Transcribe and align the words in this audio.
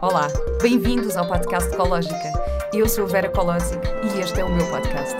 Olá, 0.00 0.28
bem-vindos 0.62 1.16
ao 1.16 1.26
podcast 1.26 1.72
Ecológica. 1.72 2.32
Eu 2.72 2.88
sou 2.88 3.04
a 3.04 3.08
Vera 3.08 3.28
Colosic 3.28 3.80
e 4.04 4.20
este 4.20 4.40
é 4.40 4.44
o 4.44 4.48
meu 4.48 4.64
podcast. 4.70 5.16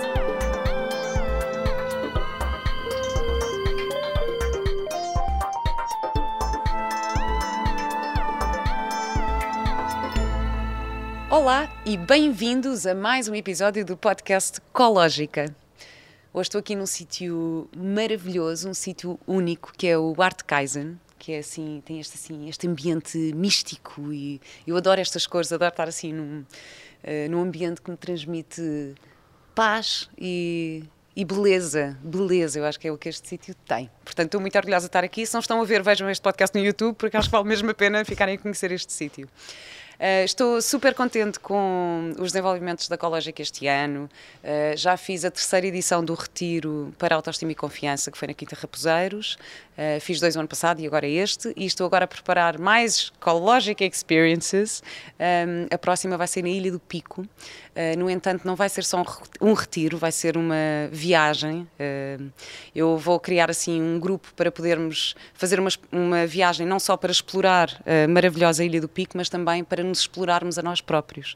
Olá 11.29 11.69
e 11.85 11.97
bem-vindos 11.97 12.87
a 12.87 12.95
mais 12.95 13.27
um 13.27 13.35
episódio 13.35 13.85
do 13.85 13.97
podcast 13.97 14.59
Ecológica. 14.59 15.53
Hoje 16.33 16.47
estou 16.47 16.59
aqui 16.59 16.75
num 16.75 16.85
sítio 16.85 17.67
maravilhoso, 17.75 18.69
um 18.69 18.73
sítio 18.73 19.19
único 19.27 19.73
que 19.75 19.87
é 19.87 19.97
o 19.97 20.15
Art 20.19 20.43
Kaizen, 20.43 20.97
que 21.19 21.33
é 21.33 21.39
assim, 21.39 21.83
tem 21.85 21.99
este, 21.99 22.15
assim, 22.15 22.47
este 22.47 22.67
ambiente 22.67 23.17
místico 23.35 24.11
e 24.11 24.41
eu 24.65 24.77
adoro 24.77 25.01
estas 25.01 25.27
cores, 25.27 25.51
adoro 25.51 25.69
estar 25.69 25.87
assim 25.87 26.13
num, 26.13 26.39
uh, 26.39 27.29
num 27.29 27.41
ambiente 27.41 27.81
que 27.81 27.91
me 27.91 27.97
transmite 27.97 28.95
paz 29.53 30.09
e, 30.17 30.85
e 31.15 31.25
beleza, 31.25 31.97
beleza, 32.01 32.59
eu 32.59 32.65
acho 32.65 32.79
que 32.79 32.87
é 32.87 32.91
o 32.91 32.97
que 32.97 33.09
este 33.09 33.27
sítio 33.27 33.53
tem. 33.67 33.89
Portanto, 34.05 34.27
estou 34.27 34.39
muito 34.39 34.57
orgulhosa 34.57 34.85
de 34.85 34.89
estar 34.89 35.03
aqui. 35.03 35.25
Se 35.25 35.33
não 35.33 35.41
estão 35.41 35.61
a 35.61 35.65
ver, 35.65 35.83
vejam 35.83 36.09
este 36.09 36.21
podcast 36.21 36.57
no 36.57 36.63
YouTube, 36.63 36.95
porque 36.95 37.17
acho 37.17 37.27
que 37.27 37.31
vale 37.33 37.47
mesmo 37.47 37.69
a 37.69 37.73
pena 37.73 38.05
ficarem 38.05 38.35
a 38.35 38.37
conhecer 38.37 38.71
este 38.71 38.93
sítio. 38.93 39.27
Uh, 39.99 40.23
estou 40.23 40.61
super 40.61 40.93
contente 40.93 41.41
com 41.41 42.13
os 42.17 42.31
desenvolvimentos 42.31 42.87
da 42.87 42.95
Ecológica 42.95 43.41
este 43.41 43.67
ano. 43.67 44.09
Uh, 44.41 44.77
já 44.77 44.95
fiz 44.95 45.25
a 45.25 45.31
terceira 45.31 45.67
edição 45.67 46.01
do 46.01 46.13
Retiro 46.13 46.93
para 46.97 47.13
Autoestima 47.15 47.51
e 47.51 47.55
Confiança, 47.55 48.09
que 48.09 48.17
foi 48.17 48.29
na 48.29 48.33
Quinta 48.33 48.55
Raposeiros. 48.55 49.37
Uh, 49.77 49.99
fiz 49.99 50.21
dois 50.21 50.35
no 50.35 50.39
ano 50.39 50.47
passado 50.47 50.79
e 50.79 50.87
agora 50.87 51.05
este. 51.05 51.51
E 51.53 51.65
estou 51.65 51.85
agora 51.85 52.05
a 52.05 52.07
preparar 52.07 52.57
mais 52.57 53.11
Ecologic 53.19 53.83
Experiences. 53.83 54.81
Um, 55.19 55.67
a 55.69 55.77
próxima 55.77 56.15
vai 56.15 56.27
ser 56.27 56.43
na 56.43 56.49
Ilha 56.49 56.71
do 56.71 56.79
Pico. 56.79 57.27
No 57.97 58.09
entanto, 58.09 58.45
não 58.45 58.55
vai 58.55 58.67
ser 58.67 58.83
só 58.83 59.03
um, 59.41 59.53
retiro, 59.53 59.97
vai 59.97 60.11
ser 60.11 60.37
uma 60.37 60.55
viagem. 60.91 61.67
eu 62.75 62.97
vou 62.97 63.19
criar 63.19 63.49
assim 63.49 63.81
um 63.81 63.99
grupo 63.99 64.33
para 64.35 64.51
podermos 64.51 65.15
fazer 65.33 65.59
uma, 65.59 65.69
uma 65.91 66.27
viagem 66.27 66.65
não 66.65 66.79
só 66.79 66.97
para 66.97 67.11
explorar 67.11 67.81
a 67.85 68.07
maravilhosa 68.07 68.63
Ilha 68.63 68.81
do 68.81 68.89
Pico, 68.89 69.17
mas 69.17 69.29
também 69.29 69.63
para 69.63 69.83
nos 69.83 69.99
explorarmos 69.99 70.57
a 70.57 70.61
nós 70.61 70.81
próprios. 70.81 71.35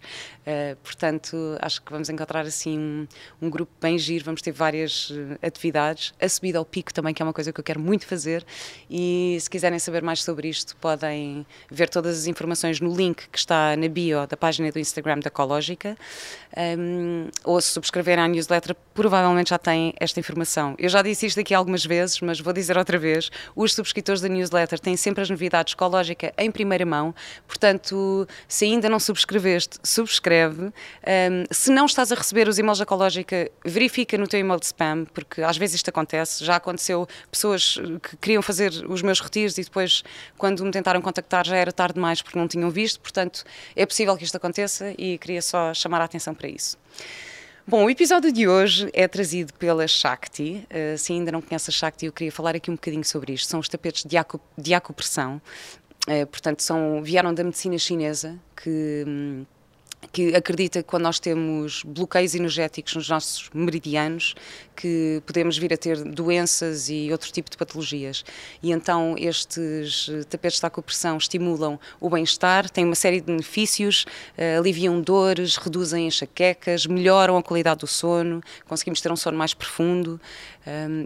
Portanto, 0.84 1.58
acho 1.62 1.82
que 1.82 1.92
vamos 1.92 2.10
encontrar 2.10 2.46
assim 2.46 2.78
um, 2.78 3.08
um, 3.42 3.50
grupo 3.50 3.72
bem 3.82 3.98
giro, 3.98 4.26
vamos 4.26 4.42
ter 4.42 4.52
várias 4.52 5.12
atividades. 5.42 6.14
A 6.20 6.28
subida 6.28 6.58
ao 6.58 6.66
pico 6.66 6.94
também, 6.94 7.14
que 7.14 7.22
é 7.22 7.26
uma 7.26 7.34
coisa 7.34 7.54
que 7.54 7.60
eu 7.60 7.64
quero 7.64 7.80
muito 7.80 8.06
fazer. 8.06 8.46
E 8.90 9.38
se 9.40 9.50
quiserem 9.50 9.80
saber 9.80 10.02
mais 10.02 10.24
sobre 10.24 10.50
isto, 10.50 10.76
podem 10.78 11.46
ver 11.70 11.90
todas 11.90 12.18
as 12.18 12.28
informações 12.28 12.80
no 12.80 12.94
link 12.94 13.28
que 13.30 13.38
está 13.38 13.76
na 13.78 13.88
bio 13.88 14.26
da 14.28 14.36
página 14.36 14.72
do 14.72 14.80
Instagram 14.80 15.20
da 15.20 15.28
Ecológica. 15.28 15.98
Um, 16.56 17.28
ou 17.44 17.60
se 17.60 17.74
subscreverem 17.74 18.24
à 18.24 18.28
newsletter, 18.28 18.76
provavelmente 18.94 19.50
já 19.50 19.58
têm 19.58 19.94
esta 20.00 20.20
informação. 20.20 20.76
Eu 20.78 20.90
já 20.90 21.02
disse 21.02 21.26
isto 21.26 21.40
aqui 21.40 21.54
algumas 21.54 21.86
vezes, 21.86 22.20
mas 22.22 22.40
vou 22.40 22.54
dizer 22.54 22.78
outra 22.78 22.98
vez: 22.98 23.30
os 23.56 23.74
subscritores 23.74 24.22
da 24.22 24.28
newsletter 24.28 24.80
têm 24.80 24.96
sempre 24.96 25.22
as 25.22 25.30
novidades 25.30 25.74
Ecológica 25.74 26.34
em 26.38 26.52
primeira 26.52 26.86
mão, 26.86 27.14
portanto, 27.48 28.28
se 28.48 28.66
ainda 28.66 28.90
não 28.90 29.00
subscreveste, 29.00 29.80
subscreve. 29.84 30.66
Um, 30.66 31.44
se 31.52 31.72
não 31.72 31.86
estás 31.86 32.12
a 32.12 32.16
receber 32.16 32.48
os 32.48 32.58
e-mails 32.58 32.78
da 32.78 32.84
Ecológica, 32.84 33.50
verifica 33.66 34.18
no 34.18 34.28
teu 34.28 34.40
e-mail 34.40 34.60
de 34.60 34.66
spam, 34.66 35.06
porque 35.14 35.42
às 35.42 35.58
vezes 35.58 35.76
isto 35.76 35.90
acontece. 35.90 36.44
Já 36.44 36.56
aconteceu 36.56 37.08
pessoas 37.32 37.80
que 38.02 38.18
queriam 38.18 38.42
fazer 38.42 38.72
os 38.88 39.02
meus 39.02 39.20
retiros 39.20 39.58
e 39.58 39.64
depois, 39.64 40.04
quando 40.38 40.64
me 40.64 40.72
tentaram 40.72 41.02
contactar, 41.02 41.46
já 41.46 41.56
era 41.56 41.72
tarde 41.72 41.96
demais 41.96 42.22
porque 42.22 42.38
não 42.38 42.48
tinham 42.48 42.70
visto. 42.70 43.00
Portanto, 43.00 43.44
é 43.76 43.86
possível 43.86 44.16
que 44.18 44.24
isto 44.24 44.36
aconteça 44.36 44.94
e 44.98 45.18
queria 45.18 45.42
só 45.42 45.74
chamar 45.74 46.02
a 46.02 46.06
atenção 46.06 46.34
para 46.34 46.48
isso. 46.48 46.78
Bom, 47.66 47.86
o 47.86 47.90
episódio 47.90 48.30
de 48.30 48.46
hoje 48.46 48.90
é 48.92 49.08
trazido 49.08 49.54
pela 49.54 49.88
Shakti. 49.88 50.68
Uh, 50.70 50.98
se 50.98 51.14
ainda 51.14 51.32
não 51.32 51.42
conhece 51.42 51.70
a 51.70 51.74
Shakti, 51.74 52.06
eu 52.06 52.12
queria 52.12 52.32
falar 52.32 52.58
aqui 52.58 52.70
um 52.70 52.76
bocadinho 52.76 53.06
sobre 53.06 53.32
isto. 53.32 53.48
São 53.48 53.62
os 53.62 53.70
tapetes 53.70 54.04
de, 54.04 54.18
acu 54.18 54.38
de 54.58 54.74
acupressão. 54.74 55.42
Uh, 56.06 56.28
portanto, 56.28 56.62
são, 56.62 57.02
vieram 57.02 57.34
da 57.34 57.42
medicina 57.42 57.78
chinesa, 57.78 58.38
que 58.62 59.06
hum, 59.08 59.46
que 60.12 60.36
acredita 60.36 60.82
que 60.82 60.90
quando 60.90 61.04
nós 61.04 61.20
temos 61.20 61.84
bloqueios 61.84 62.36
energéticos 62.36 62.96
nos 62.96 63.10
nossos 63.10 63.50
meridianos, 63.54 64.36
que 64.76 65.22
podemos 65.26 65.58
vir 65.58 65.74
a 65.74 65.78
ter 65.78 66.04
doenças 66.04 66.90
e 66.90 67.10
outro 67.12 67.32
tipo 67.32 67.50
de 67.50 67.58
patologias. 67.58 68.24
E 68.62 68.72
então 68.72 69.16
estes 69.18 70.10
tapetes 70.30 70.60
de 70.60 70.66
acupressão 70.66 71.18
estimulam 71.18 71.80
o 72.00 72.10
bem-estar, 72.10 72.70
têm 72.70 72.86
uma 72.86 72.96
série 72.96 73.20
de 73.20 73.28
benefícios, 73.28 74.06
uh, 74.38 74.60
aliviam 74.60 75.00
dores, 75.02 75.56
reduzem 75.58 76.08
enxaquecas, 76.08 76.86
melhoram 76.86 77.38
a 77.38 77.44
qualidade 77.44 77.82
do 77.82 77.88
sono, 77.88 78.42
conseguimos 78.68 79.02
ter 79.02 79.12
um 79.12 79.16
sono 79.16 79.38
mais 79.38 79.54
profundo. 79.54 80.20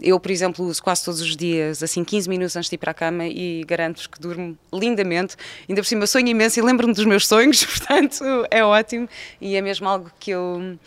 Eu, 0.02 0.20
por 0.20 0.30
exemplo, 0.30 0.64
uso 0.64 0.80
quase 0.80 1.04
todos 1.04 1.20
os 1.20 1.36
dias, 1.36 1.82
assim 1.82 2.04
15 2.04 2.28
minutos 2.28 2.54
antes 2.54 2.70
de 2.70 2.76
ir 2.76 2.78
para 2.78 2.92
a 2.92 2.94
cama 2.94 3.26
e 3.26 3.64
garanto-vos 3.66 4.06
que 4.06 4.20
durmo 4.20 4.56
lindamente. 4.72 5.34
Ainda 5.68 5.82
por 5.82 5.88
cima 5.88 6.06
sonho 6.06 6.28
imenso 6.28 6.60
e 6.60 6.62
lembro-me 6.62 6.94
dos 6.94 7.04
meus 7.04 7.26
sonhos, 7.26 7.64
portanto 7.66 8.24
é 8.52 8.64
ótimo 8.64 8.87
e 9.40 9.56
é 9.56 9.60
mesmo 9.60 9.88
algo 9.88 10.10
que 10.18 10.30
eu 10.30 10.78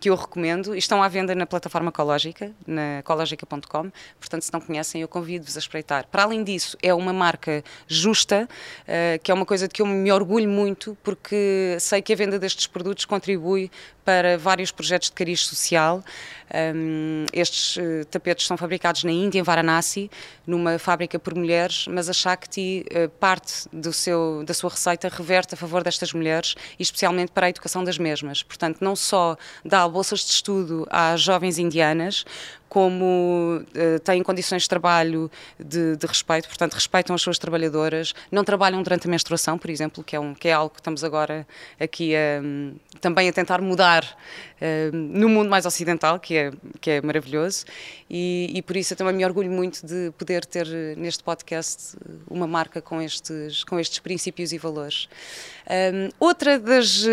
que 0.00 0.08
eu 0.08 0.14
recomendo. 0.14 0.74
Estão 0.74 1.02
à 1.02 1.08
venda 1.08 1.34
na 1.34 1.46
plataforma 1.46 1.90
Ecológica, 1.90 2.50
na 2.66 3.00
ecologica.com. 3.00 3.92
Portanto, 4.18 4.42
se 4.42 4.52
não 4.52 4.60
conhecem, 4.60 5.02
eu 5.02 5.08
convido-vos 5.08 5.56
a 5.56 5.60
espreitar. 5.60 6.06
Para 6.06 6.22
além 6.22 6.42
disso, 6.42 6.76
é 6.82 6.92
uma 6.94 7.12
marca 7.12 7.62
justa, 7.86 8.48
uh, 8.82 9.22
que 9.22 9.30
é 9.30 9.34
uma 9.34 9.44
coisa 9.44 9.68
de 9.68 9.74
que 9.74 9.82
eu 9.82 9.86
me 9.86 10.10
orgulho 10.10 10.48
muito, 10.48 10.96
porque 11.04 11.76
sei 11.78 12.00
que 12.00 12.12
a 12.12 12.16
venda 12.16 12.38
destes 12.38 12.66
produtos 12.66 13.04
contribui 13.04 13.70
para 14.04 14.38
vários 14.38 14.72
projetos 14.72 15.08
de 15.08 15.14
cariz 15.14 15.46
social. 15.46 16.02
Um, 16.74 17.26
estes 17.32 17.76
uh, 17.76 18.04
tapetes 18.10 18.46
são 18.46 18.56
fabricados 18.56 19.04
na 19.04 19.12
Índia, 19.12 19.38
em 19.38 19.42
Varanasi, 19.42 20.10
numa 20.44 20.78
fábrica 20.80 21.16
por 21.18 21.32
mulheres, 21.34 21.86
mas 21.88 22.08
a 22.08 22.12
Shakti, 22.12 22.84
uh, 22.90 23.08
parte 23.08 23.68
do 23.72 23.92
seu, 23.92 24.42
da 24.44 24.52
sua 24.52 24.70
receita, 24.70 25.08
reverte 25.08 25.54
a 25.54 25.56
favor 25.56 25.84
destas 25.84 26.12
mulheres 26.12 26.56
e 26.78 26.82
especialmente 26.82 27.30
para 27.30 27.46
a 27.46 27.50
educação 27.50 27.84
das 27.84 27.98
mesmas. 27.98 28.42
Portanto, 28.42 28.78
não 28.80 28.96
só 28.96 29.36
dá 29.64 29.78
bolsas 29.90 30.20
de 30.20 30.32
estudo 30.32 30.86
às 30.90 31.20
jovens 31.20 31.58
indianas, 31.58 32.24
como 32.70 33.60
uh, 33.60 33.98
têm 33.98 34.22
condições 34.22 34.62
de 34.62 34.68
trabalho 34.68 35.28
de, 35.58 35.96
de, 35.96 36.06
respeito, 36.06 36.46
portanto, 36.46 36.74
respeitam 36.74 37.14
as 37.16 37.20
suas 37.20 37.36
trabalhadoras, 37.36 38.14
não 38.30 38.44
trabalham 38.44 38.80
durante 38.80 39.08
a 39.08 39.10
menstruação, 39.10 39.58
por 39.58 39.68
exemplo, 39.68 40.04
que 40.04 40.14
é, 40.14 40.20
um, 40.20 40.32
que 40.32 40.46
é 40.46 40.52
algo 40.52 40.70
que 40.70 40.80
estamos 40.80 41.02
agora 41.02 41.44
aqui 41.80 42.14
a, 42.14 42.40
também 43.00 43.28
a 43.28 43.32
tentar 43.32 43.60
mudar 43.60 44.04
uh, 44.04 44.96
no 44.96 45.28
mundo 45.28 45.50
mais 45.50 45.66
ocidental, 45.66 46.20
que 46.20 46.36
é, 46.36 46.52
que 46.80 46.90
é 46.92 47.02
maravilhoso, 47.02 47.64
e, 48.08 48.48
e, 48.54 48.62
por 48.62 48.76
isso 48.76 48.92
eu 48.92 48.96
também 48.96 49.14
me 49.14 49.24
orgulho 49.24 49.50
muito 49.50 49.84
de 49.84 50.12
poder 50.16 50.46
ter 50.46 50.66
neste 50.96 51.24
podcast 51.24 51.96
uma 52.28 52.46
marca 52.46 52.80
com 52.80 53.02
estes, 53.02 53.64
com 53.64 53.80
estes 53.80 53.98
princípios 53.98 54.52
e 54.52 54.58
valores. 54.58 55.08
Um, 55.68 56.08
outra 56.20 56.56
das, 56.58 57.04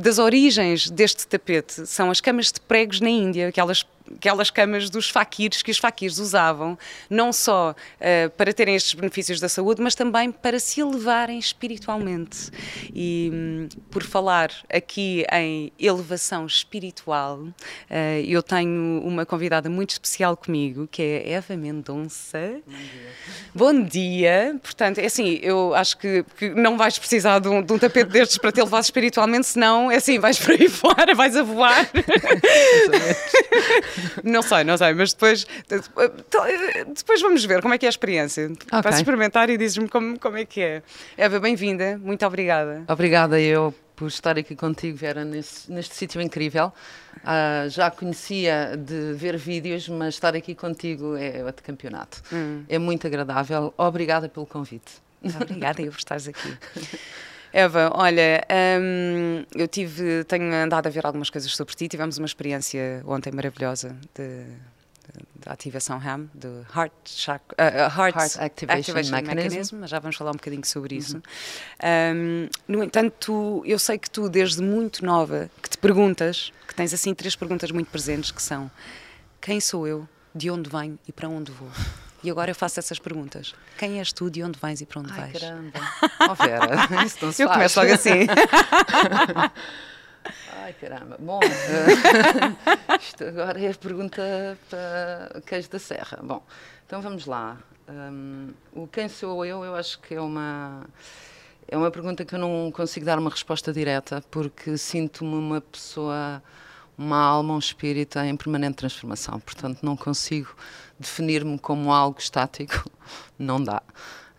das 0.00 0.18
origens 0.18 0.90
deste 0.90 1.26
tapete 1.26 1.86
são 1.86 2.10
as 2.10 2.20
camas 2.20 2.52
de 2.52 2.60
pregos 2.60 3.00
na 3.00 3.08
Índia, 3.08 3.48
aquelas 3.48 3.82
aquelas 4.14 4.50
camas 4.50 4.90
dos 4.90 5.10
faquires 5.10 5.62
que 5.62 5.70
os 5.70 5.78
faquires 5.78 6.18
usavam, 6.18 6.78
não 7.08 7.32
só 7.32 7.70
uh, 7.72 8.30
para 8.30 8.52
terem 8.52 8.74
estes 8.74 8.94
benefícios 8.94 9.40
da 9.40 9.48
saúde, 9.48 9.82
mas 9.82 9.94
também 9.94 10.30
para 10.30 10.58
se 10.58 10.80
elevarem 10.80 11.38
espiritualmente. 11.38 12.50
E 12.94 13.30
um, 13.32 13.68
por 13.90 14.02
falar 14.02 14.50
aqui 14.72 15.24
em 15.32 15.72
elevação 15.78 16.46
espiritual, 16.46 17.38
uh, 17.40 17.54
eu 18.26 18.42
tenho 18.42 19.00
uma 19.04 19.26
convidada 19.26 19.68
muito 19.68 19.90
especial 19.90 20.36
comigo, 20.36 20.86
que 20.90 21.02
é 21.02 21.32
Eva 21.32 21.56
Mendonça. 21.56 22.60
Bom 22.66 22.72
dia. 22.72 23.16
Bom 23.54 23.82
dia. 23.82 24.60
Portanto, 24.62 24.98
é 24.98 25.06
assim, 25.06 25.38
eu 25.42 25.74
acho 25.74 25.96
que, 25.98 26.24
que 26.36 26.50
não 26.50 26.76
vais 26.76 26.98
precisar 26.98 27.38
de 27.38 27.48
um, 27.48 27.62
de 27.62 27.72
um, 27.72 27.78
tapete 27.78 28.10
destes 28.10 28.38
para 28.38 28.52
te 28.52 28.60
elevar 28.60 28.80
espiritualmente, 28.80 29.46
senão 29.46 29.90
é 29.90 29.96
assim, 29.96 30.18
vais 30.18 30.38
para 30.38 30.54
aí 30.54 30.68
fora, 30.70 31.14
vais 31.14 31.36
a 31.36 31.42
voar. 31.42 31.88
Não 34.24 34.42
sei, 34.42 34.64
não 34.64 34.76
sei, 34.76 34.94
mas 34.94 35.12
depois, 35.12 35.46
depois 36.94 37.20
vamos 37.20 37.44
ver 37.44 37.62
como 37.62 37.74
é 37.74 37.78
que 37.78 37.86
é 37.86 37.88
a 37.88 37.90
experiência. 37.90 38.46
Okay. 38.46 38.82
Vais 38.82 38.96
experimentar 38.96 39.50
e 39.50 39.56
dizes-me 39.56 39.88
como, 39.88 40.18
como 40.18 40.36
é 40.36 40.44
que 40.44 40.60
é. 40.60 40.82
Eva, 41.16 41.38
bem-vinda, 41.40 41.98
muito 41.98 42.24
obrigada. 42.26 42.84
Obrigada 42.88 43.40
eu 43.40 43.74
por 43.96 44.08
estar 44.08 44.38
aqui 44.38 44.54
contigo, 44.54 44.96
Vera, 44.96 45.24
nesse, 45.24 45.72
neste 45.72 45.94
sítio 45.94 46.20
incrível. 46.20 46.72
Uh, 47.16 47.68
já 47.70 47.90
conhecia 47.90 48.76
de 48.76 49.14
ver 49.14 49.38
vídeos, 49.38 49.88
mas 49.88 50.14
estar 50.14 50.36
aqui 50.36 50.54
contigo 50.54 51.16
é 51.16 51.42
outro 51.42 51.64
campeonato. 51.64 52.22
Hum. 52.30 52.64
É 52.68 52.78
muito 52.78 53.06
agradável. 53.06 53.72
Obrigada 53.76 54.28
pelo 54.28 54.46
convite. 54.46 54.92
Obrigada 55.24 55.80
eu 55.80 55.90
por 55.90 55.98
estares 55.98 56.28
aqui. 56.28 56.56
Eva, 57.52 57.90
olha, 57.94 58.44
hum, 58.80 59.44
eu 59.54 59.66
tive, 59.68 60.24
tenho 60.24 60.52
andado 60.54 60.86
a 60.86 60.90
ver 60.90 61.06
algumas 61.06 61.30
coisas 61.30 61.50
sobre 61.54 61.74
ti. 61.74 61.88
Tivemos 61.88 62.18
uma 62.18 62.26
experiência 62.26 63.02
ontem 63.06 63.32
maravilhosa 63.32 63.96
de 64.14 64.44
da 65.36 65.52
ativação 65.52 65.98
RAM, 65.98 66.28
do 66.34 66.66
Heart, 66.74 66.92
chakra, 67.06 67.56
uh, 67.58 68.00
Heart, 68.00 68.16
Heart 68.16 68.36
Activation, 68.40 68.80
Activation 68.98 69.10
Mechanism. 69.16 69.34
Mechanism, 69.36 69.76
mas 69.80 69.90
já 69.90 69.98
vamos 70.00 70.16
falar 70.16 70.30
um 70.30 70.34
bocadinho 70.34 70.64
sobre 70.66 70.96
isso. 70.96 71.22
Um, 71.82 72.48
no 72.66 72.82
entanto, 72.82 73.14
tu- 73.20 73.62
eu 73.64 73.78
sei 73.78 73.96
que 73.98 74.10
tu, 74.10 74.28
desde 74.28 74.60
muito 74.60 75.04
nova, 75.06 75.48
que 75.62 75.70
te 75.70 75.78
perguntas, 75.78 76.52
que 76.66 76.74
tens 76.74 76.92
assim 76.92 77.14
três 77.14 77.36
perguntas 77.36 77.70
muito 77.70 77.88
presentes, 77.90 78.32
que 78.32 78.42
são 78.42 78.68
quem 79.40 79.60
sou 79.60 79.86
eu, 79.86 80.08
de 80.34 80.50
onde 80.50 80.68
venho 80.68 80.98
e 81.06 81.12
para 81.12 81.28
onde 81.28 81.52
vou? 81.52 81.70
E 82.26 82.30
agora 82.30 82.50
eu 82.50 82.56
faço 82.56 82.80
essas 82.80 82.98
perguntas. 82.98 83.54
Quem 83.78 84.00
és 84.00 84.12
tu, 84.12 84.28
de 84.28 84.42
onde 84.42 84.58
vens 84.58 84.80
e 84.80 84.86
para 84.86 84.98
onde 85.00 85.12
Ai, 85.12 85.20
vais? 85.30 85.32
caramba. 85.40 85.78
Oh, 86.28 86.34
Vera, 86.34 87.04
isso 87.06 87.24
não 87.24 87.30
se 87.30 87.42
Eu 87.42 87.46
faz. 87.46 87.56
começo 87.56 87.78
logo 87.80 87.92
assim. 87.92 88.26
Ai, 90.60 90.72
caramba. 90.72 91.16
Bom, 91.20 91.38
eh, 91.44 92.96
isto 93.00 93.22
agora 93.22 93.60
é 93.64 93.70
a 93.70 93.74
pergunta 93.74 94.58
para 94.68 95.40
queijo 95.46 95.70
da 95.70 95.78
serra. 95.78 96.18
Bom, 96.20 96.44
então 96.84 97.00
vamos 97.00 97.26
lá. 97.26 97.58
Hum, 97.88 98.50
o 98.72 98.88
quem 98.88 99.08
sou 99.08 99.44
eu, 99.44 99.64
eu 99.64 99.76
acho 99.76 100.00
que 100.00 100.14
é 100.16 100.20
uma... 100.20 100.84
É 101.68 101.76
uma 101.76 101.90
pergunta 101.92 102.24
que 102.24 102.34
eu 102.34 102.38
não 102.40 102.72
consigo 102.72 103.06
dar 103.06 103.20
uma 103.20 103.30
resposta 103.30 103.72
direta, 103.72 104.20
porque 104.32 104.76
sinto-me 104.76 105.34
uma 105.36 105.60
pessoa, 105.60 106.42
uma 106.96 107.18
alma, 107.18 107.54
um 107.54 107.58
espírito 107.58 108.18
em 108.18 108.36
permanente 108.36 108.76
transformação. 108.76 109.38
Portanto, 109.40 109.80
não 109.82 109.96
consigo 109.96 110.54
definir-me 110.98 111.58
como 111.58 111.92
algo 111.92 112.18
estático. 112.18 112.90
Não 113.38 113.62
dá. 113.62 113.82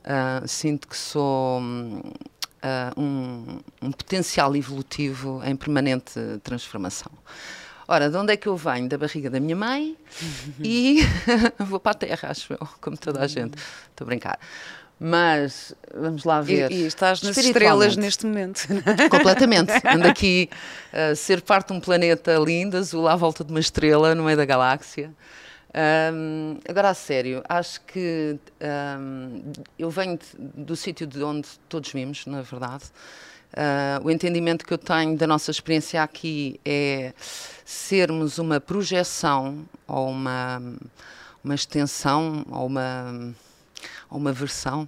Ah, 0.04 0.42
sinto 0.48 0.88
que 0.88 0.98
sou 0.98 1.62
ah, 2.62 2.92
um, 2.98 3.60
um 3.82 3.92
potencial 3.92 4.56
evolutivo 4.56 5.42
em 5.44 5.56
permanente 5.56 6.20
transformação. 6.44 7.12
Ora, 7.88 8.10
de 8.10 8.18
onde 8.18 8.34
é 8.34 8.38
que 8.38 8.48
eu 8.48 8.58
venho? 8.58 8.90
Da 8.90 8.98
barriga 8.98 9.30
da 9.30 9.40
minha 9.40 9.56
mãe 9.56 9.96
e 10.64 11.00
vou 11.60 11.80
para 11.80 11.92
a 11.92 11.96
terra, 11.96 12.30
acho 12.32 12.54
eu, 12.54 12.68
como 12.82 12.98
toda 12.98 13.22
a 13.22 13.28
gente. 13.28 13.58
Estou 13.90 14.06
a 14.06 14.08
brincar. 14.08 14.40
Mas 15.00 15.76
vamos 15.96 16.24
lá 16.24 16.42
ver. 16.42 16.72
E, 16.72 16.84
e 16.84 16.86
estás 16.88 17.22
nas 17.22 17.38
estrelas 17.38 17.96
neste 17.96 18.26
momento. 18.26 18.68
Completamente. 19.12 19.72
Ando 19.86 20.08
aqui 20.10 20.50
a 20.92 21.14
ser 21.16 21.42
parte 21.42 21.68
de 21.68 21.74
um 21.74 21.80
planeta 21.80 22.36
lindo, 22.38 22.76
azul, 22.78 23.08
à 23.08 23.16
volta 23.16 23.44
de 23.44 23.52
uma 23.52 23.60
estrela, 23.60 24.16
no 24.16 24.24
meio 24.24 24.38
da 24.38 24.46
galáxia. 24.46 25.14
Ahm, 25.74 26.58
agora, 26.68 26.90
a 26.90 26.94
sério, 26.96 27.44
acho 27.48 27.82
que 27.82 28.40
ahm, 28.60 29.42
eu 29.78 29.90
venho 29.92 30.18
de- 30.18 30.64
do 30.64 30.76
sítio 30.76 31.06
de 31.06 31.22
onde 31.22 31.48
todos 31.70 31.92
vimos, 31.92 32.26
na 32.26 32.42
verdade. 32.42 32.86
Ah, 33.56 34.00
o 34.04 34.10
entendimento 34.10 34.66
que 34.66 34.74
eu 34.74 34.78
tenho 34.78 35.16
da 35.16 35.26
nossa 35.28 35.52
experiência 35.52 36.02
aqui 36.04 36.60
é 36.66 37.14
sermos 37.64 38.40
uma 38.40 38.60
projeção 38.60 39.66
ou 39.88 40.10
uma, 40.10 40.62
uma 41.44 41.56
extensão 41.56 42.44
ou 42.50 42.66
uma 42.66 43.34
ou 44.10 44.18
uma 44.18 44.32
versão 44.32 44.88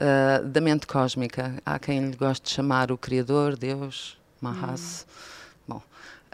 ah, 0.00 0.40
da 0.44 0.60
mente 0.60 0.86
cósmica. 0.86 1.60
Há 1.64 1.78
quem 1.78 2.10
lhe 2.10 2.16
goste 2.16 2.46
de 2.46 2.52
chamar 2.52 2.90
o 2.92 2.98
Criador, 2.98 3.56
Deus, 3.56 4.16
Mahas. 4.40 5.06
Bom, 5.66 5.82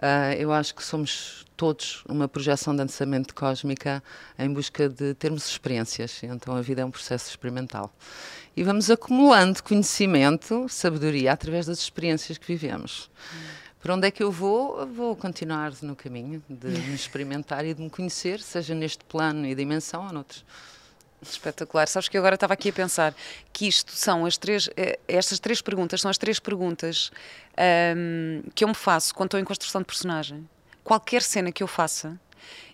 ah, 0.00 0.34
eu 0.34 0.52
acho 0.52 0.74
que 0.74 0.82
somos 0.82 1.44
todos 1.56 2.04
uma 2.08 2.26
projeção 2.26 2.74
dessa 2.74 3.06
mente 3.06 3.32
cósmica 3.32 4.02
em 4.38 4.52
busca 4.52 4.88
de 4.88 5.14
termos 5.14 5.48
experiências. 5.48 6.22
Então 6.22 6.54
a 6.56 6.60
vida 6.60 6.82
é 6.82 6.84
um 6.84 6.90
processo 6.90 7.30
experimental. 7.30 7.92
E 8.56 8.62
vamos 8.62 8.90
acumulando 8.90 9.62
conhecimento, 9.62 10.66
sabedoria, 10.68 11.32
através 11.32 11.66
das 11.66 11.78
experiências 11.78 12.38
que 12.38 12.46
vivemos. 12.46 13.10
Para 13.80 13.94
onde 13.94 14.08
é 14.08 14.10
que 14.10 14.22
eu 14.22 14.30
vou? 14.30 14.86
Vou 14.86 15.14
continuar 15.14 15.72
no 15.82 15.94
caminho 15.94 16.42
de 16.48 16.68
me 16.68 16.94
experimentar 16.94 17.66
e 17.66 17.74
de 17.74 17.82
me 17.82 17.90
conhecer, 17.90 18.40
seja 18.40 18.74
neste 18.74 19.04
plano 19.04 19.44
e 19.46 19.54
dimensão 19.54 20.06
ou 20.06 20.12
noutros. 20.12 20.44
Espetacular. 21.30 21.86
Sabes 21.88 22.08
que 22.08 22.16
eu 22.16 22.20
agora 22.20 22.34
estava 22.34 22.54
aqui 22.54 22.70
a 22.70 22.72
pensar 22.72 23.14
que 23.52 23.66
isto 23.66 23.92
são 23.92 24.26
as 24.26 24.36
três, 24.36 24.68
eh, 24.76 24.98
estas 25.08 25.38
três 25.38 25.60
perguntas 25.60 26.00
são 26.00 26.10
as 26.10 26.18
três 26.18 26.38
perguntas 26.38 27.10
ahm, 27.56 28.42
que 28.54 28.64
eu 28.64 28.68
me 28.68 28.74
faço 28.74 29.14
quando 29.14 29.28
estou 29.28 29.40
em 29.40 29.44
construção 29.44 29.80
de 29.80 29.86
personagem. 29.86 30.48
Qualquer 30.82 31.22
cena 31.22 31.50
que 31.50 31.62
eu 31.62 31.66
faça, 31.66 32.18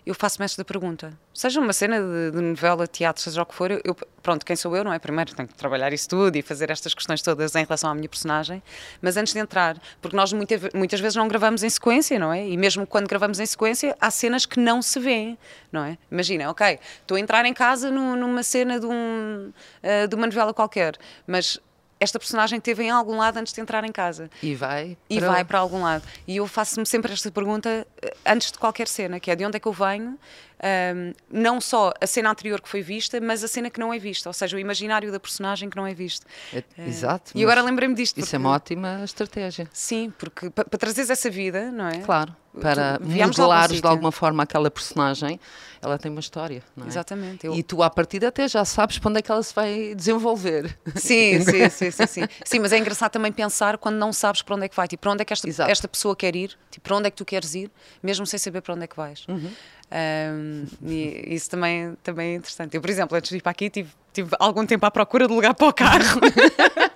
eu 0.05 0.15
faço-me 0.15 0.45
esta 0.45 0.63
pergunta. 0.65 1.13
Seja 1.33 1.59
uma 1.59 1.73
cena 1.73 1.99
de, 1.99 2.31
de 2.31 2.41
novela, 2.41 2.87
teatro, 2.87 3.21
seja 3.21 3.41
o 3.41 3.45
que 3.45 3.53
for, 3.53 3.71
eu, 3.71 3.95
pronto, 4.21 4.45
quem 4.45 4.55
sou 4.55 4.75
eu, 4.75 4.83
não 4.83 4.91
é? 4.91 4.97
Primeiro 4.99 5.33
tenho 5.35 5.47
que 5.47 5.53
trabalhar 5.53 5.93
isso 5.93 6.09
tudo 6.09 6.35
e 6.35 6.41
fazer 6.41 6.69
estas 6.71 6.93
questões 6.93 7.21
todas 7.21 7.55
em 7.55 7.63
relação 7.63 7.89
à 7.89 7.95
minha 7.95 8.09
personagem, 8.09 8.61
mas 9.01 9.15
antes 9.17 9.33
de 9.33 9.39
entrar, 9.39 9.79
porque 10.01 10.15
nós 10.15 10.33
muita, 10.33 10.55
muitas 10.73 10.99
vezes 10.99 11.15
não 11.15 11.27
gravamos 11.27 11.63
em 11.63 11.69
sequência, 11.69 12.17
não 12.17 12.33
é? 12.33 12.47
E 12.47 12.57
mesmo 12.57 12.85
quando 12.87 13.07
gravamos 13.07 13.39
em 13.39 13.45
sequência, 13.45 13.95
há 13.99 14.09
cenas 14.09 14.45
que 14.45 14.59
não 14.59 14.81
se 14.81 14.99
vêem, 14.99 15.37
não 15.71 15.83
é? 15.83 15.97
Imagina, 16.11 16.49
ok, 16.49 16.79
estou 17.01 17.15
a 17.17 17.19
entrar 17.19 17.45
em 17.45 17.53
casa 17.53 17.91
nu- 17.91 18.15
numa 18.15 18.43
cena 18.43 18.79
de, 18.79 18.85
um, 18.85 19.51
ah, 19.83 20.05
de 20.07 20.15
uma 20.15 20.25
novela 20.25 20.53
qualquer, 20.53 20.95
mas 21.27 21.59
esta 22.01 22.17
personagem 22.19 22.57
esteve 22.57 22.83
em 22.83 22.89
algum 22.89 23.17
lado 23.17 23.37
antes 23.37 23.53
de 23.53 23.61
entrar 23.61 23.83
em 23.83 23.91
casa 23.91 24.29
E 24.41 24.55
vai. 24.55 24.97
e 25.09 25.19
para- 25.19 25.31
vai 25.31 25.45
para 25.45 25.59
algum 25.59 25.83
lado. 25.83 26.03
E 26.27 26.37
eu 26.37 26.47
faço-me 26.47 26.85
sempre 26.85 27.13
esta 27.13 27.29
pergunta 27.31 27.87
eh, 28.01 28.13
antes 28.25 28.51
de 28.51 28.57
qualquer 28.57 28.87
cena, 28.87 29.19
que 29.19 29.29
é 29.29 29.35
de 29.35 29.45
onde 29.45 29.57
é 29.57 29.59
que 29.59 29.67
eu 29.67 29.71
venho, 29.73 30.17
ahm, 30.61 31.13
não 31.31 31.59
só 31.59 31.91
a 31.99 32.07
cena 32.07 32.29
anterior 32.29 32.61
que 32.61 32.69
foi 32.69 32.81
vista, 32.81 33.19
mas 33.19 33.43
a 33.43 33.47
cena 33.47 33.69
que 33.69 33.79
não 33.79 33.93
é 33.93 33.97
vista, 33.99 34.29
ou 34.29 34.33
seja, 34.33 34.55
o 34.55 34.59
imaginário 34.59 35.11
da 35.11 35.19
personagem 35.19 35.69
que 35.69 35.77
não 35.77 35.87
é 35.87 35.93
visto. 35.93 36.25
É- 36.53 36.63
Exato. 36.87 37.31
E 37.35 37.43
agora 37.43 37.61
lembrei-me 37.61 37.95
disto. 37.95 38.17
Isso 38.19 38.27
é 38.35 38.37
porque- 38.39 38.47
uma 38.47 38.55
ótima 38.55 39.01
estratégia. 39.03 39.67
Sim, 39.73 40.11
porque 40.17 40.49
pa- 40.49 40.65
para 40.65 40.77
trazeres 40.79 41.09
essa 41.09 41.29
vida, 41.29 41.71
não 41.71 41.87
é? 41.87 41.99
Claro. 41.99 42.35
Para 42.61 42.99
modelares 42.99 43.79
de 43.79 43.87
alguma 43.87 44.11
forma 44.11 44.43
aquela 44.43 44.69
personagem, 44.69 45.39
ela 45.81 45.97
tem 45.97 46.11
uma 46.11 46.19
história. 46.19 46.61
Não 46.75 46.83
é? 46.85 46.89
Exatamente. 46.89 47.45
Eu- 47.47 47.55
E 47.55 47.63
tu, 47.63 47.81
à 47.81 47.89
partida, 47.89 48.27
até 48.27 48.45
já 48.45 48.65
sabes 48.65 48.99
para 48.99 49.09
onde 49.09 49.19
é 49.19 49.21
que 49.21 49.31
ela 49.31 49.41
se 49.41 49.55
vai 49.55 49.95
desenvolver. 49.95 50.77
Sim, 50.97 51.39
sim, 51.45 51.69
sim, 51.69 51.91
sim, 51.91 52.05
sim. 52.07 52.21
Sim, 52.43 52.59
mas 52.59 52.73
é 52.73 52.77
engraçado 52.77 53.09
também 53.11 53.31
pensar 53.31 53.77
quando 53.77 53.95
não 53.95 54.11
sabes 54.11 54.41
para 54.41 54.55
onde 54.55 54.65
é 54.65 54.67
que 54.67 54.75
vai, 54.75 54.85
tipo, 54.85 54.99
para 55.01 55.11
onde 55.13 55.21
é 55.21 55.25
que 55.25 55.31
esta, 55.31 55.47
Exato. 55.47 55.71
esta 55.71 55.87
pessoa 55.87 56.13
quer 56.13 56.35
ir, 56.35 56.57
tipo, 56.69 56.83
para 56.83 56.97
onde 56.97 57.07
é 57.07 57.11
que 57.11 57.15
tu 57.15 57.23
queres 57.23 57.55
ir, 57.55 57.71
mesmo 58.03 58.25
sem 58.27 58.37
saber 58.37 58.59
para 58.59 58.73
onde 58.73 58.83
é 58.83 58.87
que 58.87 58.97
vais. 58.97 59.23
Uhum. 59.29 59.49
Um, 59.91 60.65
e 60.83 61.35
isso 61.35 61.49
também, 61.49 61.97
também 62.01 62.33
é 62.33 62.35
interessante. 62.35 62.75
Eu, 62.75 62.81
por 62.81 62.89
exemplo, 62.89 63.17
antes 63.17 63.29
de 63.29 63.37
ir 63.37 63.41
para 63.41 63.51
aqui, 63.51 63.69
tive, 63.69 63.89
tive 64.13 64.29
algum 64.39 64.65
tempo 64.65 64.85
à 64.85 64.91
procura 64.91 65.27
de 65.27 65.33
lugar 65.33 65.53
para 65.53 65.67
o 65.67 65.73
carro. 65.73 66.21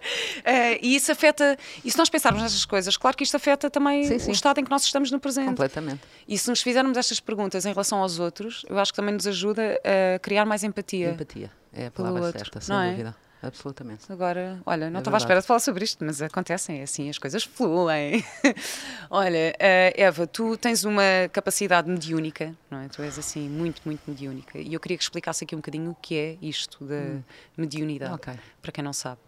Eh, 0.48 0.78
e 0.84 0.96
isso 0.96 1.12
afeta, 1.12 1.58
e 1.84 1.90
se 1.90 1.98
nós 1.98 2.08
pensarmos 2.08 2.40
nestas 2.44 2.64
coisas, 2.64 2.96
claro 2.96 3.18
que 3.18 3.24
isto 3.24 3.36
afeta 3.36 3.68
também 3.68 4.04
Sim, 4.04 4.20
sim. 4.20 4.30
o 4.30 4.34
estado 4.34 4.60
em 4.60 4.64
que 4.64 4.70
nós 4.70 4.84
estamos 4.84 5.10
no 5.10 5.20
presente. 5.20 5.48
Completamente. 5.48 6.02
E 6.28 6.38
se 6.38 6.48
nos 6.48 6.62
fizermos 6.62 6.96
estas 6.96 7.20
perguntas 7.20 7.66
em 7.66 7.70
relação 7.70 7.98
aos 7.98 8.20
outros, 8.20 8.64
eu 8.70 8.78
acho 8.78 8.94
que 8.94 8.98
também 8.98 9.16
nos 9.16 9.26
ajuda 9.26 9.82
a 9.84 10.20
criar 10.20 10.46
mais 10.46 10.64
empatia. 10.64 11.10
Empatia. 11.10 11.50
É 11.74 11.88
a 11.88 11.92
palavra 11.92 12.32
certa, 12.32 12.62
sem 12.62 12.76
não 12.76 12.82
é? 12.82 13.14
Absolutamente. 13.44 14.12
Agora, 14.12 14.60
olha, 14.66 14.90
não 14.90 14.98
É 14.98 15.02
estava 15.02 15.18
à 15.18 15.20
espera 15.20 15.40
de 15.42 15.46
falar 15.46 15.60
sobre 15.60 15.84
isto, 15.84 16.04
mas 16.04 16.22
acontecem, 16.22 16.80
é 16.80 16.84
assim, 16.84 17.10
as 17.10 17.18
coisas 17.20 17.44
fluem. 17.44 18.24
olha, 19.10 19.56
eh, 19.60 19.94
Eva, 19.96 20.26
tu 20.26 20.58
tens 20.58 20.84
uma 20.84 21.04
capacidade 21.32 21.88
mediúnica, 21.90 22.56
não 22.72 22.80
é? 22.80 22.88
Tu 22.88 23.02
és 23.04 23.20
assim, 23.20 23.48
muito, 23.48 23.82
muito 23.86 24.02
mediúnica. 24.08 24.58
E 24.58 24.74
eu 24.74 24.80
queria 24.80 24.98
que 24.98 25.04
explicasse 25.04 25.44
aqui 25.44 25.54
um 25.56 25.60
bocadinho 25.60 25.92
o 25.92 25.96
que 25.96 26.16
é 26.18 26.38
isto 26.42 26.84
da 26.86 27.20
mediunidade, 27.56 28.14
Ok. 28.16 28.34
para 28.62 28.72
quem 28.72 28.84
não 28.84 28.94
sabe. 28.94 29.20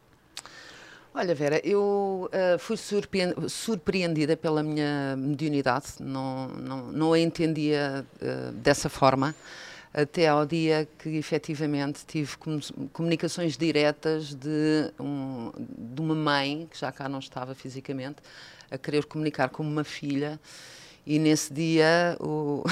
Olha, 1.13 1.33
Vera, 1.33 1.59
eu 1.63 2.29
ah, 2.31 2.57
fui 2.59 2.77
surpre- 2.77 3.33
surpreendida 3.49 4.37
pela 4.37 4.61
minha 4.61 5.15
mediunidade, 5.17 5.93
não, 5.99 6.47
não, 6.49 6.91
não 6.91 7.13
a 7.13 7.19
entendia 7.19 8.05
ah, 8.21 8.51
dessa 8.53 8.87
forma, 8.89 9.33
até 9.97 10.27
ao 10.27 10.45
dia 10.45 10.87
que 10.99 11.09
efetivamente 11.17 12.05
tive 12.05 12.37
comu- 12.37 12.61
comunicações 12.93 13.57
diretas 13.57 14.35
de, 14.35 14.93
um- 14.99 15.51
de 15.57 15.99
uma 15.99 16.13
mãe, 16.13 16.67
que 16.69 16.79
já 16.79 16.91
cá 16.91 17.09
não 17.09 17.17
estava 17.17 17.55
fisicamente, 17.55 18.17
a 18.69 18.77
querer 18.77 19.05
comunicar 19.05 19.49
com 19.49 19.63
uma 19.63 19.83
filha. 19.83 20.39
E 21.03 21.17
nesse 21.17 21.51
dia 21.51 22.15
o, 22.19 22.63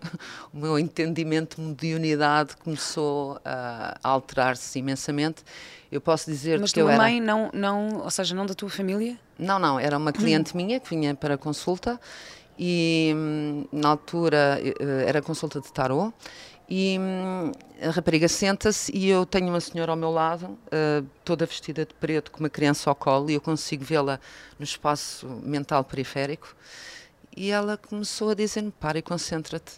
o 0.52 0.58
meu 0.58 0.78
entendimento 0.78 1.56
de 1.56 1.62
mediunidade 1.62 2.54
começou 2.58 3.40
a 3.44 3.96
alterar-se 4.02 4.78
imensamente. 4.78 5.42
Eu 5.90 6.02
posso 6.02 6.30
dizer 6.30 6.60
Mas 6.60 6.70
que 6.72 6.82
eu 6.82 6.88
era... 6.88 6.98
mãe, 6.98 7.18
não, 7.18 7.50
não, 7.54 8.00
ou 8.02 8.10
seja, 8.10 8.34
não 8.34 8.44
da 8.44 8.52
tua 8.52 8.68
família? 8.68 9.16
Não, 9.38 9.58
não, 9.58 9.80
era 9.80 9.96
uma 9.96 10.12
cliente 10.12 10.54
minha 10.54 10.78
que 10.80 10.90
vinha 10.90 11.14
para 11.14 11.38
consulta 11.38 11.98
e 12.58 13.12
hum, 13.16 13.64
na 13.72 13.88
altura 13.90 14.60
eh, 14.62 15.04
era 15.08 15.22
consulta 15.22 15.60
de 15.60 15.72
tarô 15.72 16.12
e 16.68 16.96
hum, 16.98 17.52
a 17.82 17.90
rapariga 17.90 18.28
senta-se 18.28 18.90
e 18.94 19.08
eu 19.08 19.26
tenho 19.26 19.48
uma 19.48 19.60
senhora 19.60 19.92
ao 19.92 19.96
meu 19.96 20.10
lado, 20.10 20.58
eh, 20.70 21.02
toda 21.24 21.44
vestida 21.44 21.84
de 21.84 21.94
preto, 21.94 22.30
com 22.30 22.40
uma 22.40 22.48
criança 22.48 22.88
ao 22.90 22.96
colo 22.96 23.30
e 23.30 23.34
eu 23.34 23.40
consigo 23.40 23.84
vê-la 23.84 24.18
no 24.58 24.64
espaço 24.64 25.26
mental 25.42 25.84
periférico 25.84 26.54
e 27.36 27.50
ela 27.50 27.76
começou 27.76 28.30
a 28.30 28.34
dizer-me, 28.34 28.70
para 28.70 28.98
e 28.98 29.02
concentra-te. 29.02 29.72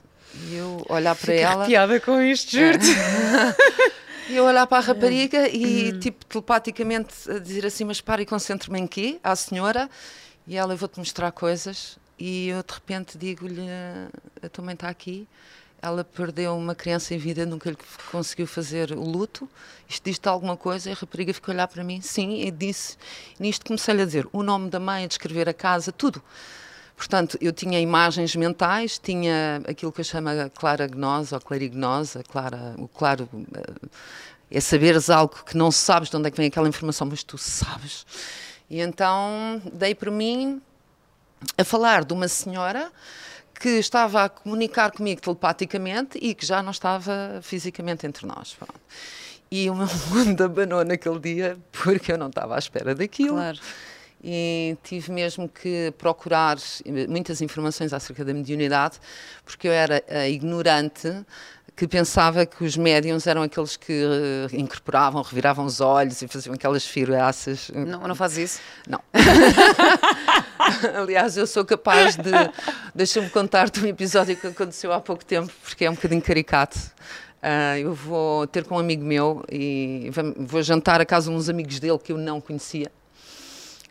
E 0.48 0.56
eu 0.56 0.84
olhar 0.88 1.16
para 1.16 1.34
ela... 1.34 1.66
piada 1.66 1.98
com 2.00 2.20
isto, 2.20 2.50
juro-te. 2.50 2.86
E 4.28 4.34
eu 4.34 4.44
olhar 4.44 4.66
para 4.66 4.78
a 4.78 4.80
rapariga 4.80 5.48
e, 5.48 5.96
tipo, 6.00 6.24
telepaticamente 6.26 7.30
a 7.30 7.38
dizer 7.38 7.64
assim: 7.64 7.84
Mas 7.84 8.00
para 8.00 8.20
e 8.22 8.26
concentre-me 8.26 8.80
em 8.80 8.86
quê? 8.86 9.20
À 9.22 9.36
senhora. 9.36 9.88
E 10.48 10.56
ela, 10.56 10.72
eu 10.72 10.76
vou-te 10.76 10.98
mostrar 10.98 11.30
coisas. 11.30 11.96
E 12.18 12.48
eu, 12.48 12.60
de 12.62 12.74
repente, 12.74 13.16
digo-lhe: 13.16 13.62
A 14.42 14.48
tua 14.48 14.64
mãe 14.64 14.74
está 14.74 14.88
aqui. 14.88 15.28
Ela 15.80 16.04
perdeu 16.04 16.56
uma 16.56 16.74
criança 16.74 17.14
em 17.14 17.18
vida, 17.18 17.46
nunca 17.46 17.70
lhe 17.70 17.78
conseguiu 18.10 18.46
fazer 18.46 18.92
o 18.92 19.02
luto. 19.02 19.48
Isto 19.88 20.04
diz-te 20.04 20.28
alguma 20.28 20.56
coisa? 20.56 20.88
E 20.88 20.92
a 20.92 20.96
rapariga 20.96 21.32
ficou 21.32 21.52
a 21.52 21.54
olhar 21.54 21.68
para 21.68 21.84
mim, 21.84 22.00
sim, 22.00 22.40
e 22.42 22.50
disse. 22.50 22.96
Nisto 23.38 23.66
comecei-lhe 23.66 24.02
a 24.02 24.04
dizer 24.04 24.28
o 24.32 24.42
nome 24.42 24.68
da 24.70 24.80
mãe, 24.80 25.04
a 25.04 25.06
descrever 25.06 25.48
a 25.48 25.54
casa, 25.54 25.92
tudo. 25.92 26.22
Portanto, 26.96 27.36
eu 27.40 27.52
tinha 27.52 27.78
imagens 27.78 28.34
mentais, 28.34 28.98
tinha 28.98 29.60
aquilo 29.68 29.92
que 29.92 30.00
eu 30.00 30.04
chamo 30.04 30.30
a 30.30 30.48
clara 30.48 30.86
gnose 30.86 31.34
ou 31.34 31.40
clarignose, 31.40 32.18
a 32.18 32.22
clara, 32.22 32.74
o 32.78 32.88
claro 32.88 33.28
eh, 33.54 33.88
é 34.50 34.60
saberes 34.60 35.10
algo 35.10 35.44
que 35.44 35.56
não 35.56 35.70
sabes 35.70 36.08
de 36.08 36.16
onde 36.16 36.28
é 36.28 36.30
que 36.30 36.38
vem 36.38 36.46
aquela 36.46 36.68
informação, 36.68 37.06
mas 37.06 37.22
tu 37.22 37.36
sabes. 37.36 38.06
E 38.70 38.80
então 38.80 39.60
dei 39.72 39.94
por 39.94 40.10
mim 40.10 40.60
a 41.58 41.64
falar 41.64 42.02
de 42.02 42.14
uma 42.14 42.28
senhora 42.28 42.90
que 43.58 43.68
estava 43.68 44.24
a 44.24 44.28
comunicar 44.28 44.90
comigo 44.90 45.20
telepaticamente 45.20 46.18
e 46.20 46.34
que 46.34 46.44
já 46.44 46.62
não 46.62 46.70
estava 46.70 47.40
fisicamente 47.42 48.06
entre 48.06 48.26
nós. 48.26 48.54
Pronto. 48.54 48.80
E 49.50 49.70
o 49.70 49.74
meu 49.74 49.88
mundo 50.10 50.44
abanou 50.44 50.84
naquele 50.84 51.18
dia 51.18 51.58
porque 51.72 52.12
eu 52.12 52.18
não 52.18 52.28
estava 52.28 52.56
à 52.56 52.58
espera 52.58 52.94
daquilo. 52.94 53.36
Claro 53.36 53.58
e 54.28 54.76
tive 54.82 55.12
mesmo 55.12 55.48
que 55.48 55.92
procurar 55.98 56.56
muitas 57.08 57.40
informações 57.40 57.92
acerca 57.92 58.24
da 58.24 58.34
mediunidade, 58.34 58.98
porque 59.44 59.68
eu 59.68 59.72
era 59.72 60.02
ignorante 60.28 61.24
que 61.76 61.86
pensava 61.86 62.46
que 62.46 62.64
os 62.64 62.76
médiums 62.76 63.26
eram 63.26 63.42
aqueles 63.42 63.76
que 63.76 63.92
uh, 63.92 64.56
incorporavam, 64.56 65.20
reviravam 65.22 65.66
os 65.66 65.80
olhos 65.80 66.22
e 66.22 66.26
faziam 66.26 66.54
aquelas 66.54 66.86
firaças. 66.86 67.70
Não, 67.72 68.00
não 68.08 68.14
faz 68.14 68.38
isso? 68.38 68.60
Não. 68.88 69.00
Aliás, 70.96 71.36
eu 71.36 71.46
sou 71.46 71.64
capaz 71.64 72.16
de. 72.16 72.30
Deixa-me 72.94 73.28
contar-te 73.30 73.80
um 73.80 73.86
episódio 73.86 74.36
que 74.36 74.46
aconteceu 74.46 74.92
há 74.92 75.00
pouco 75.00 75.24
tempo, 75.24 75.52
porque 75.62 75.84
é 75.84 75.90
um 75.90 75.94
bocadinho 75.94 76.22
caricato. 76.22 76.78
Uh, 77.42 77.78
eu 77.78 77.94
vou 77.94 78.46
ter 78.46 78.64
com 78.64 78.76
um 78.76 78.78
amigo 78.78 79.04
meu 79.04 79.44
e 79.50 80.10
vou 80.38 80.62
jantar 80.62 81.00
a 81.00 81.04
casa 81.04 81.30
de 81.30 81.36
uns 81.36 81.48
amigos 81.48 81.78
dele 81.78 81.98
que 81.98 82.12
eu 82.12 82.18
não 82.18 82.40
conhecia. 82.40 82.90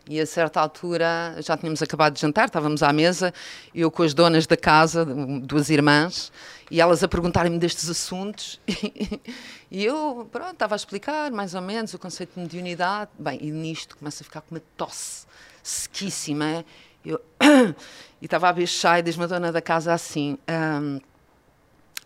E 0.08 0.20
a 0.20 0.26
certa 0.26 0.60
altura 0.60 1.36
já 1.40 1.56
tínhamos 1.56 1.82
acabado 1.82 2.14
de 2.14 2.20
jantar, 2.20 2.46
estávamos 2.46 2.80
à 2.80 2.92
mesa, 2.92 3.34
eu 3.74 3.90
com 3.90 4.04
as 4.04 4.14
donas 4.14 4.46
da 4.46 4.56
casa, 4.56 5.04
duas 5.04 5.68
irmãs, 5.68 6.30
e 6.70 6.80
elas 6.80 7.02
a 7.02 7.08
perguntarem-me 7.08 7.58
destes 7.58 7.90
assuntos. 7.90 8.60
e 9.68 9.84
eu, 9.84 10.28
pronto, 10.30 10.52
estava 10.52 10.74
a 10.74 10.76
explicar 10.76 11.32
mais 11.32 11.54
ou 11.54 11.60
menos 11.60 11.92
o 11.92 11.98
conceito 11.98 12.34
de 12.34 12.40
mediunidade. 12.40 13.10
Bem, 13.18 13.38
e 13.42 13.50
nisto 13.50 13.96
começa 13.96 14.22
a 14.22 14.24
ficar 14.24 14.42
com 14.42 14.54
uma 14.54 14.62
tosse 14.76 15.26
sequíssima. 15.60 16.64
Eu, 17.04 17.20
e 18.22 18.26
estava 18.26 18.48
a 18.48 18.52
beber 18.52 18.68
chá 18.68 19.00
e 19.00 19.02
diz-me 19.02 19.24
a 19.24 19.26
dona 19.26 19.50
da 19.50 19.60
casa 19.60 19.92
assim. 19.92 20.38
Um, 20.48 21.00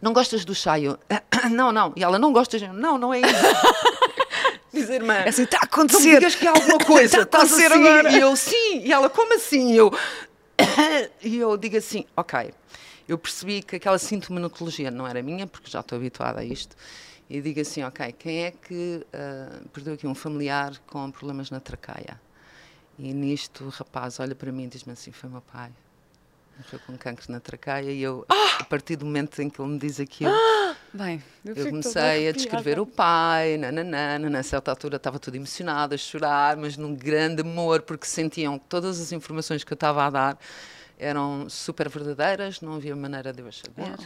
não 0.00 0.14
gostas 0.14 0.42
do 0.42 0.54
chá? 0.54 0.80
Eu, 0.80 0.99
não, 1.52 1.71
não. 1.71 1.92
E 1.95 2.02
ela, 2.02 2.19
não 2.19 2.33
gostas? 2.33 2.62
Não, 2.62 2.97
não 2.97 3.12
é 3.12 3.21
isso. 3.21 3.30
dizer, 4.73 4.95
irmã. 4.95 5.15
É 5.15 5.29
assim, 5.29 5.43
está 5.43 5.59
a 5.59 5.65
acontecer. 5.65 6.12
Não 6.12 6.19
digas 6.19 6.35
que 6.35 6.47
há 6.47 6.50
alguma 6.50 6.79
coisa. 6.85 7.23
está 7.23 7.39
a 7.39 7.43
acontecer 7.43 7.73
assim? 7.73 7.87
agora. 7.87 8.12
E 8.12 8.21
eu, 8.21 8.37
sim. 8.37 8.81
E 8.85 8.93
ela, 8.93 9.11
como 9.11 9.35
assim? 9.35 9.73
E 9.73 9.77
eu, 9.77 9.93
e 11.23 11.37
eu 11.39 11.57
digo 11.57 11.77
assim, 11.77 12.05
ok. 12.17 12.53
Eu 13.09 13.19
percebi 13.19 13.62
que 13.62 13.77
aquela 13.77 13.99
sintomatologia 13.99 14.91
não 14.91 15.07
era 15.07 15.23
minha, 15.23 15.47
porque 15.47 15.71
já 15.71 15.81
estou 15.81 15.97
habituada 15.99 16.41
a 16.41 16.45
isto. 16.45 16.77
E 17.29 17.41
digo 17.41 17.61
assim, 17.61 17.83
ok, 17.83 18.12
quem 18.12 18.45
é 18.45 18.50
que 18.50 19.07
uh, 19.07 19.69
perdeu 19.71 19.95
aqui 19.95 20.07
um 20.07 20.15
familiar 20.15 20.77
com 20.87 21.11
problemas 21.11 21.50
na 21.50 21.61
traqueia? 21.61 22.21
E 22.99 23.12
nisto 23.15 23.65
o 23.65 23.69
rapaz 23.69 24.21
olha 24.21 24.35
para 24.35 24.53
mim 24.53 24.65
e 24.65 24.67
diz-me 24.67 24.93
assim, 24.93 25.12
foi 25.12 25.31
meu 25.31 25.41
pai. 25.41 25.71
Morreu 26.59 26.81
com 26.87 26.99
cancro 26.99 27.33
na 27.33 27.41
traqueia 27.41 27.91
e 27.91 28.03
eu, 28.03 28.27
ah! 28.29 28.59
a 28.59 28.65
partir 28.65 28.97
do 28.97 29.07
momento 29.07 29.41
em 29.41 29.49
que 29.49 29.61
ele 29.61 29.71
me 29.71 29.79
diz 29.79 29.99
aquilo... 29.99 30.33
Ah! 30.33 30.77
Bem, 30.93 31.23
eu, 31.45 31.55
eu 31.55 31.71
comecei 31.71 32.29
a 32.29 32.33
descrever 32.33 32.81
o 32.81 32.87
pai, 32.87 33.57
nananana, 33.57 34.29
na 34.29 34.43
certa 34.43 34.73
altura 34.73 34.97
estava 34.97 35.21
tudo 35.21 35.37
emocionada, 35.37 35.95
a 35.95 35.99
chorar, 35.99 36.57
mas 36.57 36.77
num 36.77 36.95
grande 36.95 37.43
amor, 37.43 37.83
porque 37.83 38.07
sentiam 38.07 38.59
que 38.59 38.65
todas 38.69 39.01
as 39.01 39.13
informações 39.13 39.63
que 39.63 39.73
eu 39.73 39.77
estava 39.77 40.05
a 40.05 40.11
dar 40.11 40.39
eram 40.99 41.49
super 41.49 41.89
verdadeiras, 41.89 42.61
não 42.61 42.75
havia 42.75 42.95
maneira 42.97 43.33
de 43.33 43.41
eu 43.41 43.47
as 43.49 43.57
saber. 43.57 43.97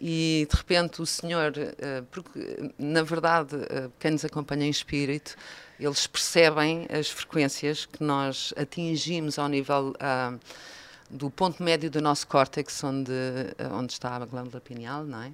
E 0.00 0.46
de 0.48 0.56
repente 0.56 1.02
o 1.02 1.06
senhor, 1.06 1.52
eh, 1.56 2.02
porque 2.10 2.72
na 2.78 3.02
verdade 3.02 3.56
eh, 3.68 3.88
quem 3.98 4.12
nos 4.12 4.24
acompanha 4.24 4.64
em 4.64 4.70
espírito, 4.70 5.36
eles 5.78 6.06
percebem 6.06 6.86
as 6.90 7.10
frequências 7.10 7.84
que 7.84 8.02
nós 8.02 8.54
atingimos 8.56 9.38
ao 9.38 9.48
nível 9.48 9.94
uh, 9.94 10.38
do 11.10 11.30
ponto 11.30 11.62
médio 11.62 11.90
do 11.90 12.00
nosso 12.00 12.26
córtex, 12.26 12.82
onde, 12.82 13.12
onde 13.72 13.92
está 13.92 14.16
a 14.16 14.26
glândula 14.26 14.60
pineal, 14.60 15.04
não 15.04 15.22
é? 15.22 15.32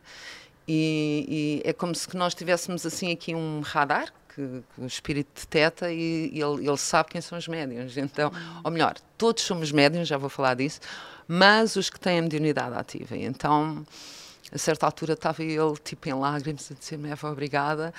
E, 0.66 1.62
e, 1.64 1.68
é 1.68 1.72
como 1.72 1.94
se 1.94 2.14
nós 2.16 2.34
tivéssemos 2.34 2.86
assim 2.86 3.12
aqui 3.12 3.34
um 3.34 3.60
radar 3.60 4.12
que, 4.34 4.62
que 4.74 4.80
o 4.80 4.86
espírito 4.86 5.28
deteta 5.34 5.92
e, 5.92 6.30
ele, 6.32 6.66
ele, 6.66 6.76
sabe 6.76 7.10
quem 7.10 7.20
são 7.20 7.38
os 7.38 7.46
médiums. 7.46 7.96
Então, 7.96 8.32
ou 8.62 8.70
melhor, 8.70 8.94
todos 9.16 9.42
somos 9.42 9.70
médiums, 9.70 10.08
já 10.08 10.16
vou 10.16 10.30
falar 10.30 10.54
disso, 10.54 10.80
mas 11.28 11.76
os 11.76 11.88
que 11.90 12.00
têm 12.00 12.18
a 12.18 12.22
mediunidade 12.22 12.74
ativa. 12.74 13.16
Então, 13.16 13.86
a 14.52 14.58
certa 14.58 14.86
altura 14.86 15.14
estava 15.14 15.42
ele 15.42 15.74
tipo 15.82 16.08
em 16.08 16.14
lágrimas 16.14 16.70
a 16.70 16.74
dizer-me, 16.74 17.10
Eva, 17.10 17.30
obrigada. 17.30 17.92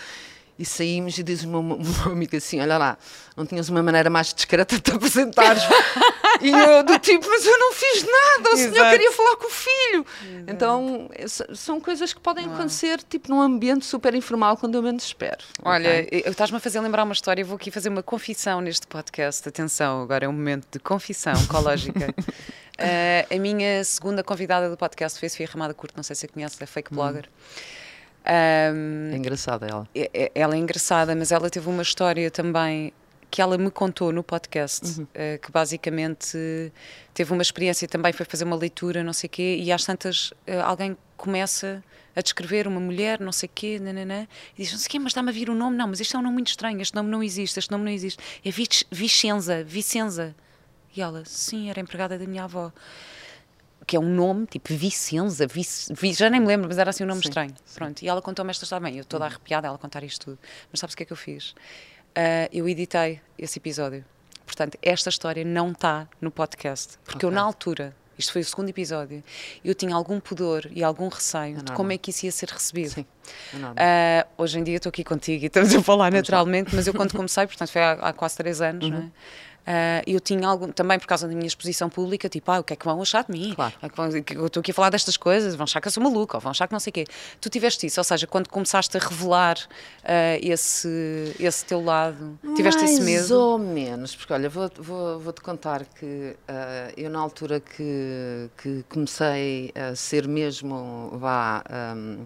E 0.57 0.63
saímos 0.63 1.17
e 1.17 1.24
diz 1.24 1.43
o 1.43 1.47
meu, 1.47 1.62
meu 1.63 1.77
amigo 2.05 2.35
assim: 2.35 2.62
Olha 2.62 2.77
lá, 2.77 2.97
não 3.35 3.45
tinhas 3.45 3.69
uma 3.69 3.83
maneira 3.83 4.09
mais 4.09 4.33
discreta 4.33 4.75
de 4.75 4.81
te 4.81 4.91
apresentares. 4.91 5.63
e 6.41 6.50
eu, 6.50 6.83
do 6.83 6.97
tipo, 7.00 7.27
mas 7.27 7.45
eu 7.45 7.59
não 7.59 7.74
fiz 7.74 8.03
nada, 8.03 8.53
o 8.53 8.57
senhor 8.57 8.89
queria 8.89 9.12
falar 9.12 9.35
com 9.35 9.47
o 9.47 9.50
filho. 9.50 10.05
Exato. 10.21 10.43
Então, 10.47 11.09
são 11.53 11.81
coisas 11.81 12.13
que 12.13 12.19
podem 12.19 12.45
Uau. 12.45 12.55
acontecer, 12.55 13.01
tipo, 13.03 13.29
num 13.29 13.41
ambiente 13.41 13.85
super 13.85 14.15
informal, 14.15 14.55
quando 14.55 14.75
eu 14.75 14.81
menos 14.81 15.03
espero. 15.03 15.43
Olha, 15.62 16.03
okay? 16.03 16.24
estás-me 16.25 16.57
a 16.57 16.59
fazer 16.59 16.79
lembrar 16.79 17.03
uma 17.03 17.13
história, 17.13 17.41
eu 17.41 17.45
vou 17.45 17.57
aqui 17.57 17.69
fazer 17.69 17.89
uma 17.89 18.03
confissão 18.03 18.62
neste 18.62 18.88
podcast. 18.88 19.47
Atenção, 19.47 20.01
agora 20.01 20.25
é 20.25 20.27
um 20.27 20.33
momento 20.33 20.67
de 20.71 20.79
confissão 20.79 21.33
ecológica. 21.33 22.13
uh, 22.17 23.33
a 23.35 23.39
minha 23.39 23.83
segunda 23.83 24.24
convidada 24.24 24.69
do 24.69 24.77
podcast 24.77 25.19
foi 25.19 25.27
a 25.27 25.29
Sofia 25.29 25.50
Ramada 25.51 25.74
Curto, 25.74 25.95
não 25.97 26.03
sei 26.03 26.15
se 26.15 26.25
a 26.25 26.29
conhece, 26.29 26.55
é 26.62 26.65
fake 26.65 26.93
hum. 26.93 26.95
blogger. 26.95 27.25
Hum. 27.25 27.84
Um, 28.25 29.12
é 29.13 29.17
engraçada 29.17 29.67
ela. 29.67 29.88
É, 29.94 30.10
é, 30.13 30.32
ela 30.34 30.55
é 30.55 30.58
engraçada, 30.58 31.15
mas 31.15 31.32
ela 31.32 31.50
teve 31.50 31.70
uma 31.70 31.84
história 31.84 32.32
também 32.32 32.91
que 33.29 33.41
ela 33.41 33.58
me 33.58 33.70
contou 33.70 34.12
no 34.12 34.24
podcast, 34.24 35.00
uhum. 35.00 35.03
uh, 35.03 35.39
que 35.41 35.51
basicamente 35.51 36.72
teve 37.13 37.34
uma 37.34 37.41
experiência 37.41 37.88
também, 37.88 38.13
foi 38.13 38.25
fazer 38.25 38.46
uma 38.46 38.55
leitura, 38.55 39.03
não 39.03 39.13
sei 39.13 39.27
o 39.27 39.29
quê, 39.29 39.58
e 39.62 39.72
às 39.72 39.84
tantas 39.84 40.32
uh, 40.32 40.62
alguém 40.63 40.98
começa 41.17 41.84
a 42.15 42.22
descrever 42.22 42.65
uma 42.65 42.79
mulher, 42.79 43.20
não 43.20 43.34
sei 43.34 43.48
o 43.48 43.51
quê, 43.53 43.77
nananã, 43.77 44.25
e 44.58 44.62
diz, 44.62 44.72
não 44.72 44.79
sei 44.79 44.88
o 44.88 44.89
quê, 44.89 45.00
mas 45.00 45.08
está-me 45.08 45.29
a 45.29 45.34
vir 45.34 45.50
o 45.50 45.55
nome, 45.55 45.75
não, 45.75 45.88
mas 45.88 46.00
este 46.00 46.15
é 46.15 46.20
um 46.20 46.22
nome 46.22 46.36
muito 46.36 46.48
estranho, 46.48 46.82
este 46.82 46.96
nome 46.96 47.10
não 47.10 47.22
existe, 47.22 47.60
este 47.60 47.72
nome 47.72 47.84
não 47.84 47.91
existe, 47.91 48.24
é 48.44 48.50
Vicenza, 48.89 49.63
Vicenza. 49.63 50.34
E 50.96 51.01
ela, 51.01 51.24
sim, 51.25 51.70
era 51.70 51.82
empregada 51.82 52.17
da 52.17 52.25
minha 52.25 52.46
avó 52.46 52.72
que 53.87 53.95
é 53.95 53.99
um 53.99 54.09
nome, 54.09 54.47
tipo 54.47 54.73
Vicenza, 54.73 55.45
Vic, 55.45 56.13
já 56.13 56.29
nem 56.29 56.39
me 56.39 56.47
lembro, 56.47 56.67
mas 56.67 56.77
era 56.77 56.89
assim 56.89 57.03
um 57.03 57.07
nome 57.07 57.21
sim, 57.21 57.29
estranho. 57.29 57.53
Sim. 57.65 57.75
Pronto, 57.75 58.01
e 58.01 58.07
ela 58.07 58.21
contou-me 58.21 58.49
esta 58.49 58.63
história 58.63 58.83
bem, 58.83 58.97
eu 58.97 59.05
toda 59.05 59.25
arrepiada 59.25 59.67
ela 59.67 59.77
contar 59.77 60.03
isto 60.03 60.25
tudo. 60.25 60.39
Mas 60.71 60.79
sabes 60.79 60.93
o 60.93 60.97
que 60.97 61.03
é 61.03 61.05
que 61.05 61.13
eu 61.13 61.17
fiz? 61.17 61.51
Uh, 61.51 62.49
eu 62.51 62.67
editei 62.67 63.21
esse 63.37 63.59
episódio. 63.59 64.03
Portanto, 64.45 64.77
esta 64.81 65.09
história 65.09 65.43
não 65.43 65.71
está 65.71 66.07
no 66.21 66.31
podcast. 66.31 66.97
Porque 67.03 67.17
okay. 67.17 67.29
eu, 67.29 67.31
na 67.31 67.41
altura, 67.41 67.95
isto 68.17 68.31
foi 68.31 68.41
o 68.41 68.45
segundo 68.45 68.69
episódio, 68.69 69.23
eu 69.63 69.75
tinha 69.75 69.93
algum 69.93 70.19
pudor 70.19 70.67
e 70.71 70.83
algum 70.83 71.09
receio 71.09 71.61
de 71.61 71.71
como 71.73 71.91
é 71.91 71.97
que 71.97 72.11
isso 72.11 72.25
ia 72.25 72.31
ser 72.31 72.49
recebido. 72.49 72.91
Sim, 72.91 73.05
uh, 73.53 74.27
hoje 74.37 74.59
em 74.59 74.63
dia 74.63 74.77
estou 74.77 74.89
aqui 74.89 75.03
contigo 75.03 75.43
e 75.43 75.47
estamos 75.47 75.75
a 75.75 75.81
falar 75.81 76.11
naturalmente, 76.11 76.73
mas 76.75 76.87
eu 76.87 76.93
quando 76.93 77.13
comecei, 77.13 77.45
portanto 77.45 77.71
foi 77.71 77.81
há, 77.81 77.91
há 77.93 78.13
quase 78.13 78.37
três 78.37 78.61
anos, 78.61 78.85
uhum. 78.85 78.91
não 78.91 78.99
é? 78.99 79.11
Uh, 79.65 80.05
eu 80.05 80.19
tinha 80.19 80.48
algo, 80.48 80.72
também 80.72 81.00
por 81.00 81.07
causa 81.07 81.27
da 81.27 81.34
minha 81.34 81.48
exposição 81.48 81.89
pública, 81.89 82.29
tipo, 82.29 82.51
ah, 82.51 82.60
o 82.60 82.63
que 82.63 82.74
é 82.74 82.75
que 82.75 82.86
vão 82.86 83.01
achar 83.01 83.24
de 83.24 83.31
mim? 83.31 83.53
Claro. 83.55 83.74
É 83.81 84.36
eu 84.36 84.45
estou 84.45 84.62
aqui 84.62 84.69
a 84.69 84.74
falar 84.74 84.91
destas 84.91 85.17
coisas, 85.17 85.55
vão 85.55 85.63
achar 85.63 85.81
que 85.81 85.88
eu 85.88 85.91
sou 85.91 86.03
maluca, 86.03 86.38
ou 86.38 86.41
vão 86.41 86.51
achar 86.51 86.67
que 86.67 86.74
não 86.74 86.79
sei 86.79 86.91
o 86.91 86.93
quê. 86.93 87.05
Tu 87.41 87.50
tiveste 87.50 87.88
isso, 87.88 88.00
ou 88.00 88.03
seja, 88.03 88.27
quando 88.27 88.48
começaste 88.48 88.95
a 88.95 89.00
revelar 89.00 89.57
uh, 89.57 90.39
esse, 90.39 91.36
esse 91.39 91.65
teu 91.65 91.84
lado, 91.84 92.38
tiveste 92.55 92.81
Mais 92.81 92.91
esse 92.91 93.01
medo? 93.01 93.19
Mais 93.19 93.31
ou 93.31 93.57
menos, 93.57 94.15
porque 94.15 94.34
olha, 94.34 94.50
vou-te 94.50 94.79
vou, 94.79 95.19
vou 95.19 95.34
contar 95.41 95.84
que 95.86 96.36
uh, 96.48 96.93
eu 96.95 97.10
na 97.10 97.19
altura 97.19 97.60
que, 97.60 98.50
que 98.57 98.86
comecei 98.88 99.72
a 99.74 99.95
ser 99.95 100.27
mesmo, 100.27 101.12
vá... 101.15 101.63
Um, 101.95 102.25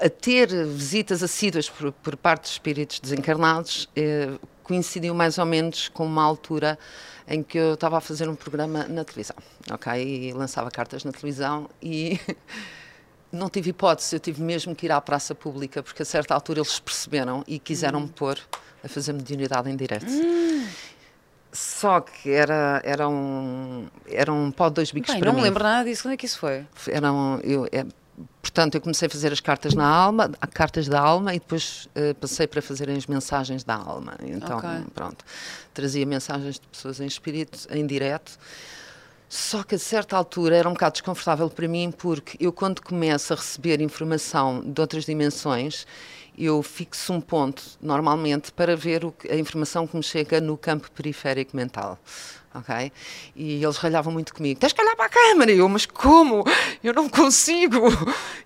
a 0.00 0.08
ter 0.08 0.48
visitas 0.66 1.22
assíduas 1.22 1.70
por, 1.70 1.92
por 1.92 2.16
parte 2.16 2.42
de 2.42 2.48
espíritos 2.48 2.98
desencarnados, 2.98 3.88
eh, 3.94 4.30
coincidiu 4.64 5.14
mais 5.14 5.38
ou 5.38 5.46
menos 5.46 5.88
com 5.88 6.04
uma 6.04 6.24
altura 6.24 6.76
em 7.28 7.42
que 7.42 7.56
eu 7.56 7.74
estava 7.74 7.98
a 7.98 8.00
fazer 8.00 8.28
um 8.28 8.34
programa 8.34 8.84
na 8.88 9.04
televisão, 9.04 9.36
ok? 9.70 9.92
E 10.02 10.32
lançava 10.32 10.70
cartas 10.70 11.04
na 11.04 11.12
televisão 11.12 11.68
e 11.80 12.18
não 13.30 13.48
tive 13.48 13.70
hipótese, 13.70 14.16
eu 14.16 14.20
tive 14.20 14.42
mesmo 14.42 14.74
que 14.74 14.86
ir 14.86 14.92
à 14.92 15.00
praça 15.00 15.34
pública, 15.34 15.82
porque 15.82 16.02
a 16.02 16.04
certa 16.04 16.34
altura 16.34 16.60
eles 16.60 16.78
perceberam 16.80 17.44
e 17.46 17.58
quiseram 17.58 18.00
me 18.00 18.06
hum. 18.06 18.08
pôr 18.08 18.38
a 18.82 18.88
fazer 18.88 19.12
mediunidade 19.12 19.70
em 19.70 19.76
direto. 19.76 20.06
Hum. 20.06 20.66
Só 21.52 22.00
que 22.00 22.30
era, 22.30 22.82
era 22.84 23.08
um, 23.08 23.86
era 24.08 24.32
um 24.32 24.50
pó 24.50 24.68
de 24.68 24.74
dois 24.74 24.90
bicos 24.90 25.12
Bem, 25.12 25.20
para 25.20 25.28
não 25.28 25.34
mim. 25.36 25.42
me 25.42 25.46
lembro 25.46 25.62
nada 25.62 25.88
disso, 25.88 26.02
quando 26.02 26.14
é 26.14 26.16
que 26.16 26.26
isso 26.26 26.38
foi? 26.38 26.66
Era 26.88 27.12
um, 27.12 27.38
eu, 27.44 27.66
é, 27.70 27.86
portanto, 28.40 28.74
eu 28.76 28.80
comecei 28.80 29.06
a 29.06 29.10
fazer 29.10 29.32
as 29.32 29.40
cartas 29.40 29.74
na 29.74 29.86
alma, 29.86 30.30
cartas 30.52 30.88
da 30.88 31.00
alma, 31.00 31.34
e 31.34 31.38
depois 31.38 31.88
uh, 31.96 32.14
passei 32.14 32.46
para 32.46 32.62
fazer 32.62 32.90
as 32.90 33.06
mensagens 33.06 33.64
da 33.64 33.74
alma. 33.74 34.14
Então, 34.22 34.58
okay. 34.58 34.84
pronto, 34.94 35.24
trazia 35.72 36.06
mensagens 36.06 36.58
de 36.58 36.66
pessoas 36.66 37.00
em 37.00 37.06
espírito, 37.06 37.66
em 37.70 37.86
direto. 37.86 38.38
Só 39.28 39.64
que 39.64 39.74
a 39.74 39.78
certa 39.78 40.16
altura 40.16 40.56
era 40.56 40.68
um 40.68 40.74
bocado 40.74 40.92
desconfortável 40.92 41.50
para 41.50 41.66
mim, 41.66 41.90
porque 41.90 42.36
eu, 42.38 42.52
quando 42.52 42.80
começo 42.80 43.32
a 43.32 43.36
receber 43.36 43.80
informação 43.80 44.60
de 44.60 44.80
outras 44.80 45.04
dimensões, 45.04 45.86
eu 46.38 46.62
fixo 46.62 47.12
um 47.12 47.20
ponto, 47.20 47.62
normalmente, 47.80 48.52
para 48.52 48.76
ver 48.76 49.04
o, 49.04 49.14
a 49.28 49.34
informação 49.36 49.86
que 49.86 49.96
me 49.96 50.02
chega 50.02 50.40
no 50.40 50.56
campo 50.56 50.90
periférico 50.92 51.56
mental 51.56 51.98
ok? 52.54 52.92
E 53.34 53.62
eles 53.62 53.76
ralhavam 53.76 54.12
muito 54.12 54.32
comigo, 54.32 54.58
tens 54.60 54.72
que 54.72 54.80
olhar 54.80 54.94
para 54.94 55.06
a 55.06 55.08
câmara, 55.08 55.50
e 55.50 55.58
eu, 55.58 55.68
mas 55.68 55.84
como? 55.84 56.44
Eu 56.82 56.94
não 56.94 57.08
consigo, 57.08 57.78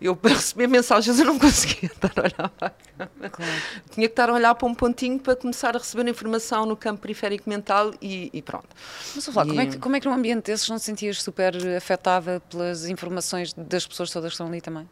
eu 0.01 0.17
para 0.17 0.35
receber 0.35 0.67
mensagens 0.67 1.19
eu 1.19 1.27
não 1.27 1.39
conseguia 1.39 1.91
estar 1.93 2.13
a 2.17 2.23
olhar 2.23 2.49
para 2.49 2.67
a 2.69 2.71
câmara, 2.71 3.31
claro. 3.31 3.53
tinha 3.91 4.09
que 4.09 4.13
estar 4.13 4.31
a 4.31 4.33
olhar 4.33 4.55
para 4.55 4.67
um 4.67 4.75
pontinho 4.75 5.19
para 5.19 5.37
começar 5.37 5.77
a 5.77 5.79
receber 5.79 6.09
informação 6.09 6.65
no 6.65 6.77
campo 6.77 7.03
periférico 7.03 7.49
mental 7.49 7.93
e, 8.01 8.31
e 8.33 8.41
pronto. 8.41 8.69
Mas 9.15 9.27
falar, 9.27 9.47
e... 9.47 9.49
como, 9.51 9.61
é 9.61 9.67
que, 9.67 9.79
como 9.79 9.97
é 9.97 10.01
que 10.01 10.09
num 10.09 10.15
ambiente 10.15 10.47
desses 10.47 10.69
não 10.69 10.79
te 10.79 10.85
sentias 10.85 11.23
super 11.23 11.55
afetada 11.77 12.41
pelas 12.49 12.89
informações 12.89 13.53
das 13.53 13.87
pessoas 13.87 14.11
todas 14.11 14.31
que 14.31 14.35
estão 14.35 14.47
ali 14.47 14.61
também? 14.61 14.89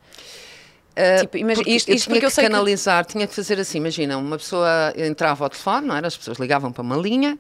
Uh, 0.97 1.21
tipo, 1.21 1.37
imagina, 1.37 1.69
isto, 1.69 1.93
isto 1.93 2.11
eu 2.11 2.19
tinha 2.19 2.31
que 2.31 2.37
canalizar, 2.41 3.05
que... 3.05 3.13
tinha 3.13 3.27
que 3.27 3.35
fazer 3.35 3.61
assim, 3.61 3.77
imagina, 3.77 4.17
uma 4.17 4.39
pessoa 4.39 4.95
entrava 4.97 5.45
ao 5.45 5.51
telefone, 5.51 5.87
não 5.87 5.95
era? 5.95 6.07
As 6.07 6.17
pessoas 6.17 6.39
ligavam 6.39 6.73
para 6.73 6.83
uma 6.83 6.97
linha 6.97 7.39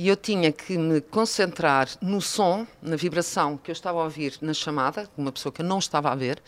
e 0.00 0.08
eu 0.08 0.16
tinha 0.16 0.50
que 0.50 0.78
me 0.78 0.98
concentrar 1.02 1.86
no 2.00 2.22
som, 2.22 2.66
na 2.80 2.96
vibração 2.96 3.58
que 3.58 3.70
eu 3.70 3.74
estava 3.74 4.00
a 4.00 4.04
ouvir 4.04 4.38
na 4.40 4.54
chamada, 4.54 5.06
uma 5.14 5.30
pessoa 5.30 5.52
que 5.52 5.60
eu 5.60 5.66
não 5.66 5.78
estava 5.78 6.10
a 6.10 6.14
ver, 6.14 6.42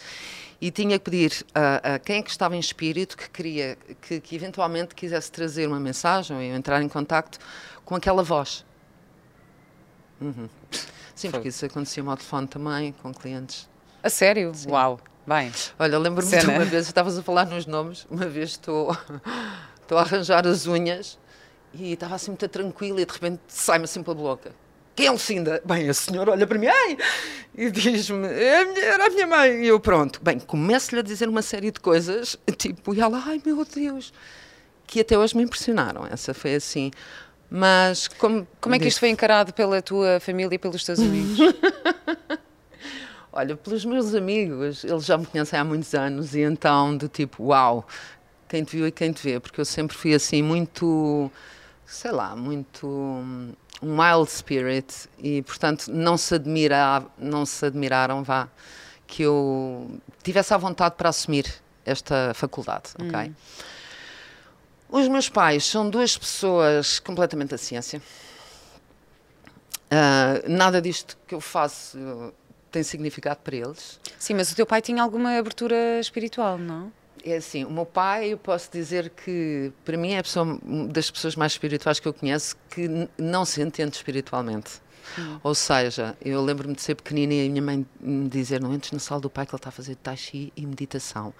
e 0.58 0.70
tinha 0.70 0.98
que 0.98 1.10
pedir 1.10 1.44
a, 1.54 1.96
a 1.96 1.98
quem 1.98 2.16
é 2.16 2.22
que 2.22 2.30
estava 2.30 2.56
em 2.56 2.58
espírito 2.58 3.14
que 3.14 3.28
queria, 3.28 3.76
que, 4.00 4.20
que 4.20 4.34
eventualmente 4.34 4.94
quisesse 4.94 5.30
trazer 5.30 5.66
uma 5.68 5.78
mensagem 5.78 6.34
ou 6.34 6.42
entrar 6.42 6.80
em 6.80 6.88
contacto 6.88 7.38
com 7.84 7.94
aquela 7.94 8.22
voz. 8.22 8.64
Uhum. 10.18 10.48
Sim, 11.14 11.30
porque 11.30 11.48
isso 11.48 11.66
acontecia 11.66 12.02
ao 12.02 12.16
telefone 12.16 12.46
também, 12.46 12.92
com 13.02 13.12
clientes. 13.12 13.68
A 14.02 14.08
sério? 14.08 14.50
Sim. 14.54 14.70
Uau! 14.70 14.98
Bem. 15.26 15.52
Olha, 15.78 15.98
lembro-me 15.98 16.38
de 16.38 16.46
uma 16.46 16.64
vez, 16.64 16.86
estavas 16.86 17.18
a 17.18 17.22
falar 17.22 17.44
nos 17.44 17.66
nomes, 17.66 18.06
uma 18.10 18.24
vez 18.24 18.52
estou, 18.52 18.96
estou 19.82 19.98
a 19.98 20.00
arranjar 20.00 20.46
as 20.46 20.66
unhas 20.66 21.18
e 21.74 21.92
estava 21.92 22.14
assim 22.14 22.30
muito 22.30 22.48
tranquila 22.48 23.00
e 23.00 23.06
de 23.06 23.12
repente 23.12 23.40
sai-me 23.48 23.84
assim 23.84 24.02
pela 24.02 24.16
boca. 24.16 24.52
Quem 24.94 25.06
é 25.06 25.10
Lucinda? 25.10 25.62
Bem, 25.64 25.88
a 25.88 25.94
senhora 25.94 26.32
olha 26.32 26.46
para 26.46 26.58
mim 26.58 26.66
ai, 26.66 26.98
e 27.54 27.70
diz-me, 27.70 28.26
é 28.26 28.84
era 28.84 29.06
a 29.06 29.10
minha 29.10 29.26
mãe. 29.26 29.64
E 29.64 29.68
eu, 29.68 29.80
pronto. 29.80 30.20
Bem, 30.22 30.38
começo-lhe 30.38 31.00
a 31.00 31.02
dizer 31.02 31.28
uma 31.28 31.40
série 31.40 31.70
de 31.70 31.80
coisas, 31.80 32.36
tipo, 32.58 32.94
e 32.94 33.00
ela, 33.00 33.22
ai 33.24 33.40
meu 33.44 33.64
Deus, 33.64 34.12
que 34.86 35.00
até 35.00 35.16
hoje 35.16 35.36
me 35.36 35.42
impressionaram. 35.42 36.06
Essa 36.06 36.34
foi 36.34 36.54
assim. 36.54 36.90
Mas 37.48 38.08
como. 38.08 38.46
Como 38.60 38.74
é 38.74 38.78
que 38.78 38.88
isto 38.88 39.00
foi 39.00 39.10
encarado 39.10 39.52
pela 39.52 39.80
tua 39.82 40.20
família 40.20 40.54
e 40.54 40.58
pelos 40.58 40.84
teus 40.84 41.00
amigos? 41.00 41.38
Olha, 43.32 43.56
pelos 43.56 43.84
meus 43.86 44.14
amigos, 44.14 44.84
eles 44.84 45.06
já 45.06 45.16
me 45.16 45.24
conhecem 45.24 45.58
há 45.58 45.64
muitos 45.64 45.94
anos 45.94 46.34
e 46.34 46.40
então, 46.40 46.94
do 46.94 47.08
tipo, 47.08 47.44
uau, 47.44 47.86
quem 48.46 48.62
te 48.62 48.76
viu 48.76 48.86
e 48.86 48.92
quem 48.92 49.10
te 49.10 49.22
vê, 49.22 49.40
porque 49.40 49.58
eu 49.58 49.64
sempre 49.64 49.96
fui 49.96 50.14
assim 50.14 50.42
muito, 50.42 51.30
sei 51.92 52.10
lá, 52.10 52.34
muito 52.34 52.86
um 52.86 54.00
wild 54.00 54.30
spirit 54.30 55.08
e, 55.18 55.42
portanto, 55.42 55.88
não 55.88 56.16
se, 56.16 56.34
admira, 56.34 57.04
não 57.18 57.44
se 57.44 57.66
admiraram, 57.66 58.22
vá, 58.22 58.48
que 59.06 59.22
eu 59.22 60.00
tivesse 60.22 60.54
a 60.54 60.56
vontade 60.56 60.94
para 60.96 61.10
assumir 61.10 61.52
esta 61.84 62.32
faculdade, 62.34 62.90
hum. 62.98 63.08
ok? 63.08 63.32
Os 64.88 65.08
meus 65.08 65.28
pais 65.28 65.66
são 65.66 65.88
duas 65.88 66.16
pessoas 66.16 66.98
completamente 66.98 67.50
da 67.50 67.58
ciência. 67.58 68.00
Uh, 69.90 70.48
nada 70.48 70.80
disto 70.80 71.18
que 71.26 71.34
eu 71.34 71.40
faço 71.40 72.32
tem 72.70 72.82
significado 72.82 73.40
para 73.40 73.56
eles. 73.56 74.00
Sim, 74.18 74.34
mas 74.34 74.50
o 74.50 74.56
teu 74.56 74.64
pai 74.64 74.80
tinha 74.80 75.02
alguma 75.02 75.36
abertura 75.36 76.00
espiritual, 76.00 76.56
não? 76.56 76.90
É 77.24 77.36
assim, 77.36 77.64
o 77.64 77.70
meu 77.70 77.86
pai, 77.86 78.32
eu 78.32 78.38
posso 78.38 78.70
dizer 78.70 79.10
que 79.10 79.72
para 79.84 79.96
mim 79.96 80.12
é 80.12 80.18
a 80.18 80.22
pessoa 80.22 80.58
das 80.88 81.10
pessoas 81.10 81.36
mais 81.36 81.52
espirituais 81.52 82.00
que 82.00 82.08
eu 82.08 82.12
conheço 82.12 82.56
que 82.68 82.88
não 83.16 83.44
se 83.44 83.62
entende 83.62 83.94
espiritualmente. 83.96 84.80
Hum. 85.18 85.38
Ou 85.42 85.54
seja, 85.54 86.16
eu 86.24 86.42
lembro-me 86.42 86.74
de 86.74 86.82
ser 86.82 86.94
pequenina 86.94 87.34
e 87.34 87.46
a 87.46 87.50
minha 87.50 87.62
mãe 87.62 87.86
me 88.00 88.28
dizer: 88.28 88.60
não 88.60 88.72
entres 88.74 88.92
na 88.92 88.98
sala 88.98 89.20
do 89.20 89.30
pai 89.30 89.46
que 89.46 89.52
ele 89.52 89.58
está 89.58 89.68
a 89.68 89.72
fazer 89.72 89.96
tai 89.96 90.16
chi 90.16 90.52
e 90.56 90.66
meditação. 90.66 91.32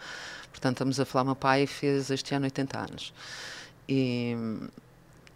Portanto, 0.51 0.77
estamos 0.77 1.01
a 1.01 1.05
falar, 1.05 1.25
meu 1.25 1.37
pai 1.37 1.67
fez 1.67 2.11
este 2.11 2.35
ano 2.35 2.45
80 2.45 2.79
anos. 2.79 3.15
E 3.89 4.37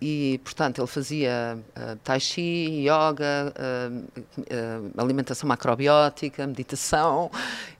e, 0.09 0.38
portanto, 0.45 0.81
ele 0.81 0.87
fazia 0.87 1.59
uh, 1.59 1.97
tai 2.05 2.21
chi, 2.21 2.87
yoga, 2.87 3.53
uh, 3.59 4.23
uh, 4.38 4.92
alimentação 4.97 5.49
macrobiótica, 5.49 6.47
meditação. 6.47 7.29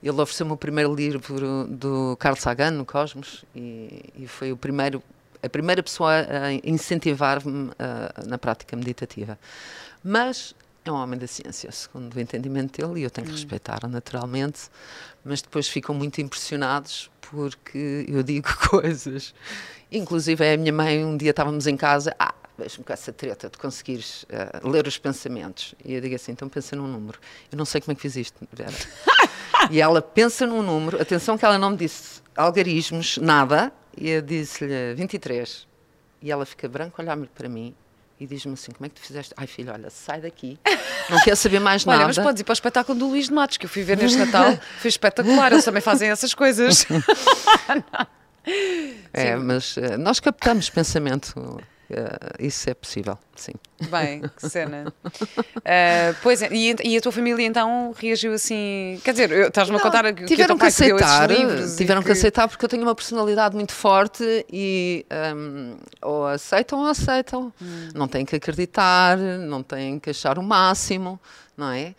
Ele 0.03 0.21
ofereceu-me 0.21 0.51
o 0.51 0.57
primeiro 0.57 0.93
livro 0.93 1.65
do 1.69 2.17
Carl 2.19 2.35
Sagan, 2.35 2.71
no 2.71 2.85
Cosmos, 2.85 3.45
e, 3.55 4.11
e 4.17 4.27
foi 4.27 4.51
o 4.51 4.57
primeiro, 4.57 5.01
a 5.41 5.47
primeira 5.47 5.81
pessoa 5.81 6.11
a 6.11 6.51
incentivar-me 6.69 7.71
na 8.27 8.37
prática 8.37 8.75
meditativa. 8.75 9.39
Mas 10.03 10.53
é 10.83 10.91
um 10.91 10.95
homem 10.95 11.17
da 11.17 11.27
ciência, 11.27 11.71
segundo 11.71 12.13
o 12.13 12.19
entendimento 12.19 12.81
dele, 12.81 12.99
e 12.99 13.03
eu 13.03 13.09
tenho 13.09 13.27
que 13.27 13.31
hum. 13.31 13.37
respeitar 13.37 13.87
naturalmente, 13.87 14.69
mas 15.23 15.41
depois 15.41 15.69
ficam 15.69 15.95
muito 15.95 16.19
impressionados 16.19 17.09
porque 17.31 18.05
eu 18.07 18.23
digo 18.23 18.47
coisas 18.69 19.33
Inclusive, 19.91 20.53
a 20.53 20.57
minha 20.57 20.73
mãe, 20.73 21.03
um 21.03 21.15
dia 21.15 21.29
estávamos 21.29 21.65
em 21.67 21.77
casa, 21.77 22.13
ah, 22.19 22.33
deixa-me 22.57 22.83
com 22.83 22.91
essa 22.91 23.13
treta 23.13 23.49
de 23.49 23.57
conseguires 23.57 24.23
uh, 24.23 24.67
ler 24.67 24.87
os 24.87 24.97
pensamentos. 24.97 25.75
E 25.83 25.93
eu 25.93 26.01
digo 26.01 26.15
assim, 26.15 26.31
então 26.31 26.49
pensa 26.49 26.75
num 26.75 26.87
número. 26.87 27.19
Eu 27.51 27.57
não 27.57 27.65
sei 27.65 27.79
como 27.79 27.93
é 27.93 27.95
que 27.95 28.01
fiz 28.01 28.15
isto, 28.15 28.47
Vera. 28.51 28.73
e 29.71 29.79
ela 29.79 30.01
pensa 30.01 30.45
num 30.45 30.61
número, 30.61 31.01
atenção 31.01 31.37
que 31.37 31.45
ela 31.45 31.57
não 31.57 31.71
me 31.71 31.77
disse 31.77 32.21
algarismos, 32.35 33.17
nada, 33.17 33.71
e 33.95 34.09
eu 34.09 34.21
disse-lhe 34.21 34.93
23. 34.95 35.67
E 36.21 36.31
ela 36.31 36.45
fica 36.45 36.67
branca, 36.67 37.01
olhar-me 37.01 37.27
para 37.27 37.47
mim 37.47 37.75
e 38.19 38.25
diz-me 38.25 38.53
assim: 38.53 38.71
Como 38.71 38.85
é 38.85 38.89
que 38.89 38.95
tu 38.95 39.01
fizeste? 39.01 39.33
Ai, 39.37 39.47
filho, 39.47 39.71
olha, 39.71 39.89
sai 39.89 40.19
daqui, 40.19 40.59
não 41.09 41.19
quero 41.21 41.35
saber 41.35 41.59
mais 41.59 41.85
nada. 41.85 41.99
Olha, 42.03 42.07
mas 42.07 42.17
podes 42.17 42.41
ir 42.41 42.43
para 42.43 42.51
o 42.51 42.53
espetáculo 42.53 42.97
do 42.97 43.07
Luís 43.07 43.27
de 43.27 43.33
Matos, 43.33 43.57
que 43.57 43.65
eu 43.65 43.69
fui 43.69 43.83
ver 43.83 43.97
neste 43.97 44.17
Natal, 44.17 44.57
foi 44.79 44.89
espetacular, 44.89 45.51
eles 45.51 45.63
também 45.63 45.81
fazem 45.81 46.09
essas 46.09 46.33
coisas. 46.33 46.85
É, 49.13 49.35
mas 49.35 49.77
uh, 49.77 49.97
nós 49.97 50.19
captamos 50.19 50.69
pensamento. 50.69 51.59
Uh, 51.89 52.35
isso 52.37 52.69
é 52.69 52.73
possível, 52.73 53.17
sim. 53.33 53.53
Bem, 53.89 54.21
que 54.21 54.49
cena. 54.49 54.93
Uh, 55.05 56.15
pois 56.21 56.41
é, 56.41 56.49
e, 56.51 56.75
e, 56.83 56.97
a 56.97 57.01
tua 57.01 57.13
família 57.13 57.45
então 57.45 57.93
reagiu 57.97 58.33
assim? 58.33 58.99
Quer 59.05 59.11
dizer, 59.11 59.31
estás-me 59.31 59.77
a 59.77 59.79
contar 59.79 60.13
que 60.13 60.25
tiveram 60.25 60.55
que, 60.55 60.61
que 60.61 60.67
aceitar, 60.67 61.29
tiveram 61.77 62.01
que... 62.01 62.07
que... 62.07 62.11
aceitar 62.11 62.49
porque 62.49 62.65
eu 62.65 62.67
tenho 62.67 62.83
uma 62.83 62.93
personalidade 62.93 63.55
muito 63.55 63.71
forte 63.71 64.45
e 64.51 65.05
um, 65.33 65.77
ou 66.01 66.27
aceitam 66.27 66.79
ou 66.79 66.87
aceitam. 66.87 67.53
Hum. 67.61 67.89
Não 67.95 68.07
têm 68.07 68.25
que 68.25 68.35
acreditar, 68.35 69.17
não 69.17 69.63
têm 69.63 69.97
que 69.97 70.09
achar 70.09 70.37
o 70.37 70.43
máximo, 70.43 71.17
não 71.55 71.71
é? 71.71 71.95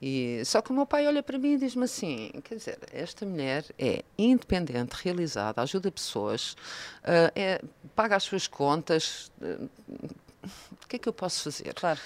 E, 0.00 0.42
só 0.44 0.62
que 0.62 0.70
o 0.70 0.74
meu 0.74 0.86
pai 0.86 1.06
olha 1.06 1.22
para 1.22 1.38
mim 1.38 1.54
e 1.54 1.58
diz-me 1.58 1.84
assim: 1.84 2.30
quer 2.44 2.56
dizer, 2.56 2.78
esta 2.92 3.26
mulher 3.26 3.64
é 3.78 4.04
independente, 4.16 4.94
realizada, 5.02 5.60
ajuda 5.60 5.90
pessoas, 5.90 6.52
uh, 7.02 7.32
é, 7.34 7.60
paga 7.96 8.16
as 8.16 8.22
suas 8.22 8.46
contas. 8.46 9.30
Uh, 9.40 9.68
o 10.82 10.86
que 10.86 10.96
é 10.96 10.98
que 10.98 11.08
eu 11.08 11.12
posso 11.12 11.44
fazer? 11.44 11.74
Claro. 11.74 11.98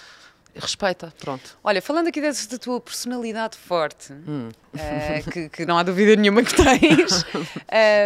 Respeita, 0.55 1.13
pronto. 1.19 1.57
Olha, 1.65 1.81
falando 1.81 2.09
aqui 2.09 2.21
dessa 2.21 2.49
da 2.49 2.59
tua 2.59 2.81
personalidade 2.81 3.57
forte, 3.57 4.13
hum. 4.13 4.49
uh, 4.75 5.31
que, 5.31 5.49
que, 5.49 5.67
não 5.67 5.79
há 5.79 5.83
dúvida 5.83 6.15
nenhuma 6.17 6.43
que 6.43 6.55
tens, 6.55 7.25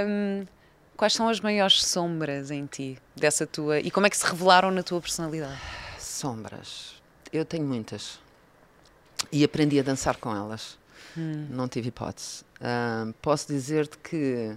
um, 0.06 0.46
quais 0.96 1.12
são 1.12 1.28
as 1.28 1.40
maiores 1.40 1.84
sombras 1.84 2.50
em 2.50 2.66
ti 2.66 2.98
dessa 3.16 3.46
tua 3.46 3.80
e 3.80 3.90
como 3.90 4.06
é 4.06 4.10
que 4.10 4.16
se 4.16 4.24
revelaram 4.24 4.70
na 4.70 4.82
tua 4.82 5.00
personalidade? 5.00 5.60
Sombras. 5.98 6.94
Eu 7.32 7.44
tenho 7.44 7.66
muitas 7.66 8.20
e 9.30 9.44
aprendi 9.44 9.78
a 9.78 9.82
dançar 9.82 10.16
com 10.16 10.34
elas. 10.34 10.78
Hum. 11.16 11.46
Não 11.50 11.68
tive 11.68 11.88
hipótese. 11.88 12.44
Uh, 12.60 13.12
posso 13.22 13.48
dizer-te 13.48 13.98
que 13.98 14.56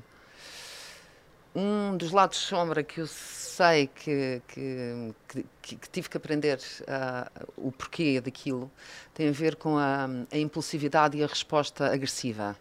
um 1.56 1.98
dos 1.98 2.12
lados 2.12 2.38
sombra 2.38 2.84
que 2.84 3.02
eu 3.02 3.08
sei 3.08 3.88
que, 3.88 4.42
que, 4.48 5.14
que, 5.28 5.76
que 5.76 5.90
tive 5.90 6.10
que 6.10 6.18
aprender 6.18 6.60
uh, 6.82 7.52
o 7.58 7.72
porquê 7.72 8.22
daquilo 8.22 8.70
tem 9.14 9.30
a 9.30 9.32
ver 9.32 9.56
com 9.56 9.78
a, 9.78 10.08
a 10.32 10.38
impulsividade 10.38 11.18
e 11.18 11.24
a 11.24 11.28
resposta 11.28 11.92
agressiva. 11.92 12.56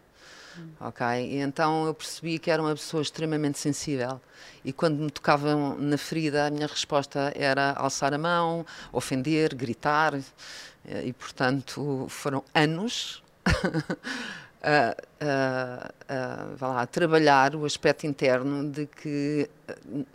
Ok? 0.81 1.07
E 1.07 1.39
então 1.39 1.87
eu 1.87 1.95
percebi 1.95 2.39
que 2.39 2.51
era 2.51 2.63
uma 2.63 2.75
pessoa 2.75 3.03
extremamente 3.03 3.59
sensível 3.59 4.21
e 4.65 4.73
quando 4.73 4.99
me 4.99 5.11
tocavam 5.11 5.77
na 5.79 5.97
ferida, 5.97 6.47
a 6.47 6.51
minha 6.51 6.67
resposta 6.67 7.33
era 7.35 7.73
alçar 7.73 8.13
a 8.13 8.19
mão, 8.19 8.67
ofender, 8.93 9.55
gritar. 9.55 10.15
Eh, 10.85 11.07
e, 11.07 11.13
portanto, 11.13 12.07
foram 12.09 12.45
anos 12.55 13.23
a, 14.63 14.97
a, 15.21 15.93
a, 16.61 16.83
a, 16.83 16.87
trabalhar 16.87 17.55
o 17.55 17.65
aspecto 17.65 18.07
interno 18.07 18.69
de 18.71 18.87
que 18.87 19.49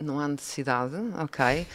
não 0.00 0.20
há 0.20 0.28
necessidade, 0.28 0.96
ok? 1.20 1.66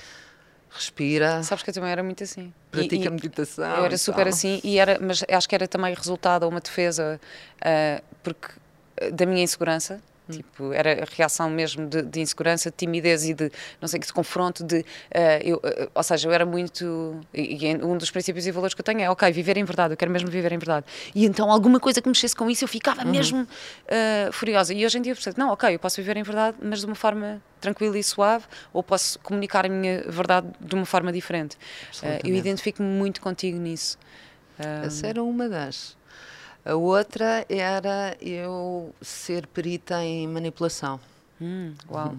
Respira. 0.71 1.41
Sabes 1.43 1.63
que 1.63 1.69
eu 1.69 1.73
também 1.73 1.91
era 1.91 2.03
muito 2.03 2.23
assim. 2.23 2.53
Pratica 2.71 3.05
e, 3.05 3.09
meditação. 3.09 3.77
Eu 3.77 3.85
era 3.85 3.97
super 3.97 4.23
tal. 4.23 4.27
assim, 4.27 4.61
e 4.63 4.77
era, 4.77 4.99
mas 5.01 5.23
acho 5.27 5.49
que 5.49 5.55
era 5.55 5.67
também 5.67 5.93
resultado 5.93 6.43
a 6.43 6.47
uma 6.47 6.59
defesa, 6.59 7.19
uh, 7.57 8.03
porque 8.21 8.49
da 9.11 9.25
minha 9.25 9.43
insegurança, 9.43 10.01
Hum. 10.29 10.33
Tipo, 10.33 10.73
era 10.73 11.03
a 11.03 11.07
reação 11.15 11.49
mesmo 11.49 11.87
de, 11.87 12.03
de, 12.03 12.19
insegurança, 12.21 12.69
de 12.69 12.77
timidez 12.77 13.25
e 13.25 13.33
de, 13.33 13.51
não 13.81 13.87
sei, 13.87 13.99
de 13.99 14.13
confronto, 14.13 14.63
de, 14.63 14.79
uh, 14.79 14.85
eu, 15.43 15.57
uh, 15.57 15.91
ou 15.93 16.03
seja, 16.03 16.27
eu 16.27 16.31
era 16.31 16.45
muito, 16.45 17.19
e, 17.33 17.65
e, 17.65 17.75
um 17.83 17.97
dos 17.97 18.11
princípios 18.11 18.45
e 18.45 18.51
valores 18.51 18.73
que 18.73 18.81
eu 18.81 18.85
tenho 18.85 19.01
é, 19.01 19.09
ok, 19.09 19.31
viver 19.31 19.57
em 19.57 19.63
verdade, 19.63 19.93
eu 19.93 19.97
quero 19.97 20.11
mesmo 20.11 20.29
viver 20.29 20.51
em 20.51 20.57
verdade. 20.57 20.85
E 21.15 21.25
então 21.25 21.51
alguma 21.51 21.79
coisa 21.79 22.01
que 22.01 22.07
mexesse 22.07 22.35
com 22.35 22.49
isso, 22.49 22.63
eu 22.63 22.67
ficava 22.67 23.03
uhum. 23.03 23.11
mesmo 23.11 23.41
uh, 23.41 24.31
furiosa. 24.31 24.73
E 24.73 24.85
hoje 24.85 24.97
em 24.97 25.01
dia 25.01 25.11
eu 25.11 25.15
percebo, 25.15 25.39
não, 25.39 25.49
ok, 25.49 25.73
eu 25.73 25.79
posso 25.79 25.97
viver 25.97 26.17
em 26.17 26.23
verdade, 26.23 26.57
mas 26.61 26.81
de 26.81 26.85
uma 26.85 26.95
forma 26.95 27.41
tranquila 27.59 27.97
e 27.97 28.03
suave, 28.03 28.45
ou 28.71 28.83
posso 28.83 29.17
comunicar 29.19 29.65
a 29.65 29.69
minha 29.69 30.03
verdade 30.07 30.47
de 30.61 30.75
uma 30.75 30.85
forma 30.85 31.11
diferente. 31.11 31.57
eu 32.23 32.35
identifico-me 32.35 32.87
muito 32.87 33.19
contigo 33.19 33.57
nisso. 33.57 33.97
Essa 34.83 35.07
era 35.07 35.23
uma 35.23 35.47
das. 35.47 35.97
A 36.65 36.75
outra 36.75 37.45
era 37.49 38.17
eu 38.21 38.93
ser 39.01 39.47
perita 39.47 40.03
em 40.03 40.27
manipulação. 40.27 40.99
Hum, 41.41 41.73
uau. 41.89 42.15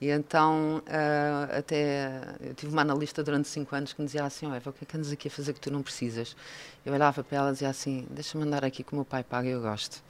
E 0.00 0.10
então, 0.10 0.82
uh, 0.86 1.58
até 1.58 2.10
eu 2.40 2.54
tive 2.54 2.72
uma 2.72 2.82
analista 2.82 3.22
durante 3.22 3.48
cinco 3.48 3.74
anos 3.74 3.92
que 3.92 4.00
me 4.00 4.06
dizia 4.06 4.24
assim: 4.24 4.52
Eva, 4.52 4.70
o 4.70 4.72
que 4.72 4.84
é 4.84 4.86
que 4.86 4.96
andas 4.96 5.12
aqui 5.12 5.28
a 5.28 5.30
fazer 5.30 5.52
que 5.52 5.60
tu 5.60 5.70
não 5.70 5.80
precisas? 5.80 6.36
Eu 6.84 6.92
olhava 6.92 7.22
para 7.22 7.38
ela 7.38 7.50
e 7.50 7.52
dizia 7.52 7.68
assim: 7.68 8.06
Deixa-me 8.10 8.44
andar 8.44 8.64
aqui 8.64 8.82
que 8.82 8.92
o 8.92 8.96
meu 8.96 9.04
pai 9.04 9.22
paga 9.22 9.48
e 9.48 9.52
eu 9.52 9.60
gosto. 9.60 10.02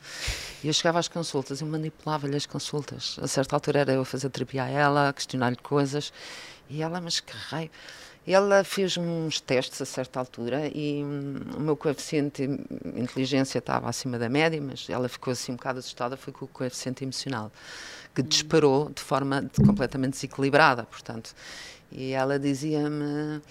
E 0.64 0.66
eu 0.66 0.72
chegava 0.72 0.98
às 0.98 1.08
consultas, 1.08 1.60
eu 1.60 1.66
manipulava-lhe 1.66 2.36
as 2.36 2.46
consultas. 2.46 3.18
A 3.20 3.26
certa 3.26 3.54
altura 3.56 3.80
era 3.80 3.92
eu 3.92 4.04
fazer 4.04 4.30
terapia 4.30 4.64
a 4.64 4.68
ela, 4.68 5.12
questionar-lhe 5.12 5.56
coisas. 5.56 6.10
E 6.70 6.80
ela, 6.80 6.98
mas 6.98 7.20
que 7.20 7.32
raio. 7.32 7.70
Ela 8.24 8.62
fez-me 8.62 9.04
uns 9.04 9.40
testes 9.40 9.82
a 9.82 9.84
certa 9.84 10.20
altura 10.20 10.68
e 10.72 11.02
hum, 11.02 11.40
o 11.56 11.60
meu 11.60 11.76
coeficiente 11.76 12.46
de 12.46 13.00
inteligência 13.00 13.58
estava 13.58 13.88
acima 13.88 14.16
da 14.16 14.28
média, 14.28 14.60
mas 14.60 14.88
ela 14.88 15.08
ficou 15.08 15.32
assim 15.32 15.52
um 15.52 15.56
bocado 15.56 15.80
assustada, 15.80 16.16
foi 16.16 16.32
com 16.32 16.44
o 16.44 16.48
coeficiente 16.48 17.02
emocional, 17.02 17.50
que 18.14 18.22
disparou 18.22 18.90
de 18.90 19.02
forma 19.02 19.50
completamente 19.66 20.12
desequilibrada, 20.12 20.84
portanto. 20.84 21.34
E 21.90 22.12
ela 22.12 22.38
dizia-me, 22.38 23.42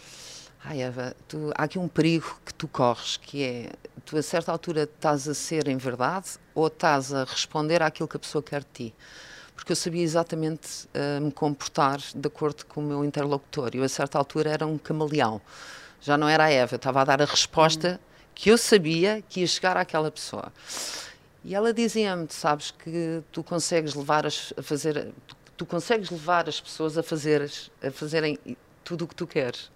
ai 0.64 0.82
Eva, 0.82 1.14
tu, 1.28 1.52
há 1.58 1.64
aqui 1.64 1.78
um 1.78 1.90
perigo 1.90 2.40
que 2.46 2.54
tu 2.54 2.66
corres, 2.66 3.18
que 3.18 3.44
é, 3.44 3.72
tu 4.06 4.16
a 4.16 4.24
certa 4.24 4.54
altura 4.54 4.84
estás 4.84 5.28
a 5.28 5.34
ser 5.34 5.68
em 5.68 5.76
verdade 5.76 6.40
ou 6.56 6.68
estás 6.68 7.14
a 7.14 7.26
responder 7.26 7.84
àquilo 7.84 8.08
que 8.08 8.16
a 8.16 8.20
pessoa 8.20 8.42
quer 8.42 8.62
de 8.62 8.70
ti 8.74 8.96
porque 9.62 9.74
eu 9.74 9.76
sabia 9.76 10.02
exatamente 10.02 10.88
uh, 10.88 11.22
me 11.22 11.32
comportar 11.32 12.00
de 12.16 12.28
acordo 12.28 12.66
com 12.66 12.82
o 12.82 12.84
meu 12.84 13.06
interlocutor. 13.06 13.70
Eu, 13.76 13.84
a 13.84 13.88
certa 13.88 14.18
altura, 14.18 14.50
era 14.50 14.66
um 14.66 14.76
camaleão. 14.76 15.40
Já 16.02 16.18
não 16.18 16.28
era 16.28 16.46
a 16.46 16.50
Eva, 16.50 16.74
eu 16.74 16.78
estava 16.78 17.02
a 17.02 17.04
dar 17.04 17.22
a 17.22 17.26
resposta 17.26 18.02
hum. 18.02 18.06
que 18.34 18.50
eu 18.50 18.58
sabia 18.58 19.24
que 19.30 19.42
ia 19.42 19.46
chegar 19.46 19.78
àquela 19.78 20.10
pessoa. 20.10 20.52
E 21.46 21.54
ela 21.54 21.72
dizia-me: 21.72 22.26
Sabes 22.32 22.72
que 22.72 23.22
tu 23.32 23.44
consegues 23.44 23.94
levar 23.94 24.26
as, 24.26 24.52
a 24.58 24.64
fazer. 24.64 25.14
Tu, 25.28 25.36
tu 25.58 25.66
consegues 25.68 26.10
levar 26.10 26.50
as 26.50 26.60
pessoas 26.60 26.98
a, 26.98 27.04
fazer, 27.04 27.48
a 27.84 27.92
fazerem 27.92 28.40
tudo 28.84 29.06
o 29.06 29.08
que 29.08 29.14
tu 29.14 29.28
queres. 29.28 29.70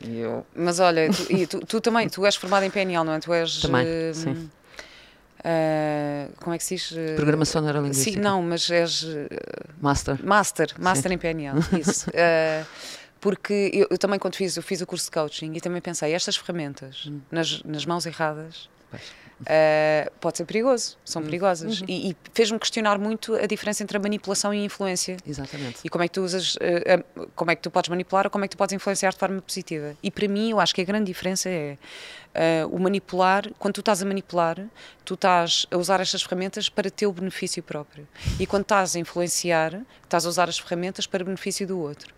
Eu... 0.00 0.46
Mas 0.56 0.80
olha, 0.80 1.10
tu, 1.12 1.30
e 1.30 1.46
tu, 1.46 1.60
tu, 1.60 1.82
também, 1.82 2.08
tu 2.08 2.24
és 2.24 2.34
formada 2.34 2.64
em 2.64 2.70
PNL, 2.70 3.04
não 3.04 3.12
é? 3.12 3.20
Tu 3.20 3.30
és. 3.34 3.60
Também, 3.60 3.84
uh, 3.84 4.14
sim. 4.14 4.50
Uh, 5.38 6.32
como 6.40 6.54
é 6.54 6.58
que 6.58 6.64
se 6.64 6.74
diz? 6.76 6.90
Uh, 6.90 7.16
Programação 7.16 7.62
neurolinguística. 7.62 8.16
Sim, 8.16 8.20
não, 8.20 8.42
mas 8.42 8.70
és. 8.70 9.02
Uh, 9.02 9.28
master. 9.80 10.18
Master, 10.24 10.74
Master 10.78 11.10
Sim. 11.10 11.14
em 11.14 11.18
PNL, 11.18 11.58
isso. 11.78 12.10
porque 13.20 13.70
eu, 13.72 13.86
eu, 13.90 13.98
também, 13.98 14.18
quando 14.18 14.36
fiz, 14.36 14.56
eu 14.56 14.62
fiz 14.62 14.80
o 14.80 14.86
curso 14.86 15.06
de 15.06 15.10
coaching 15.12 15.52
e 15.54 15.60
também 15.60 15.80
pensei, 15.80 16.12
estas 16.12 16.36
ferramentas 16.36 17.06
hum. 17.06 17.20
nas, 17.30 17.62
nas 17.62 17.86
mãos 17.86 18.04
erradas. 18.06 18.68
Pois 18.90 19.02
uh, 19.40 20.10
pode 20.20 20.38
ser 20.38 20.44
perigoso, 20.44 20.96
são 21.04 21.20
uhum. 21.20 21.26
perigosas. 21.26 21.80
Uhum. 21.80 21.86
E, 21.88 22.10
e 22.10 22.16
fez-me 22.32 22.58
questionar 22.58 22.98
muito 22.98 23.34
a 23.34 23.46
diferença 23.46 23.82
entre 23.82 23.96
a 23.96 24.00
manipulação 24.00 24.52
e 24.52 24.60
a 24.60 24.64
influência. 24.64 25.16
Exatamente. 25.26 25.80
E 25.84 25.88
como 25.88 26.04
é 26.04 26.08
que 26.08 26.14
tu 26.14 26.22
usas, 26.22 26.56
uh, 26.56 27.20
uh, 27.20 27.30
como 27.34 27.50
é 27.50 27.56
que 27.56 27.62
tu 27.62 27.70
podes 27.70 27.88
manipular 27.88 28.26
ou 28.26 28.30
como 28.30 28.44
é 28.44 28.48
que 28.48 28.56
tu 28.56 28.58
podes 28.58 28.72
influenciar 28.72 29.10
de 29.10 29.18
forma 29.18 29.40
positiva. 29.40 29.96
E 30.02 30.10
para 30.10 30.28
mim, 30.28 30.50
eu 30.50 30.60
acho 30.60 30.74
que 30.74 30.80
a 30.80 30.84
grande 30.84 31.06
diferença 31.06 31.48
é 31.48 31.76
o 32.70 32.78
manipular, 32.78 33.50
quando 33.58 33.74
tu 33.74 33.80
estás 33.80 34.00
a 34.00 34.04
manipular, 34.04 34.64
tu 35.04 35.14
estás 35.14 35.66
a 35.72 35.76
usar 35.76 35.98
estas 36.00 36.22
ferramentas 36.22 36.68
para 36.68 36.88
teu 36.88 37.12
benefício 37.12 37.60
próprio. 37.64 38.06
E 38.38 38.46
quando 38.46 38.62
estás 38.62 38.94
a 38.94 38.98
influenciar, 39.00 39.80
estás 40.04 40.24
a 40.24 40.28
usar 40.28 40.48
as 40.48 40.56
ferramentas 40.56 41.04
para 41.04 41.24
benefício 41.24 41.66
do 41.66 41.80
outro 41.80 42.14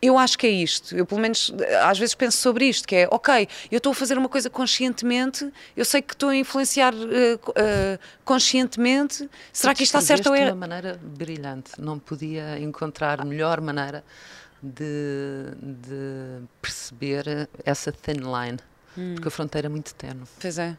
eu 0.00 0.18
acho 0.18 0.38
que 0.38 0.46
é 0.46 0.50
isto. 0.50 0.96
Eu, 0.96 1.06
pelo 1.06 1.20
menos, 1.20 1.52
às 1.82 1.98
vezes 1.98 2.14
penso 2.14 2.38
sobre 2.38 2.66
isto: 2.66 2.86
que 2.86 2.96
é, 2.96 3.08
ok, 3.10 3.48
eu 3.70 3.78
estou 3.78 3.92
a 3.92 3.94
fazer 3.94 4.18
uma 4.18 4.28
coisa 4.28 4.50
conscientemente, 4.50 5.50
eu 5.76 5.84
sei 5.84 6.02
que 6.02 6.14
estou 6.14 6.30
a 6.30 6.36
influenciar 6.36 6.94
uh, 6.94 6.98
uh, 6.98 7.98
conscientemente. 8.24 9.28
Será 9.52 9.74
que 9.74 9.82
isto 9.82 9.96
está 9.96 10.06
certo 10.06 10.28
ou 10.28 10.34
é? 10.34 10.46
de 10.46 10.50
uma 10.50 10.66
maneira 10.66 10.98
brilhante. 11.02 11.72
Não 11.78 11.98
podia 11.98 12.58
encontrar 12.58 13.24
melhor 13.24 13.60
maneira 13.60 14.04
de, 14.62 15.54
de 15.60 16.44
perceber 16.60 17.48
essa 17.64 17.92
thin 17.92 18.20
line. 18.20 18.58
Hum. 18.96 19.14
Porque 19.14 19.28
a 19.28 19.30
fronteira 19.30 19.66
é 19.66 19.70
muito 19.70 19.94
tenue. 19.94 20.24
Pois 20.40 20.58
é. 20.58 20.76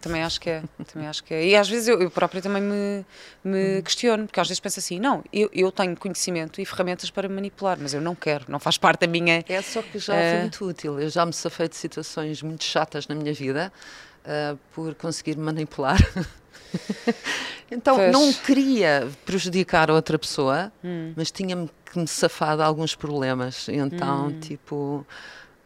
Também 0.00 0.22
acho 0.22 0.40
que 0.40 0.48
é, 0.48 0.62
também 0.90 1.06
acho 1.06 1.22
que 1.22 1.34
é. 1.34 1.46
E 1.46 1.54
às 1.54 1.68
vezes 1.68 1.86
eu, 1.86 2.00
eu 2.00 2.10
própria 2.10 2.40
também 2.40 2.62
me, 2.62 3.04
me 3.44 3.76
uhum. 3.76 3.82
questiono, 3.82 4.26
porque 4.26 4.40
às 4.40 4.48
vezes 4.48 4.58
penso 4.58 4.78
assim, 4.80 4.98
não, 4.98 5.22
eu, 5.30 5.50
eu 5.52 5.70
tenho 5.70 5.94
conhecimento 5.94 6.60
e 6.60 6.64
ferramentas 6.64 7.10
para 7.10 7.28
manipular, 7.28 7.76
mas 7.78 7.92
eu 7.92 8.00
não 8.00 8.14
quero, 8.14 8.46
não 8.48 8.58
faz 8.58 8.78
parte 8.78 9.00
da 9.00 9.06
minha... 9.06 9.44
É 9.46 9.60
só 9.60 9.82
que 9.82 9.98
já 9.98 10.14
uh... 10.14 10.16
foi 10.16 10.24
eh, 10.24 10.40
muito 10.40 10.64
útil, 10.64 10.98
eu 10.98 11.10
já 11.10 11.26
me 11.26 11.34
safei 11.34 11.68
de 11.68 11.76
situações 11.76 12.42
muito 12.42 12.64
chatas 12.64 13.06
na 13.08 13.14
minha 13.14 13.34
vida 13.34 13.70
uh, 14.24 14.58
por 14.72 14.94
conseguir 14.94 15.36
manipular. 15.36 15.98
então, 17.70 17.96
pois. 17.96 18.10
não 18.10 18.32
queria 18.32 19.06
prejudicar 19.26 19.90
outra 19.90 20.18
pessoa, 20.18 20.72
hum. 20.82 21.12
mas 21.14 21.30
tinha-me 21.30 21.68
que 21.84 21.98
me 21.98 22.08
safar 22.08 22.56
de 22.56 22.62
alguns 22.62 22.94
problemas, 22.94 23.68
então, 23.68 24.28
hum. 24.28 24.40
tipo... 24.40 25.06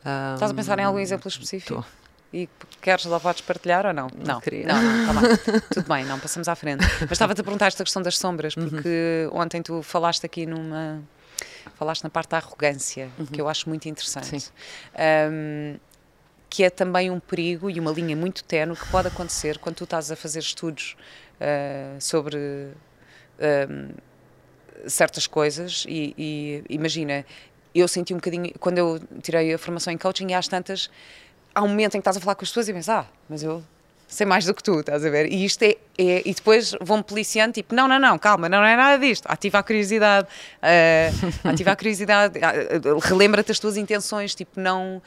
Um, 0.04 0.34
Estás 0.34 0.50
a 0.50 0.54
pensar 0.54 0.78
em 0.80 0.82
algum 0.82 0.98
exemplo 0.98 1.28
específico? 1.28 1.74
Estou. 1.80 2.03
E 2.34 2.48
queres 2.82 3.04
lá 3.04 3.20
podes 3.20 3.42
partilhar 3.42 3.86
ou 3.86 3.92
não? 3.92 4.08
Não, 4.12 4.34
não 4.34 4.40
queria. 4.40 4.66
Não, 4.66 4.82
não, 4.82 5.14
tá 5.14 5.20
bem. 5.20 5.60
Tudo 5.70 5.88
bem, 5.88 6.04
não, 6.04 6.18
passamos 6.18 6.48
à 6.48 6.56
frente. 6.56 6.84
Mas 7.02 7.12
estava-te 7.12 7.40
a 7.40 7.44
perguntar 7.44 7.66
esta 7.68 7.84
questão 7.84 8.02
das 8.02 8.18
sombras, 8.18 8.56
uhum. 8.56 8.68
porque 8.68 9.28
uhum. 9.30 9.38
ontem 9.38 9.62
tu 9.62 9.82
falaste 9.82 10.26
aqui 10.26 10.44
numa. 10.44 11.00
Falaste 11.76 12.02
na 12.02 12.10
parte 12.10 12.30
da 12.30 12.38
arrogância, 12.38 13.08
uhum. 13.16 13.26
que 13.26 13.40
eu 13.40 13.48
acho 13.48 13.68
muito 13.68 13.88
interessante. 13.88 14.50
Um, 15.30 15.78
que 16.50 16.64
é 16.64 16.70
também 16.70 17.08
um 17.08 17.20
perigo 17.20 17.70
e 17.70 17.78
uma 17.78 17.92
linha 17.92 18.16
muito 18.16 18.42
tenue 18.42 18.76
que 18.76 18.88
pode 18.88 19.08
acontecer 19.08 19.58
quando 19.58 19.76
tu 19.76 19.84
estás 19.84 20.10
a 20.10 20.16
fazer 20.16 20.40
estudos 20.40 20.96
uh, 21.40 22.00
sobre 22.00 22.36
uh, 22.36 23.94
certas 24.88 25.26
coisas 25.26 25.84
e, 25.88 26.14
e, 26.16 26.64
imagina, 26.68 27.24
eu 27.74 27.88
senti 27.88 28.14
um 28.14 28.18
bocadinho, 28.18 28.52
quando 28.60 28.78
eu 28.78 29.00
tirei 29.20 29.52
a 29.52 29.58
formação 29.58 29.92
em 29.92 29.98
coaching 29.98 30.30
e 30.30 30.34
às 30.34 30.46
tantas 30.46 30.88
há 31.54 31.62
um 31.62 31.68
momento 31.68 31.94
em 31.94 31.98
que 31.98 32.02
estás 32.02 32.16
a 32.16 32.20
falar 32.20 32.34
com 32.34 32.44
as 32.44 32.48
pessoas 32.48 32.68
e 32.68 32.72
pensas, 32.72 32.88
ah, 32.88 33.06
mas 33.28 33.42
eu 33.42 33.62
sei 34.14 34.26
mais 34.26 34.44
do 34.44 34.54
que 34.54 34.62
tu, 34.62 34.80
estás 34.80 35.04
a 35.04 35.10
ver? 35.10 35.30
E 35.30 35.44
isto 35.44 35.62
é, 35.62 35.76
é 35.98 36.22
e 36.24 36.32
depois 36.32 36.74
vão 36.80 37.02
policiando, 37.02 37.52
tipo, 37.52 37.74
não, 37.74 37.88
não, 37.88 37.98
não, 37.98 38.18
calma, 38.18 38.48
não 38.48 38.64
é 38.64 38.76
nada 38.76 38.98
disto, 38.98 39.26
ativa 39.26 39.58
a 39.58 39.62
curiosidade, 39.62 40.28
uh, 40.28 41.48
ativa 41.48 41.72
a 41.72 41.76
curiosidade, 41.76 42.38
uh, 42.38 42.98
relembra-te 42.98 43.52
as 43.52 43.58
tuas 43.58 43.76
intenções, 43.76 44.34
tipo, 44.34 44.60
não... 44.60 45.02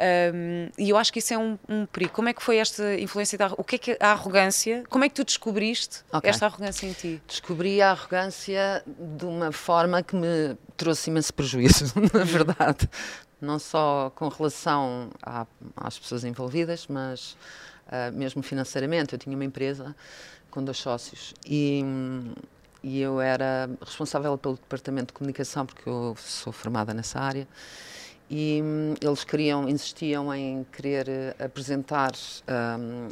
Um, 0.00 0.68
e 0.78 0.90
eu 0.90 0.96
acho 0.96 1.12
que 1.12 1.18
isso 1.18 1.34
é 1.34 1.38
um, 1.38 1.58
um, 1.68 1.84
perigo. 1.84 2.12
Como 2.12 2.28
é 2.28 2.32
que 2.32 2.40
foi 2.40 2.58
esta 2.58 2.94
influência 3.00 3.36
da 3.36 3.48
o 3.58 3.64
que 3.64 3.74
é 3.74 3.78
que 3.78 3.96
a 3.98 4.12
arrogância? 4.12 4.84
Como 4.88 5.02
é 5.02 5.08
que 5.08 5.14
tu 5.16 5.24
descobriste 5.24 6.04
okay. 6.12 6.30
esta 6.30 6.46
arrogância 6.46 6.86
em 6.86 6.92
ti? 6.92 7.20
Descobri 7.26 7.82
a 7.82 7.90
arrogância 7.90 8.84
de 8.86 9.24
uma 9.24 9.50
forma 9.50 10.00
que 10.00 10.14
me 10.14 10.56
trouxe 10.76 11.10
imenso 11.10 11.34
prejuízo, 11.34 11.92
na 12.14 12.22
verdade 12.22 12.88
não 13.40 13.58
só 13.58 14.10
com 14.14 14.28
relação 14.28 15.10
à, 15.22 15.46
às 15.76 15.98
pessoas 15.98 16.24
envolvidas, 16.24 16.86
mas 16.88 17.36
uh, 17.86 18.12
mesmo 18.16 18.42
financeiramente. 18.42 19.14
Eu 19.14 19.18
tinha 19.18 19.34
uma 19.34 19.44
empresa 19.44 19.94
com 20.50 20.62
dois 20.62 20.78
sócios 20.78 21.34
e, 21.44 21.82
e 22.82 23.00
eu 23.00 23.20
era 23.20 23.68
responsável 23.84 24.36
pelo 24.38 24.54
departamento 24.54 25.08
de 25.08 25.12
comunicação, 25.12 25.66
porque 25.66 25.88
eu 25.88 26.16
sou 26.18 26.52
formada 26.52 26.92
nessa 26.94 27.20
área. 27.20 27.46
E 28.30 28.60
hum, 28.62 28.94
eles 29.00 29.24
queriam, 29.24 29.68
insistiam 29.68 30.34
em 30.34 30.66
querer 30.70 31.08
uh, 31.08 31.44
apresentar 31.44 32.12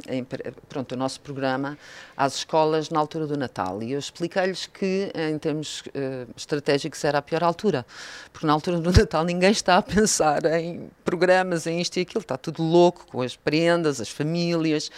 em, 0.09 0.25
pronto, 0.69 0.91
o 0.93 0.97
nosso 0.97 1.19
programa 1.21 1.77
às 2.15 2.35
escolas 2.35 2.89
na 2.89 2.99
altura 2.99 3.25
do 3.25 3.37
Natal. 3.37 3.81
E 3.81 3.93
eu 3.93 3.99
expliquei-lhes 3.99 4.67
que, 4.67 5.11
em 5.15 5.37
termos 5.39 5.81
uh, 5.81 6.31
estratégicos, 6.35 7.03
era 7.03 7.17
a 7.17 7.21
pior 7.21 7.43
altura, 7.43 7.85
porque 8.31 8.45
na 8.45 8.53
altura 8.53 8.79
do 8.79 8.91
Natal 8.91 9.23
ninguém 9.23 9.51
está 9.51 9.77
a 9.77 9.81
pensar 9.81 10.45
em 10.45 10.89
programas, 11.03 11.65
em 11.65 11.81
isto 11.81 11.97
e 11.97 12.01
aquilo, 12.01 12.21
está 12.21 12.37
tudo 12.37 12.61
louco 12.61 13.07
com 13.07 13.21
as 13.21 13.35
prendas, 13.35 13.99
as 13.99 14.09
famílias. 14.09 14.91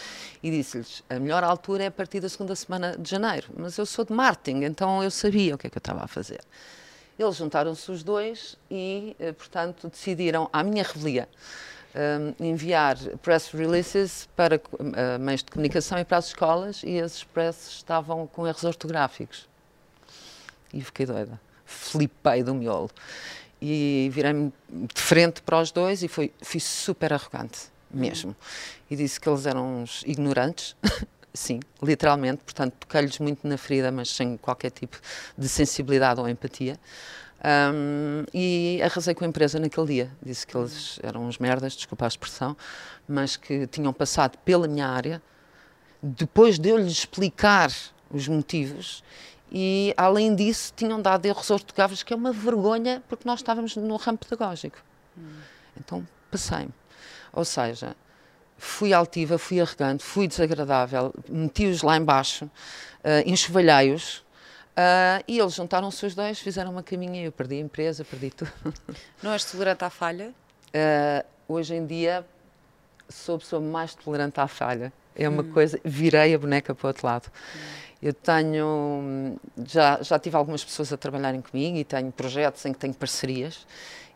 E 0.44 0.52
disse-lhes: 0.52 1.04
a 1.10 1.20
melhor 1.20 1.44
altura 1.44 1.84
é 1.84 1.88
a 1.88 1.92
partir 1.92 2.20
da 2.20 2.28
segunda 2.30 2.56
semana 2.56 2.96
de 2.98 3.10
janeiro. 3.10 3.48
Mas 3.58 3.78
eu 3.78 3.86
sou 3.86 4.04
de 4.04 4.14
marketing, 4.14 4.64
então 4.64 5.02
eu 5.04 5.12
sabia 5.12 5.56
o 5.56 5.58
que 5.58 5.68
é 5.68 5.70
que 5.70 5.78
eu 5.78 5.82
estava 5.82 6.04
a 6.04 6.08
fazer. 6.08 6.42
Eles 7.20 7.36
juntaram-se 7.36 7.92
os 7.92 8.02
dois 8.02 8.58
e, 8.72 9.14
eh, 9.20 9.34
portanto, 9.34 9.90
decidiram, 9.90 10.50
à 10.54 10.64
minha 10.64 10.84
revelia, 10.84 11.28
eh, 11.94 12.34
enviar 12.40 12.98
press 13.22 13.50
releases 13.52 14.30
para 14.38 14.56
uh, 14.56 15.20
meios 15.20 15.44
de 15.44 15.52
comunicação 15.52 16.00
e 16.00 16.06
para 16.06 16.18
as 16.18 16.28
escolas 16.28 16.82
e 16.82 16.92
esses 16.92 17.26
press 17.26 17.72
estavam 17.72 18.26
com 18.26 18.48
erros 18.48 18.64
ortográficos. 18.64 19.50
E 20.74 20.80
fiquei 20.82 21.06
doida. 21.06 21.42
Flipei 21.66 22.42
do 22.42 22.56
miolo. 22.56 22.90
E 23.62 24.10
virei-me 24.14 24.54
de 24.70 25.02
frente 25.02 25.42
para 25.42 25.60
os 25.60 25.72
dois 25.72 26.02
e 26.02 26.08
fui, 26.08 26.32
fui 26.42 26.62
super 26.62 27.12
arrogante, 27.12 27.60
mesmo. 27.92 28.34
E 28.90 28.96
disse 28.96 29.20
que 29.20 29.28
eles 29.28 29.46
eram 29.46 29.82
uns 29.82 30.04
ignorantes 30.06 30.74
sim, 31.34 31.60
literalmente, 31.82 32.44
portanto, 32.44 32.74
toquei-lhes 32.80 33.20
muito 33.20 33.48
na 33.48 33.58
ferida, 33.58 33.92
mas 33.92 34.10
sem 34.10 34.38
qualquer 34.38 34.72
tipo 34.72 35.00
de 35.38 35.48
sensibilidade 35.48 36.20
ou 36.20 36.28
empatia. 36.28 36.78
Um, 37.42 38.26
e 38.34 38.82
arrasei 38.84 39.14
com 39.14 39.24
a 39.24 39.28
empresa 39.28 39.60
naquele 39.60 39.88
dia. 39.88 40.12
Disse 40.22 40.46
que 40.46 40.58
eles 40.58 41.00
eram 41.02 41.26
uns 41.26 41.38
merdas, 41.38 41.74
desculpa 41.74 42.06
a 42.06 42.08
expressão, 42.08 42.56
mas 43.08 43.38
que 43.38 43.66
tinham 43.68 43.94
passado 43.94 44.38
pela 44.40 44.68
minha 44.68 44.88
área. 44.88 45.22
Depois 46.02 46.60
de 46.60 46.70
eu 46.70 46.78
lhes 46.78 46.92
explicar 46.92 47.72
os 48.12 48.28
motivos, 48.28 49.04
e 49.52 49.94
além 49.98 50.36
disso, 50.36 50.74
tinham 50.76 51.02
dado 51.02 51.26
erros 51.26 51.50
ortográficos, 51.50 52.04
que 52.04 52.14
é 52.14 52.16
uma 52.16 52.32
vergonha, 52.32 53.02
porque 53.08 53.28
nós 53.28 53.40
estávamos 53.40 53.76
no 53.76 53.96
ramo 53.96 54.18
pedagógico. 54.18 54.78
Hum. 55.18 55.40
Então, 55.78 56.08
passei-me. 56.30 56.74
Ou 57.34 57.46
seja, 57.46 57.96
fui 58.60 58.94
altiva, 58.94 59.38
fui 59.38 59.60
arrogante, 59.60 60.04
fui 60.04 60.28
desagradável, 60.28 61.14
meti-os 61.28 61.82
lá 61.82 61.98
embaixo, 61.98 62.46
uh, 62.46 63.24
enxovalhei-os 63.26 64.18
uh, 64.18 65.24
e 65.28 65.40
eles 65.40 65.54
juntaram-se 65.54 66.06
os 66.06 66.14
dois, 66.14 66.40
fizeram 66.40 66.72
uma 66.72 66.84
caminha 66.84 67.22
e 67.22 67.26
eu 67.26 67.32
perdi 67.32 67.56
a 67.56 67.60
empresa, 67.60 68.06
perdi 68.06 68.30
tudo. 68.30 68.52
Não 69.24 69.32
és 69.32 69.46
tolerante 69.46 69.84
à 69.84 69.90
falha? 69.90 70.34
Uh, 70.68 71.26
hoje 71.48 71.74
em 71.74 71.86
dia 71.86 72.26
sou 73.08 73.36
a 73.36 73.40
pessoa 73.40 73.62
mais 73.62 73.96
tolerante 73.96 74.40
à 74.40 74.48
falha. 74.48 74.94
É 75.16 75.28
uma 75.28 75.42
hum. 75.42 75.52
coisa, 75.52 75.80
virei 75.84 76.34
a 76.34 76.38
boneca 76.38 76.76
para 76.76 76.86
o 76.86 76.88
outro 76.90 77.08
lado. 77.08 77.32
Hum. 77.56 77.90
Eu 78.02 78.14
tenho, 78.14 79.38
já, 79.66 80.02
já 80.02 80.18
tive 80.18 80.38
algumas 80.38 80.64
pessoas 80.64 80.94
a 80.94 80.98
trabalharem 80.98 81.42
comigo 81.42 81.76
e 81.76 81.84
tenho 81.84 82.10
projetos 82.14 82.66
em 82.66 82.72
que 82.72 82.80
tenho 82.80 82.94
parcerias 82.94 83.68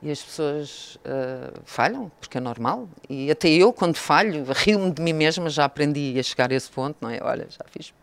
e 0.03 0.11
as 0.11 0.21
pessoas 0.21 0.95
uh, 1.05 1.57
falham, 1.63 2.11
porque 2.19 2.37
é 2.37 2.41
normal. 2.41 2.89
E 3.09 3.31
até 3.31 3.47
eu, 3.47 3.71
quando 3.71 3.95
falho, 3.95 4.45
rio-me 4.53 4.91
de 4.91 5.01
mim 5.01 5.13
mesma, 5.13 5.49
já 5.49 5.63
aprendi 5.63 6.19
a 6.19 6.23
chegar 6.23 6.51
a 6.51 6.55
esse 6.55 6.69
ponto, 6.69 6.97
não 6.99 7.09
é? 7.09 7.19
Olha, 7.21 7.47
já 7.49 7.65
fiz 7.71 7.93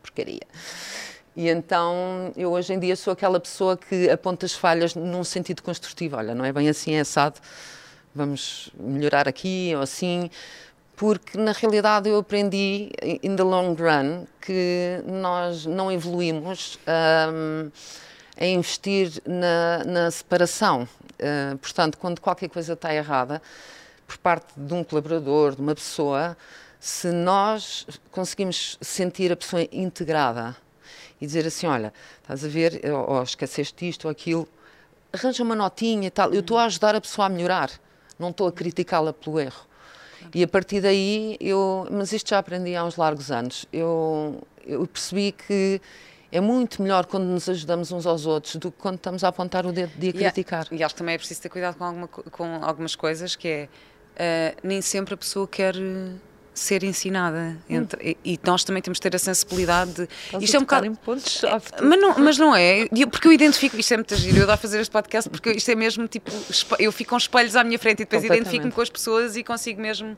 porcaria. 0.00 0.46
E 1.34 1.48
então 1.48 2.32
eu 2.36 2.52
hoje 2.52 2.72
em 2.72 2.78
dia 2.78 2.94
sou 2.94 3.12
aquela 3.12 3.40
pessoa 3.40 3.76
que 3.76 4.08
aponta 4.08 4.46
as 4.46 4.54
falhas 4.54 4.94
num 4.94 5.24
sentido 5.24 5.60
construtivo. 5.60 6.16
Olha, 6.16 6.32
não 6.32 6.44
é 6.44 6.52
bem 6.52 6.68
assim, 6.68 6.94
é 6.94 7.00
assado, 7.00 7.40
vamos 8.14 8.70
melhorar 8.78 9.26
aqui 9.26 9.72
ou 9.74 9.82
assim. 9.82 10.30
Porque 10.96 11.36
na 11.36 11.52
realidade 11.52 12.08
eu 12.08 12.18
aprendi, 12.18 12.90
in 13.22 13.34
the 13.34 13.42
long 13.42 13.74
run, 13.74 14.26
que 14.40 15.02
nós 15.06 15.66
não 15.66 15.90
evoluímos. 15.90 16.78
Um, 16.86 17.70
a 18.40 18.46
investir 18.46 19.20
na, 19.26 19.84
na 19.84 20.10
separação. 20.10 20.88
Uh, 21.18 21.58
portanto, 21.58 21.98
quando 21.98 22.20
qualquer 22.20 22.48
coisa 22.48 22.74
está 22.74 22.94
errada, 22.94 23.42
por 24.06 24.16
parte 24.18 24.52
de 24.56 24.72
um 24.72 24.82
colaborador, 24.82 25.54
de 25.54 25.60
uma 25.60 25.74
pessoa, 25.74 26.36
se 26.80 27.10
nós 27.10 27.86
conseguimos 28.10 28.78
sentir 28.80 29.32
a 29.32 29.36
pessoa 29.36 29.66
integrada 29.72 30.56
e 31.20 31.26
dizer 31.26 31.46
assim: 31.46 31.66
olha, 31.66 31.92
estás 32.22 32.44
a 32.44 32.48
ver, 32.48 32.80
ou, 32.90 33.22
esqueceste 33.22 33.88
isto 33.88 34.06
ou 34.06 34.10
aquilo, 34.10 34.48
arranja 35.12 35.42
uma 35.42 35.54
notinha 35.54 36.06
e 36.06 36.10
tal, 36.10 36.32
eu 36.32 36.40
estou 36.40 36.56
a 36.56 36.64
ajudar 36.64 36.94
a 36.94 37.00
pessoa 37.00 37.26
a 37.26 37.28
melhorar, 37.28 37.70
não 38.18 38.30
estou 38.30 38.46
a 38.46 38.52
criticá-la 38.52 39.12
pelo 39.12 39.38
erro. 39.38 39.66
E 40.34 40.42
a 40.42 40.48
partir 40.48 40.80
daí, 40.80 41.36
eu, 41.40 41.86
mas 41.90 42.12
isto 42.12 42.30
já 42.30 42.38
aprendi 42.38 42.74
há 42.74 42.84
uns 42.84 42.96
largos 42.96 43.30
anos, 43.30 43.66
eu, 43.72 44.42
eu 44.66 44.86
percebi 44.86 45.32
que 45.32 45.80
é 46.30 46.40
muito 46.40 46.82
melhor 46.82 47.06
quando 47.06 47.24
nos 47.24 47.48
ajudamos 47.48 47.90
uns 47.90 48.06
aos 48.06 48.26
outros 48.26 48.56
do 48.56 48.70
que 48.70 48.78
quando 48.78 48.96
estamos 48.96 49.24
a 49.24 49.28
apontar 49.28 49.64
o 49.64 49.72
dedo 49.72 49.92
e 50.00 50.08
a 50.08 50.12
criticar. 50.12 50.66
E, 50.70 50.76
e 50.76 50.84
acho 50.84 50.94
que 50.94 50.98
também 50.98 51.14
é 51.14 51.18
preciso 51.18 51.40
ter 51.40 51.48
cuidado 51.48 51.76
com, 51.76 51.84
alguma, 51.84 52.08
com 52.08 52.64
algumas 52.64 52.94
coisas, 52.94 53.34
que 53.34 53.48
é 53.48 53.68
uh, 54.18 54.58
nem 54.62 54.82
sempre 54.82 55.14
a 55.14 55.16
pessoa 55.16 55.48
quer 55.48 55.74
ser 56.58 56.82
ensinada. 56.82 57.56
Entre, 57.68 57.98
hum. 57.98 58.14
e, 58.24 58.34
e, 58.34 58.40
nós 58.44 58.64
também 58.64 58.82
temos 58.82 58.98
de 58.98 59.02
ter 59.02 59.14
a 59.14 59.18
sensibilidade 59.18 59.92
de. 59.92 60.02
Estás 60.02 60.42
isto 60.42 60.56
é 60.56 60.58
um 60.58 60.62
bocado. 60.62 60.86
Em 60.86 60.94
pontos 60.94 61.42
é, 61.44 61.82
mas, 61.82 62.00
não, 62.00 62.18
mas 62.18 62.38
não 62.38 62.54
é. 62.54 62.86
Porque 63.10 63.28
eu 63.28 63.32
identifico. 63.32 63.78
Isto 63.78 63.94
é 63.94 63.96
muito 63.96 64.16
giro. 64.16 64.38
Eu 64.38 64.46
dou 64.46 64.54
a 64.54 64.56
fazer 64.56 64.80
este 64.80 64.90
podcast 64.90 65.30
porque 65.30 65.52
isto 65.52 65.70
é 65.70 65.74
mesmo 65.74 66.06
tipo. 66.08 66.30
Eu 66.78 66.92
fico 66.92 67.10
com 67.10 67.16
espelhos 67.16 67.56
à 67.56 67.64
minha 67.64 67.78
frente 67.78 68.00
e 68.00 68.04
depois 68.04 68.24
identifico-me 68.24 68.72
com 68.72 68.80
as 68.80 68.90
pessoas 68.90 69.36
e 69.36 69.44
consigo 69.44 69.80
mesmo 69.80 70.16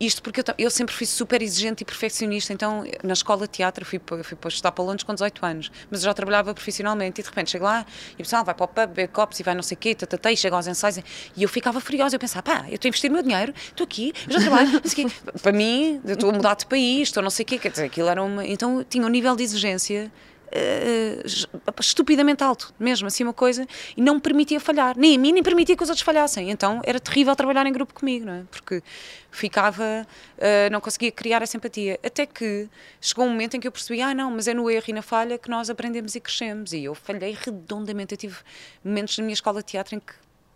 isto 0.00 0.22
porque 0.22 0.40
eu, 0.40 0.44
eu, 0.58 0.70
sempre 0.70 0.94
fui 0.94 1.06
super 1.06 1.40
exigente 1.40 1.82
e 1.82 1.84
perfeccionista, 1.86 2.52
então 2.52 2.84
na 3.02 3.12
escola 3.12 3.42
de 3.42 3.52
teatro 3.52 3.84
fui, 3.84 4.00
fui 4.22 4.36
para 4.36 4.48
estudar 4.48 4.72
para 4.72 4.84
Londres 4.84 5.04
com 5.04 5.12
18 5.12 5.46
anos, 5.46 5.72
mas 5.90 6.00
eu 6.00 6.06
já 6.06 6.14
trabalhava 6.14 6.52
profissionalmente 6.52 7.20
e 7.20 7.24
de 7.24 7.28
repente 7.28 7.50
chego 7.50 7.64
lá 7.64 7.86
e 8.10 8.14
o 8.14 8.24
pessoal 8.24 8.44
vai 8.44 8.54
para 8.54 8.64
o 8.64 8.68
pub, 8.68 8.88
beber 8.88 9.08
copos 9.08 9.38
e 9.38 9.42
vai 9.42 9.54
não 9.54 9.62
sei 9.62 9.76
o 9.76 9.78
quê, 9.78 9.94
tatatá, 9.94 10.32
e 10.32 10.36
chega 10.36 10.56
aos 10.56 10.66
ensaios 10.66 10.98
e 11.36 11.42
eu 11.42 11.48
ficava 11.48 11.80
furiosa, 11.80 12.16
eu 12.16 12.20
pensava, 12.20 12.42
pá, 12.42 12.64
eu 12.68 12.74
estou 12.74 12.88
a 12.88 12.90
investir 12.90 13.10
o 13.10 13.14
meu 13.14 13.22
dinheiro, 13.22 13.54
estou 13.56 13.84
aqui, 13.84 14.12
já 14.28 14.40
trabalho, 14.40 14.72
não 14.72 14.80
para 15.40 15.52
mim, 15.52 16.00
estou 16.04 16.30
a 16.30 16.32
mudar 16.32 16.54
de 16.54 16.66
país, 16.66 17.08
estou 17.08 17.22
não 17.22 17.30
sei 17.30 17.44
o 17.44 17.46
quê, 17.46 17.58
quer 17.58 17.70
dizer, 17.70 17.84
aquilo 17.84 18.08
era 18.08 18.22
uma... 18.22 18.44
Então 18.44 18.84
tinha 18.88 19.06
um 19.06 19.08
nível 19.08 19.36
de 19.36 19.42
exigência 19.42 20.10
uh, 20.54 21.80
estupidamente 21.80 22.42
alto, 22.42 22.72
mesmo 22.78 23.08
assim 23.08 23.24
uma 23.24 23.32
coisa, 23.32 23.66
e 23.96 24.00
não 24.00 24.14
me 24.14 24.20
permitia 24.20 24.60
falhar, 24.60 24.96
nem 24.96 25.16
a 25.16 25.18
mim, 25.18 25.32
nem 25.32 25.42
permitia 25.42 25.76
que 25.76 25.82
os 25.82 25.88
outros 25.88 26.04
falhassem. 26.04 26.50
Então 26.50 26.80
era 26.84 27.00
terrível 27.00 27.34
trabalhar 27.34 27.66
em 27.66 27.72
grupo 27.72 27.92
comigo, 27.92 28.26
não 28.26 28.34
é? 28.34 28.42
Porque 28.50 28.82
ficava, 29.30 30.06
uh, 30.38 30.70
não 30.70 30.80
conseguia 30.80 31.10
criar 31.10 31.42
essa 31.42 31.56
empatia. 31.56 31.98
Até 32.04 32.24
que 32.24 32.68
chegou 33.00 33.24
um 33.24 33.30
momento 33.30 33.56
em 33.56 33.60
que 33.60 33.66
eu 33.66 33.72
percebi, 33.72 34.00
ah, 34.00 34.14
não, 34.14 34.30
mas 34.30 34.46
é 34.46 34.54
no 34.54 34.70
erro 34.70 34.84
e 34.88 34.92
na 34.92 35.02
falha 35.02 35.36
que 35.36 35.50
nós 35.50 35.68
aprendemos 35.68 36.14
e 36.14 36.20
crescemos. 36.20 36.72
E 36.72 36.84
eu 36.84 36.94
falhei 36.94 37.36
redondamente. 37.38 38.14
Eu 38.14 38.18
tive 38.18 38.36
momentos 38.84 39.18
na 39.18 39.24
minha 39.24 39.34
escola 39.34 39.60
de 39.60 39.66
teatro 39.66 39.96
em 39.96 40.00
que, 40.00 40.12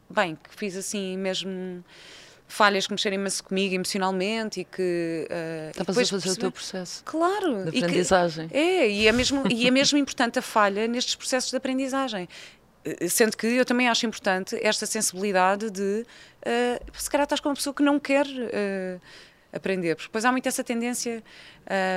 bem, 0.08 0.36
que 0.36 0.54
fiz 0.54 0.76
assim 0.76 1.16
mesmo 1.16 1.84
falhas 2.48 2.86
que 2.86 2.92
mexerem 2.92 3.18
imenso 3.18 3.44
comigo 3.44 3.74
emocionalmente 3.74 4.60
e 4.60 4.64
que. 4.64 5.28
Uh, 5.30 5.70
Estavas 5.70 5.88
a 5.88 6.00
fazer 6.00 6.10
perceber... 6.10 6.32
o 6.32 6.36
teu 6.40 6.52
processo. 6.52 7.02
Claro. 7.04 7.70
De 7.70 7.78
aprendizagem. 7.78 8.48
Que, 8.48 8.56
é, 8.56 8.90
e 8.90 9.06
é, 9.06 9.12
mesmo, 9.12 9.44
e 9.48 9.66
é 9.66 9.70
mesmo 9.70 9.98
importante 9.98 10.38
a 10.38 10.42
falha 10.42 10.88
nestes 10.88 11.14
processos 11.14 11.50
de 11.50 11.56
aprendizagem. 11.56 12.28
Eh, 12.84 13.08
sendo 13.08 13.36
que 13.36 13.46
eu 13.46 13.64
também 13.64 13.88
acho 13.88 14.06
importante 14.06 14.58
esta 14.62 14.86
sensibilidade 14.86 15.70
de. 15.70 16.06
Uh, 16.40 16.92
se 16.92 17.10
calhar 17.10 17.24
estás 17.24 17.40
com 17.40 17.50
uma 17.50 17.54
pessoa 17.54 17.74
que 17.74 17.82
não 17.82 18.00
quer. 18.00 18.26
Uh, 18.26 19.00
aprender, 19.52 19.94
porque 19.94 20.08
depois 20.08 20.24
há 20.24 20.32
muito 20.32 20.48
essa 20.48 20.62
tendência. 20.62 21.22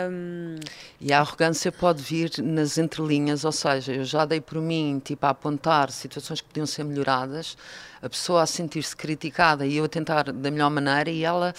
Um... 0.10 0.56
E 1.00 1.12
a 1.12 1.20
arrogância 1.20 1.72
pode 1.72 2.02
vir 2.02 2.32
nas 2.42 2.78
entrelinhas, 2.78 3.44
ou 3.44 3.52
seja, 3.52 3.94
eu 3.94 4.06
já 4.06 4.26
dei 4.26 4.42
por 4.42 4.62
mim, 4.62 5.02
tipo, 5.04 5.26
a 5.26 5.30
apontar 5.30 5.92
situações 5.92 6.42
que 6.42 6.48
podiam 6.48 6.66
ser 6.66 6.84
melhoradas, 6.84 7.58
a 8.02 8.10
pessoa 8.10 8.44
a 8.44 8.46
sentir-se 8.46 8.96
criticada 8.96 9.66
e 9.66 9.78
eu 9.78 9.86
a 9.86 9.90
tentar 9.90 10.32
da 10.32 10.52
melhor 10.52 10.70
maneira 10.70 11.10
e 11.10 11.24
ela 11.24 11.54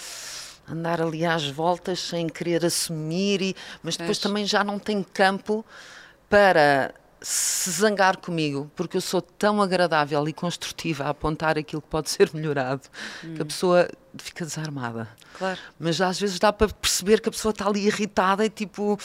andar 0.67 1.01
ali 1.01 1.25
às 1.25 1.47
voltas 1.49 1.99
sem 1.99 2.27
querer 2.27 2.65
assumir, 2.65 3.41
e, 3.41 3.55
mas 3.81 3.97
depois 3.97 4.17
é. 4.17 4.21
também 4.21 4.45
já 4.45 4.63
não 4.63 4.79
tem 4.79 5.03
campo 5.03 5.65
para 6.29 6.93
se 7.23 7.71
zangar 7.71 8.17
comigo, 8.17 8.69
porque 8.75 8.97
eu 8.97 9.01
sou 9.01 9.21
tão 9.21 9.61
agradável 9.61 10.27
e 10.27 10.33
construtiva 10.33 11.05
a 11.05 11.09
apontar 11.09 11.57
aquilo 11.57 11.81
que 11.81 11.87
pode 11.87 12.09
ser 12.09 12.29
melhorado, 12.33 12.81
hum. 13.23 13.33
que 13.33 13.41
a 13.41 13.45
hum. 13.45 13.47
pessoa 13.47 13.87
fica 14.17 14.45
desarmada. 14.45 15.07
Claro. 15.37 15.57
Mas 15.79 16.01
às 16.01 16.19
vezes 16.19 16.37
dá 16.37 16.51
para 16.51 16.67
perceber 16.67 17.21
que 17.21 17.29
a 17.29 17.31
pessoa 17.31 17.51
está 17.51 17.65
ali 17.65 17.87
irritada 17.87 18.45
e 18.45 18.49
tipo 18.49 18.99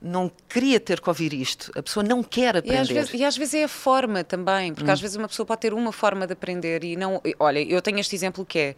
não 0.00 0.30
queria 0.48 0.78
ter 0.78 1.00
que 1.00 1.08
ouvir 1.08 1.32
isto, 1.32 1.72
a 1.74 1.82
pessoa 1.82 2.04
não 2.04 2.22
quer 2.22 2.56
aprender. 2.56 2.76
E 2.76 2.78
às 2.78 2.88
vezes, 2.88 3.14
e 3.14 3.24
às 3.24 3.36
vezes 3.36 3.54
é 3.54 3.64
a 3.64 3.68
forma 3.68 4.22
também, 4.22 4.72
porque 4.72 4.88
hum. 4.88 4.92
às 4.92 5.00
vezes 5.00 5.16
uma 5.16 5.26
pessoa 5.26 5.44
pode 5.44 5.60
ter 5.60 5.74
uma 5.74 5.90
forma 5.90 6.26
de 6.26 6.34
aprender 6.34 6.84
e 6.84 6.96
não. 6.96 7.20
Olha, 7.40 7.60
eu 7.60 7.82
tenho 7.82 7.98
este 7.98 8.14
exemplo 8.14 8.46
que 8.46 8.76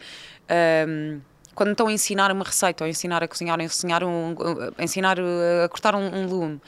é. 0.49 0.87
Um, 0.89 1.21
quando 1.55 1.73
estão 1.73 1.89
a 1.89 1.93
ensinar 1.93 2.31
uma 2.31 2.45
receita, 2.45 2.85
ou 2.85 2.87
a 2.87 2.89
ensinar 2.89 3.21
a 3.21 3.27
cozinhar, 3.27 3.59
ou 3.59 3.63
a 3.63 3.65
ensinar, 3.65 4.05
um, 4.05 4.37
a, 4.79 4.85
ensinar 4.85 5.19
a 5.19 5.69
cortar 5.69 5.93
um, 5.97 6.15
um 6.15 6.25
lume, 6.25 6.61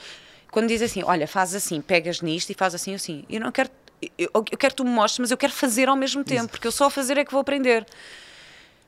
quando 0.51 0.67
diz 0.67 0.81
assim, 0.81 1.01
olha, 1.03 1.27
faz 1.27 1.55
assim, 1.55 1.81
pegas 1.81 2.21
nisto 2.21 2.49
e 2.51 2.53
faz 2.53 2.75
assim 2.75 2.93
assim, 2.93 3.25
eu 3.29 3.39
não 3.39 3.51
quero 3.51 3.69
eu, 4.17 4.29
eu 4.33 4.57
quero 4.57 4.73
que 4.73 4.75
tu 4.75 4.83
me 4.83 4.89
mostres, 4.89 5.19
mas 5.19 5.31
eu 5.31 5.37
quero 5.37 5.53
fazer 5.53 5.87
ao 5.87 5.95
mesmo 5.95 6.23
tempo, 6.23 6.49
porque 6.49 6.67
eu 6.67 6.71
só 6.71 6.85
a 6.85 6.89
fazer 6.89 7.17
é 7.17 7.25
que 7.25 7.31
vou 7.31 7.41
aprender. 7.41 7.85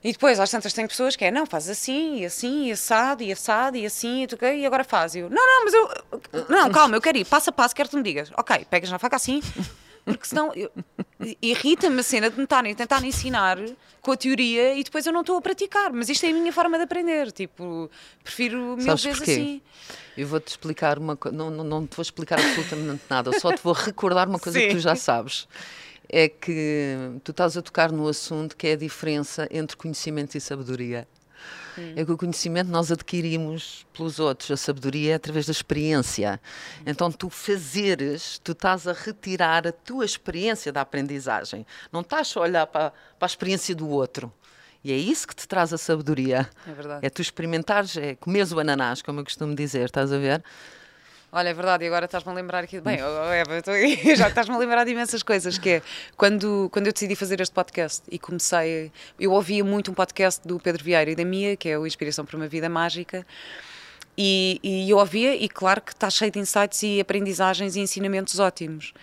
E 0.04 0.12
depois, 0.12 0.38
às 0.40 0.52
tantas, 0.52 0.74
tem 0.74 0.86
pessoas 0.86 1.16
que 1.16 1.24
é, 1.24 1.32
não, 1.32 1.46
faz 1.46 1.70
assim, 1.70 2.20
e 2.20 2.26
assim, 2.26 2.66
e 2.66 2.72
assado, 2.74 3.24
e 3.24 3.32
assado, 3.32 3.78
e 3.78 3.86
assim, 3.86 4.24
e, 4.24 4.28
tu, 4.28 4.38
e 4.44 4.66
agora 4.66 4.84
faz. 4.84 5.16
E 5.16 5.20
eu, 5.20 5.30
não, 5.30 5.48
não, 5.48 5.64
mas 5.64 5.74
eu. 5.74 6.46
Não, 6.50 6.70
calma, 6.72 6.98
eu 6.98 7.02
quero 7.02 7.18
ir 7.18 7.26
passo 7.26 7.52
a 7.52 7.54
passo, 7.54 7.74
quero 7.74 7.88
que 7.88 7.96
tu 7.96 7.98
me 7.98 8.04
digas. 8.04 8.30
Ok, 8.38 8.66
pegas 8.70 8.90
na 8.90 9.00
faca 9.00 9.16
assim, 9.16 9.42
porque 10.06 10.26
senão 10.26 10.52
irrita-me 11.42 12.00
a 12.00 12.04
cena 12.04 12.30
de 12.30 12.38
me 12.38 12.44
estarem, 12.44 12.76
tentar 12.76 13.04
ensinar 13.04 13.58
com 14.02 14.12
a 14.12 14.18
teoria 14.18 14.76
e 14.76 14.84
depois 14.84 15.06
eu 15.06 15.14
não 15.14 15.22
estou 15.22 15.38
a 15.38 15.42
praticar. 15.42 15.92
Mas 15.94 16.10
isto 16.10 16.26
é 16.26 16.30
a 16.30 16.34
minha 16.34 16.52
forma 16.52 16.78
de 16.78 16.84
aprender. 16.84 17.32
Tipo, 17.32 17.90
prefiro 18.24 18.76
mil 18.76 18.86
Sabes 18.86 19.04
vezes 19.04 19.20
porquê? 19.20 19.32
assim. 19.32 19.62
Eu 20.18 20.28
vou-te 20.28 20.48
explicar 20.48 21.00
uma 21.00 21.16
coisa, 21.16 21.36
não, 21.36 21.50
não, 21.50 21.64
não 21.64 21.88
te 21.88 21.96
vou 21.96 22.04
explicar 22.04 22.40
absolutamente 22.40 23.04
nada, 23.10 23.32
eu 23.32 23.40
só 23.40 23.52
te 23.52 23.62
vou 23.64 23.74
recordar 23.74 24.28
uma 24.28 24.40
coisa 24.40 24.60
que 24.60 24.70
Sim. 24.70 24.76
tu 24.76 24.80
já 24.80 24.96
sabes. 24.96 25.48
É 26.10 26.28
que 26.30 26.98
tu 27.24 27.32
estás 27.32 27.58
a 27.58 27.62
tocar 27.62 27.92
no 27.92 28.08
assunto 28.08 28.56
que 28.56 28.68
é 28.68 28.74
a 28.74 28.76
diferença 28.76 29.48
entre 29.50 29.76
conhecimento 29.76 30.38
e 30.38 30.42
sabedoria. 30.42 31.08
É 31.96 32.06
que 32.06 32.12
o 32.12 32.18
conhecimento 32.18 32.70
nós 32.70 32.92
adquirimos 32.92 33.86
pelos 33.94 34.20
outros, 34.20 34.52
a 34.52 34.58
sabedoria 34.58 35.14
é 35.14 35.16
através 35.16 35.46
da 35.46 35.52
experiência. 35.52 36.40
Então, 36.86 37.12
tu 37.12 37.30
fazeres, 37.30 38.40
tu 38.44 38.52
estás 38.52 38.88
a 38.88 38.94
retirar 38.94 39.68
a 39.68 39.72
tua 39.72 40.06
experiência 40.06 40.72
da 40.72 40.82
aprendizagem. 40.82 41.66
Não 41.92 42.02
estás 42.02 42.28
só 42.28 42.42
a 42.42 42.44
olhar 42.44 42.68
para, 42.68 42.92
para 42.92 43.26
a 43.26 43.28
experiência 43.28 43.76
do 43.76 43.90
outro. 43.90 44.32
E 44.84 44.92
é 44.92 44.98
isso 44.98 45.28
que 45.28 45.36
te 45.36 45.48
traz 45.48 45.72
a 45.72 45.78
sabedoria. 45.78 46.50
É 46.68 46.74
verdade. 46.74 47.06
É 47.06 47.10
tu 47.10 47.22
experimentares, 47.22 47.96
é 47.96 48.16
comeres 48.16 48.52
o 48.52 48.60
ananás, 48.60 49.02
como 49.02 49.22
eu 49.22 49.24
costumo 49.24 49.56
dizer, 49.56 49.86
estás 49.86 50.12
a 50.12 50.18
ver? 50.18 50.44
Olha, 51.36 51.50
é 51.50 51.54
verdade, 51.54 51.84
e 51.84 51.88
agora 51.88 52.06
estás-me 52.06 52.32
a 52.32 52.36
lembrar 52.36 52.64
aqui. 52.64 52.80
Bem, 52.80 53.00
oh, 53.02 53.32
Eva, 53.32 53.54
eu 53.54 53.58
estou 53.60 53.74
aí, 53.74 54.16
já 54.16 54.28
estás-me 54.28 54.54
a 54.54 54.58
lembrar 54.60 54.84
de 54.84 54.92
imensas 54.92 55.24
coisas. 55.24 55.58
Que 55.58 55.70
é 55.70 55.82
quando, 56.16 56.70
quando 56.72 56.86
eu 56.86 56.94
decidi 56.94 57.16
fazer 57.16 57.42
este 57.42 57.52
podcast 57.52 58.04
e 58.08 58.20
comecei. 58.20 58.92
Eu 59.20 59.32
ouvia 59.32 59.64
muito 59.64 59.90
um 59.90 59.96
podcast 59.96 60.48
do 60.48 60.60
Pedro 60.60 60.84
Vieira 60.84 61.10
e 61.10 61.16
da 61.16 61.26
Mia, 61.26 61.58
que 61.58 61.70
é 61.70 61.80
o 61.80 61.88
Inspiração 61.88 62.24
para 62.24 62.38
uma 62.38 62.48
Vida 62.48 62.70
Mágica. 62.70 63.26
E, 64.16 64.60
e 64.62 64.88
eu 64.88 64.98
ouvia, 65.00 65.36
e 65.36 65.50
claro 65.50 65.82
que 65.82 65.92
está 65.92 66.08
cheio 66.08 66.30
de 66.30 66.38
insights 66.38 66.84
e 66.84 67.02
aprendizagens 67.02 67.76
e 67.76 67.80
ensinamentos 67.80 68.38
ótimos. 68.38 68.94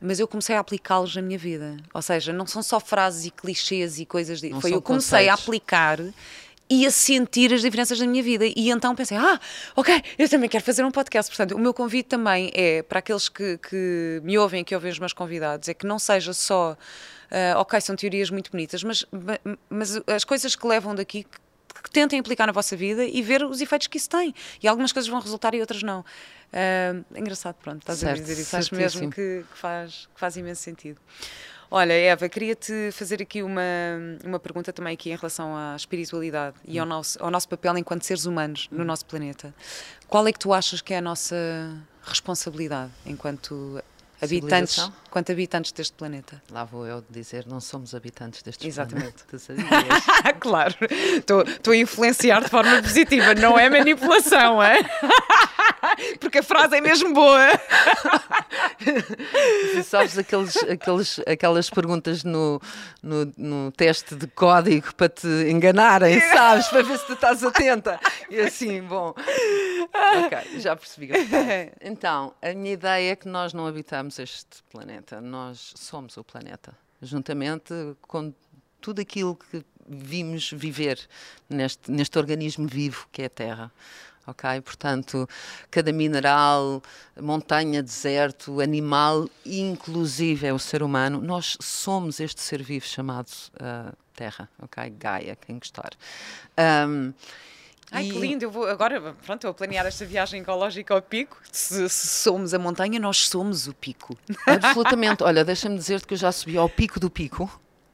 Mas 0.00 0.18
eu 0.18 0.26
comecei 0.26 0.56
a 0.56 0.58
aplicá-los 0.58 1.14
na 1.14 1.22
minha 1.22 1.38
vida. 1.38 1.76
Ou 1.94 2.02
seja, 2.02 2.32
não 2.32 2.44
são 2.44 2.60
só 2.60 2.80
frases 2.80 3.26
e 3.26 3.30
clichês 3.30 4.00
e 4.00 4.04
coisas. 4.04 4.40
De... 4.40 4.52
Foi 4.60 4.74
eu 4.74 4.82
comecei 4.82 5.28
a 5.28 5.36
conceitos. 5.36 5.44
aplicar 5.44 6.00
e 6.70 6.86
a 6.86 6.90
sentir 6.90 7.52
as 7.52 7.60
diferenças 7.62 7.98
na 8.00 8.06
minha 8.06 8.22
vida. 8.22 8.44
E 8.46 8.70
então 8.70 8.94
pensei, 8.94 9.16
ah, 9.16 9.40
ok, 9.76 10.02
eu 10.18 10.28
também 10.28 10.48
quero 10.48 10.64
fazer 10.64 10.84
um 10.84 10.90
podcast. 10.90 11.30
Portanto, 11.30 11.56
o 11.56 11.58
meu 11.58 11.72
convite 11.72 12.08
também 12.08 12.50
é 12.54 12.82
para 12.82 12.98
aqueles 12.98 13.28
que, 13.28 13.58
que 13.58 14.20
me 14.22 14.36
ouvem, 14.38 14.62
que 14.64 14.74
ouvem 14.74 14.90
os 14.90 14.98
meus 14.98 15.12
convidados, 15.12 15.68
é 15.68 15.74
que 15.74 15.86
não 15.86 15.98
seja 15.98 16.32
só, 16.32 16.76
ah, 17.30 17.58
ok, 17.60 17.80
são 17.80 17.96
teorias 17.96 18.30
muito 18.30 18.50
bonitas, 18.50 18.82
mas, 18.82 19.04
ma- 19.10 19.56
mas 19.70 20.00
as 20.06 20.24
coisas 20.24 20.54
que 20.54 20.66
levam 20.66 20.94
daqui. 20.94 21.24
que- 21.24 21.48
que 21.80 21.90
tentem 21.92 22.18
aplicar 22.18 22.44
na 22.44 22.52
vossa 22.52 22.76
vida 22.76 23.04
e 23.04 23.22
ver 23.22 23.44
os 23.44 23.60
efeitos 23.60 23.86
que 23.86 23.98
isso 23.98 24.08
tem. 24.10 24.34
E 24.60 24.66
algumas 24.66 24.90
coisas 24.92 25.08
vão 25.08 25.20
resultar 25.20 25.54
e 25.54 25.60
outras 25.60 25.80
não. 25.80 26.04
É 26.52 26.92
engraçado, 27.14 27.54
pronto, 27.62 27.78
estás 27.82 28.02
a 28.02 28.06
Certo, 28.08 28.20
dizer 28.22 28.42
isso. 28.42 28.56
Acho 28.56 28.74
mesmo 28.74 29.10
que, 29.12 29.44
que 29.48 29.56
faz, 29.58 30.08
que 30.12 30.18
faz 30.18 30.36
imenso 30.36 30.60
sentido. 30.60 30.98
Olha, 31.70 31.92
Eva, 31.92 32.28
queria-te 32.28 32.90
fazer 32.92 33.20
aqui 33.20 33.42
uma, 33.42 33.60
uma 34.24 34.38
pergunta 34.38 34.72
também 34.72 34.94
aqui 34.94 35.10
em 35.10 35.16
relação 35.16 35.54
à 35.54 35.76
espiritualidade 35.76 36.56
e 36.64 36.78
ao 36.78 36.86
Hum. 36.86 36.88
nosso, 36.88 37.22
ao 37.22 37.30
nosso 37.30 37.48
papel 37.48 37.76
enquanto 37.76 38.04
seres 38.04 38.24
humanos 38.24 38.68
no 38.70 38.84
nosso 38.84 39.04
planeta. 39.04 39.54
Qual 40.06 40.26
é 40.26 40.32
que 40.32 40.38
tu 40.38 40.52
achas 40.52 40.80
que 40.80 40.94
é 40.94 40.98
a 40.98 41.02
nossa 41.02 41.36
responsabilidade 42.02 42.90
enquanto 43.04 43.82
habitantes, 44.22 44.90
enquanto 45.08 45.30
habitantes 45.30 45.70
deste 45.72 45.92
planeta? 45.94 46.42
Lá 46.50 46.64
vou 46.64 46.86
eu 46.86 47.04
dizer, 47.10 47.44
não 47.46 47.60
somos 47.60 47.94
habitantes 47.94 48.42
deste 48.42 48.66
Exatamente. 48.66 49.24
planeta. 49.24 50.34
Claro, 50.40 50.74
estou 51.18 51.72
a 51.72 51.76
influenciar 51.76 52.40
de 52.42 52.48
forma 52.48 52.80
positiva, 52.82 53.34
não 53.34 53.58
é 53.58 53.68
manipulação, 53.68 54.62
é? 54.62 54.78
Porque 56.20 56.38
a 56.38 56.42
frase 56.42 56.76
é 56.76 56.80
mesmo 56.80 57.12
boa. 57.12 57.48
E 59.74 59.82
sabes 59.82 60.18
aqueles, 60.18 60.56
aqueles, 60.56 61.20
aquelas 61.26 61.70
perguntas 61.70 62.24
no, 62.24 62.60
no, 63.02 63.32
no 63.36 63.72
teste 63.72 64.14
de 64.14 64.26
código 64.28 64.94
para 64.94 65.08
te 65.08 65.26
enganarem, 65.26 66.20
sabes? 66.32 66.68
Para 66.68 66.82
ver 66.82 66.98
se 66.98 67.06
tu 67.06 67.12
estás 67.14 67.44
atenta. 67.44 68.00
E 68.30 68.40
assim, 68.40 68.82
bom. 68.82 69.14
Ok, 70.24 70.60
já 70.60 70.76
percebi. 70.76 71.08
Então, 71.80 72.34
a 72.42 72.52
minha 72.54 72.72
ideia 72.72 73.12
é 73.12 73.16
que 73.16 73.28
nós 73.28 73.52
não 73.52 73.66
habitamos 73.66 74.18
este 74.18 74.62
planeta, 74.70 75.20
nós 75.20 75.72
somos 75.76 76.16
o 76.16 76.24
planeta, 76.24 76.76
juntamente 77.00 77.72
com 78.02 78.32
tudo 78.80 79.00
aquilo 79.00 79.36
que 79.36 79.64
vimos 79.88 80.50
viver 80.52 81.00
neste, 81.48 81.90
neste 81.90 82.18
organismo 82.18 82.66
vivo 82.66 83.08
que 83.10 83.22
é 83.22 83.26
a 83.26 83.30
Terra. 83.30 83.72
Ok? 84.28 84.60
Portanto, 84.60 85.26
cada 85.70 85.90
mineral, 85.92 86.82
montanha, 87.18 87.82
deserto, 87.82 88.60
animal, 88.60 89.28
inclusive 89.44 90.46
é 90.46 90.52
o 90.52 90.58
ser 90.58 90.82
humano, 90.82 91.20
nós 91.20 91.56
somos 91.60 92.20
este 92.20 92.42
ser 92.42 92.62
vivo 92.62 92.84
chamado 92.86 93.30
ah, 93.58 93.92
Terra, 94.14 94.48
ok? 94.60 94.90
Gaia, 94.98 95.34
quem 95.36 95.58
gostar. 95.58 95.90
Ahm, 96.56 97.12
Ai, 97.90 98.04
e- 98.04 98.10
que 98.12 98.18
lindo, 98.18 98.44
eu 98.44 98.50
vou 98.50 98.66
agora, 98.68 99.00
pronto, 99.00 99.36
estou 99.38 99.50
a 99.50 99.54
planear 99.54 99.86
esta 99.86 100.04
viagem 100.04 100.42
ecológica 100.42 100.92
ao 100.92 101.00
pico. 101.00 101.40
Se, 101.50 101.88
se 101.88 102.06
somos 102.08 102.52
a 102.52 102.58
montanha, 102.58 103.00
nós 103.00 103.26
somos 103.28 103.66
o 103.66 103.72
pico. 103.72 104.14
Absolutamente. 104.46 105.22
Olha, 105.24 105.42
deixa-me 105.44 105.78
dizer-te 105.78 106.06
que 106.06 106.12
eu 106.14 106.18
já 106.18 106.30
subi 106.30 106.58
ao 106.58 106.68
pico 106.68 107.00
do 107.00 107.08
pico. 107.08 107.50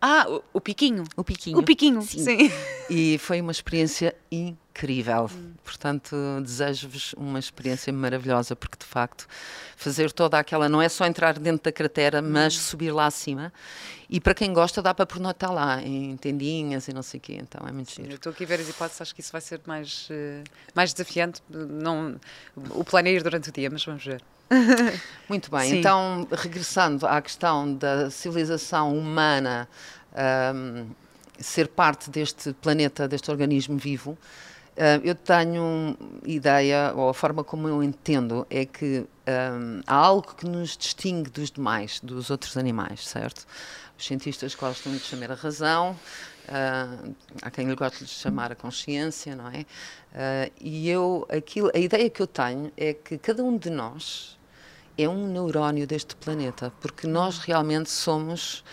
Ah, 0.07 0.27
o, 0.29 0.45
o 0.53 0.61
piquinho. 0.61 1.05
O 1.17 1.25
piquinho. 1.25 1.59
O 1.59 1.62
piquinho, 1.62 2.03
sim. 2.03 2.51
E 2.90 3.17
foi 3.17 3.40
uma 3.40 3.51
experiência 3.51 4.14
incrível. 4.31 5.31
Hum. 5.33 5.55
Portanto, 5.64 6.14
desejo-vos 6.43 7.14
uma 7.14 7.38
experiência 7.38 7.90
maravilhosa, 7.90 8.55
porque 8.55 8.77
de 8.79 8.85
facto, 8.85 9.27
fazer 9.79 10.12
toda 10.12 10.38
aquela. 10.38 10.69
Não 10.69 10.83
é 10.83 10.90
só 10.90 11.07
entrar 11.07 11.38
dentro 11.38 11.64
da 11.64 11.73
cratera, 11.73 12.21
mas 12.21 12.53
subir 12.53 12.90
lá 12.93 13.07
acima. 13.07 13.51
E 14.11 14.21
para 14.21 14.35
quem 14.35 14.53
gosta, 14.53 14.83
dá 14.83 14.93
para 14.93 15.07
pernoitar 15.07 15.51
lá, 15.51 15.81
em 15.83 16.14
tendinhas 16.19 16.87
e 16.87 16.93
não 16.93 17.03
sei 17.03 17.17
o 17.17 17.23
quê. 17.23 17.38
Então 17.40 17.67
é 17.67 17.73
muito 17.73 17.88
Eu 17.99 18.05
giro. 18.05 18.14
estou 18.17 18.31
aqui 18.31 18.45
a 18.45 18.47
ver 18.47 18.61
as 18.61 18.69
hipóteses, 18.69 19.01
acho 19.01 19.14
que 19.14 19.23
isso 19.23 19.33
vai 19.33 19.40
ser 19.40 19.59
mais, 19.64 20.07
eh, 20.11 20.45
mais 20.75 20.93
desafiante. 20.93 21.40
Não, 21.49 22.21
o 22.73 22.85
plano 22.85 23.09
é 23.09 23.12
ir 23.12 23.23
durante 23.23 23.49
o 23.49 23.53
dia, 23.53 23.71
mas 23.71 23.83
vamos 23.83 24.05
ver. 24.05 24.23
Muito 25.29 25.51
bem, 25.51 25.71
Sim. 25.71 25.79
então, 25.79 26.29
regressando 26.31 27.07
à 27.07 27.21
questão 27.21 27.75
da 27.75 28.11
civilização 28.11 28.97
humana 28.97 29.69
ahm, 30.15 30.87
ser 31.39 31.69
parte 31.69 32.11
deste 32.11 32.53
planeta, 32.53 33.09
deste 33.09 33.31
organismo 33.31 33.79
vivo, 33.79 34.19
ah, 34.77 35.01
eu 35.05 35.15
tenho 35.15 35.97
ideia, 36.25 36.93
ou 36.95 37.09
a 37.09 37.15
forma 37.15 37.45
como 37.45 37.69
eu 37.69 37.83
entendo, 37.83 38.47
é 38.51 38.65
que 38.65 39.07
ahm, 39.27 39.81
há 39.87 39.95
algo 39.95 40.35
que 40.35 40.47
nos 40.47 40.77
distingue 40.77 41.31
dos 41.31 41.51
demais, 41.51 42.01
dos 42.01 42.31
outros 42.31 42.57
animais, 42.57 43.07
certo? 43.07 43.47
Os 43.97 44.07
cientistas 44.07 44.55
gostam 44.55 44.93
de 44.93 44.99
chamar 44.99 45.31
a 45.31 45.35
razão, 45.35 45.97
ah, 46.49 46.99
há 47.43 47.51
quem 47.51 47.67
lhe 47.67 47.75
goste 47.75 48.05
de 48.05 48.11
chamar 48.11 48.53
a 48.53 48.55
consciência, 48.55 49.35
não 49.37 49.49
é? 49.49 49.65
Ah, 50.15 50.51
e 50.61 50.89
eu, 50.91 51.27
aquilo, 51.31 51.71
a 51.75 51.79
ideia 51.79 52.11
que 52.11 52.21
eu 52.21 52.27
tenho 52.27 52.73
é 52.77 52.93
que 52.93 53.17
cada 53.17 53.43
um 53.43 53.57
de 53.57 53.71
nós 53.71 54.39
é 54.99 55.09
um 55.09 55.27
neurónio 55.29 55.87
deste 55.87 56.15
planeta, 56.17 56.73
porque 56.81 57.07
nós 57.07 57.39
realmente 57.39 57.91
somos 57.91 58.65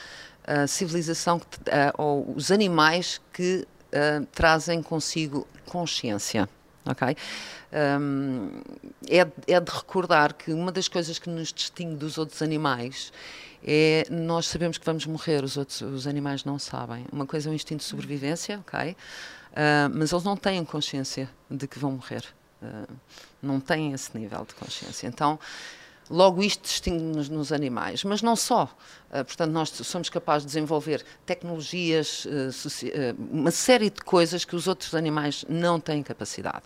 a 0.46 0.66
civilização, 0.68 1.40
que, 1.40 1.46
ah, 1.72 1.94
ou 1.98 2.34
os 2.36 2.52
animais 2.52 3.22
que 3.32 3.68
trazem 4.32 4.82
consigo 4.82 5.46
consciência. 5.66 6.48
Ok? 6.86 7.16
Hum, 8.00 8.62
é, 9.08 9.20
é 9.48 9.60
de 9.60 9.72
recordar 9.72 10.34
que 10.34 10.52
uma 10.52 10.72
das 10.72 10.88
coisas 10.88 11.20
que 11.20 11.30
nos 11.30 11.54
distingue 11.54 11.96
dos 11.96 12.18
outros 12.18 12.42
animais 12.42 13.14
é 13.64 14.06
nós 14.10 14.48
sabemos 14.48 14.78
que 14.78 14.86
vamos 14.86 15.06
morrer, 15.06 15.44
os 15.44 15.56
outros 15.58 15.82
os 15.82 16.08
animais 16.08 16.44
não 16.44 16.58
sabem. 16.58 17.06
Uma 17.12 17.26
coisa 17.26 17.50
é 17.50 17.52
o 17.52 17.54
instinto 17.54 17.80
de 17.80 17.86
sobrevivência, 17.86 18.60
ok? 18.60 18.96
Ah, 19.56 19.90
mas 19.94 20.12
eles 20.12 20.24
não 20.24 20.36
têm 20.36 20.64
consciência 20.66 21.30
de 21.50 21.68
que 21.68 21.78
vão 21.78 21.92
morrer. 21.92 22.26
Ah, 22.62 22.88
não 23.42 23.60
têm 23.60 23.94
esse 23.94 24.18
nível 24.18 24.46
de 24.46 24.56
consciência. 24.56 25.08
Então, 25.08 25.40
Logo, 26.12 26.44
isto 26.44 26.64
distingue-nos 26.64 27.30
nos 27.30 27.54
animais, 27.54 28.04
mas 28.04 28.22
não 28.22 28.36
só. 28.36 28.70
Ah, 29.10 29.24
portanto, 29.24 29.52
nós 29.52 29.70
somos 29.70 30.10
capazes 30.10 30.46
de 30.46 30.48
desenvolver 30.48 31.06
tecnologias, 31.26 32.28
soci- 32.52 32.92
ah, 32.94 33.16
uma 33.32 33.50
série 33.50 33.90
de 33.90 34.02
coisas 34.02 34.44
que 34.44 34.54
os 34.54 34.68
outros 34.68 34.94
animais 34.94 35.46
não 35.48 35.80
têm 35.80 36.04
capacidade. 36.04 36.64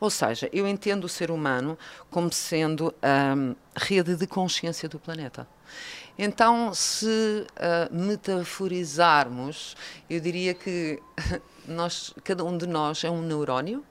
Ou 0.00 0.08
seja, 0.08 0.48
eu 0.54 0.66
entendo 0.66 1.04
o 1.04 1.08
ser 1.08 1.30
humano 1.30 1.76
como 2.10 2.32
sendo 2.32 2.94
a 3.02 3.34
rede 3.76 4.16
de 4.16 4.26
consciência 4.26 4.88
do 4.88 4.98
planeta. 4.98 5.46
Então, 6.18 6.72
se 6.72 7.46
ah, 7.56 7.88
metaforizarmos, 7.92 9.76
eu 10.08 10.18
diria 10.18 10.54
que 10.54 10.98
nós, 11.68 12.14
cada 12.24 12.42
um 12.42 12.56
de 12.56 12.66
nós 12.66 13.04
é 13.04 13.10
um 13.10 13.20
neurónio 13.20 13.84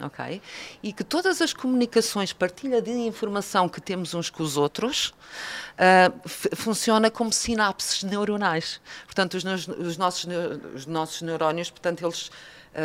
ok? 0.00 0.40
E 0.82 0.92
que 0.92 1.04
todas 1.04 1.40
as 1.40 1.52
comunicações, 1.52 2.32
partilha 2.32 2.80
de 2.80 2.90
informação 2.90 3.68
que 3.68 3.80
temos 3.80 4.14
uns 4.14 4.30
com 4.30 4.42
os 4.42 4.56
outros, 4.56 5.14
uh, 5.76 6.28
funciona 6.56 7.10
como 7.10 7.32
sinapses 7.32 8.02
neuronais. 8.02 8.80
Portanto, 9.04 9.34
os, 9.34 9.44
os, 9.68 9.96
nossos, 9.96 10.26
os 10.74 10.86
nossos 10.86 11.22
neurónios, 11.22 11.70
portanto, 11.70 12.04
eles 12.04 12.30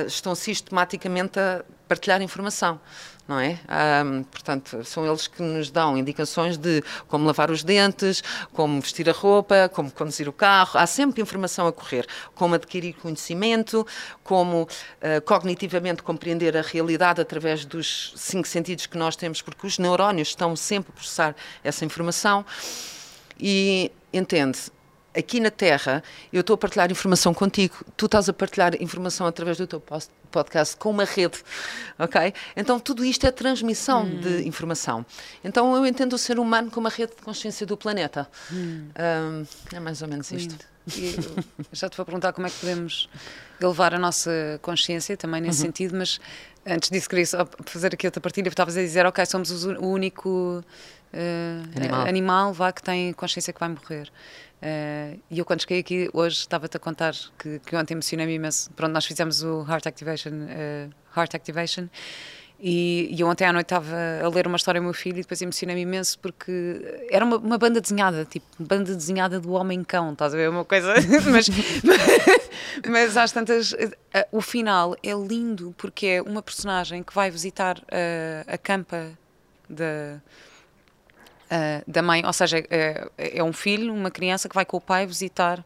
estão 0.08 0.34
sistematicamente 0.36 1.40
a 1.40 1.64
partilhar 1.88 2.22
informação 2.22 2.80
não 3.28 3.40
é? 3.40 3.60
Um, 4.06 4.24
portanto, 4.24 4.84
são 4.84 5.06
eles 5.06 5.28
que 5.28 5.42
nos 5.42 5.72
dão 5.72 5.98
indicações 5.98 6.58
de 6.58 6.84
como 7.08 7.26
lavar 7.26 7.50
os 7.50 7.64
dentes, 7.64 8.24
como 8.54 8.80
vestir 8.80 9.10
a 9.10 9.14
roupa, 9.14 9.70
como 9.74 9.90
conduzir 9.92 10.30
o 10.30 10.34
carro. 10.34 10.78
Há 10.80 10.86
sempre 10.86 11.22
informação 11.22 11.66
a 11.66 11.74
correr. 11.74 12.06
Como 12.36 12.54
adquirir 12.54 12.94
conhecimento, 12.94 13.86
como 14.24 14.64
uh, 14.64 15.22
cognitivamente 15.26 16.04
compreender 16.04 16.56
a 16.56 16.62
realidade 16.62 17.20
através 17.20 17.66
dos 17.66 18.14
cinco 18.16 18.48
sentidos 18.48 18.86
que 18.86 18.98
nós 18.98 19.16
temos, 19.16 19.42
porque 19.42 19.66
os 19.66 19.80
neurónios 19.80 20.30
estão 20.30 20.56
sempre 20.56 20.92
a 20.92 20.94
processar 20.94 21.36
essa 21.64 21.84
informação. 21.84 22.46
E 23.40 23.92
entende, 24.14 24.60
aqui 25.16 25.40
na 25.40 25.50
Terra, 25.50 26.04
eu 26.32 26.42
estou 26.42 26.54
a 26.54 26.58
partilhar 26.58 26.92
informação 26.92 27.34
contigo, 27.34 27.86
tu 27.96 28.06
estás 28.06 28.28
a 28.30 28.34
partilhar 28.34 28.82
informação 28.82 29.26
através 29.26 29.58
do 29.58 29.66
teu 29.66 29.82
podcast 30.32 30.76
com 30.78 30.90
uma 30.90 31.06
rede, 31.06 31.44
ok? 31.98 32.34
Então 32.56 32.80
tudo 32.80 33.06
isto 33.06 33.26
é 33.26 33.32
transmissão 33.32 34.04
hum. 34.04 34.20
de 34.20 34.48
informação. 34.48 35.06
Então 35.44 35.76
eu 35.76 35.86
entendo 35.86 36.14
o 36.14 36.18
ser 36.18 36.38
humano 36.40 36.70
como 36.70 36.86
uma 36.86 36.94
rede 36.94 37.16
de 37.16 37.22
consciência 37.22 37.66
do 37.66 37.78
planeta. 37.78 38.28
Hum. 38.52 38.90
Um, 38.98 39.46
é 39.76 39.80
mais 39.80 40.02
ou 40.02 40.08
menos 40.08 40.32
isto. 40.32 40.56
E 40.96 41.16
já 41.72 41.90
te 41.90 41.98
vou 41.98 42.06
perguntar 42.06 42.32
como 42.34 42.46
é 42.46 42.50
que 42.50 42.58
podemos 42.60 43.10
elevar 43.60 43.94
a 43.94 44.00
nossa 44.00 44.60
consciência 44.62 45.18
também 45.18 45.42
nesse 45.42 45.62
uhum. 45.62 45.68
sentido, 45.68 45.98
mas 45.98 46.20
antes 46.66 46.90
disso 46.90 47.08
queria 47.08 47.26
só 47.26 47.48
fazer 47.66 47.94
aqui 47.94 48.08
outra 48.08 48.22
partilha, 48.22 48.48
estavas 48.48 48.76
a 48.76 48.82
dizer, 48.82 49.06
ok, 49.06 49.26
somos 49.26 49.66
o 49.66 49.86
único 49.86 50.64
uh, 51.14 51.78
animal. 51.78 52.08
animal 52.08 52.54
vá, 52.54 52.72
que 52.72 52.82
tem 52.82 53.14
consciência 53.14 53.54
que 53.54 53.60
vai 53.60 53.70
morrer. 53.70 54.12
Uh, 54.62 55.20
e 55.30 55.40
eu 55.40 55.46
quando 55.46 55.62
cheguei 55.62 55.80
aqui 55.80 56.10
hoje 56.14 56.38
estava-te 56.38 56.78
a 56.78 56.80
contar 56.80 57.14
que, 57.38 57.60
que 57.60 57.76
ontem 57.76 57.94
emocionei-me 57.94 58.34
imenso. 58.34 58.72
Pronto, 58.72 58.92
nós 58.92 59.06
fizemos 59.06 59.44
o 59.44 59.66
Heart 59.70 59.88
Activation, 59.88 60.32
uh, 60.32 60.90
Heart 61.16 61.36
Activation 61.36 61.88
e, 62.60 63.10
e 63.12 63.24
ontem 63.24 63.46
à 63.46 63.54
noite 63.54 63.66
estava 63.66 63.96
a 64.24 64.30
ler 64.30 64.48
uma 64.48 64.58
história 64.58 64.80
ao 64.80 64.84
meu 64.84 64.94
filho 64.94 65.18
e 65.18 65.22
depois 65.22 65.42
emocionei-me 65.42 65.82
imenso 65.82 66.18
porque 66.20 67.06
era 67.10 67.26
uma, 67.26 67.38
uma, 67.38 67.58
banda 67.58 67.82
desenhada, 67.82 68.26
tipo, 68.26 68.46
banda 68.58 68.96
desenhada 68.96 69.40
do 69.40 69.52
Homem-Cão, 69.54 70.14
estás 70.14 70.34
a 70.34 70.38
ver? 70.38 70.50
Uma 70.50 70.66
coisa. 70.66 70.94
mas, 71.32 71.48
mas 72.88 73.18
às 73.18 73.32
tantas. 73.32 73.74
Uh, 73.74 73.92
o 74.32 74.42
final 74.42 74.96
é 75.04 75.14
lindo 75.14 75.74
porque 75.78 76.08
é 76.08 76.22
uma 76.22 76.42
personagem 76.42 77.04
que 77.04 77.14
vai 77.14 77.30
visitar 77.30 77.82
a 78.48 78.58
campa 78.58 79.12
da 79.70 80.22
uh, 81.46 81.84
da 81.88 82.02
mãe, 82.02 82.26
ou 82.26 82.34
seja, 82.34 82.64
é, 82.70 83.08
é 83.18 83.44
um 83.44 83.54
filho, 83.54 83.94
uma 83.94 84.12
criança 84.12 84.50
que 84.50 84.56
vai 84.56 84.66
com 84.66 84.78
o 84.78 84.82
pai 84.82 85.06
visitar. 85.06 85.64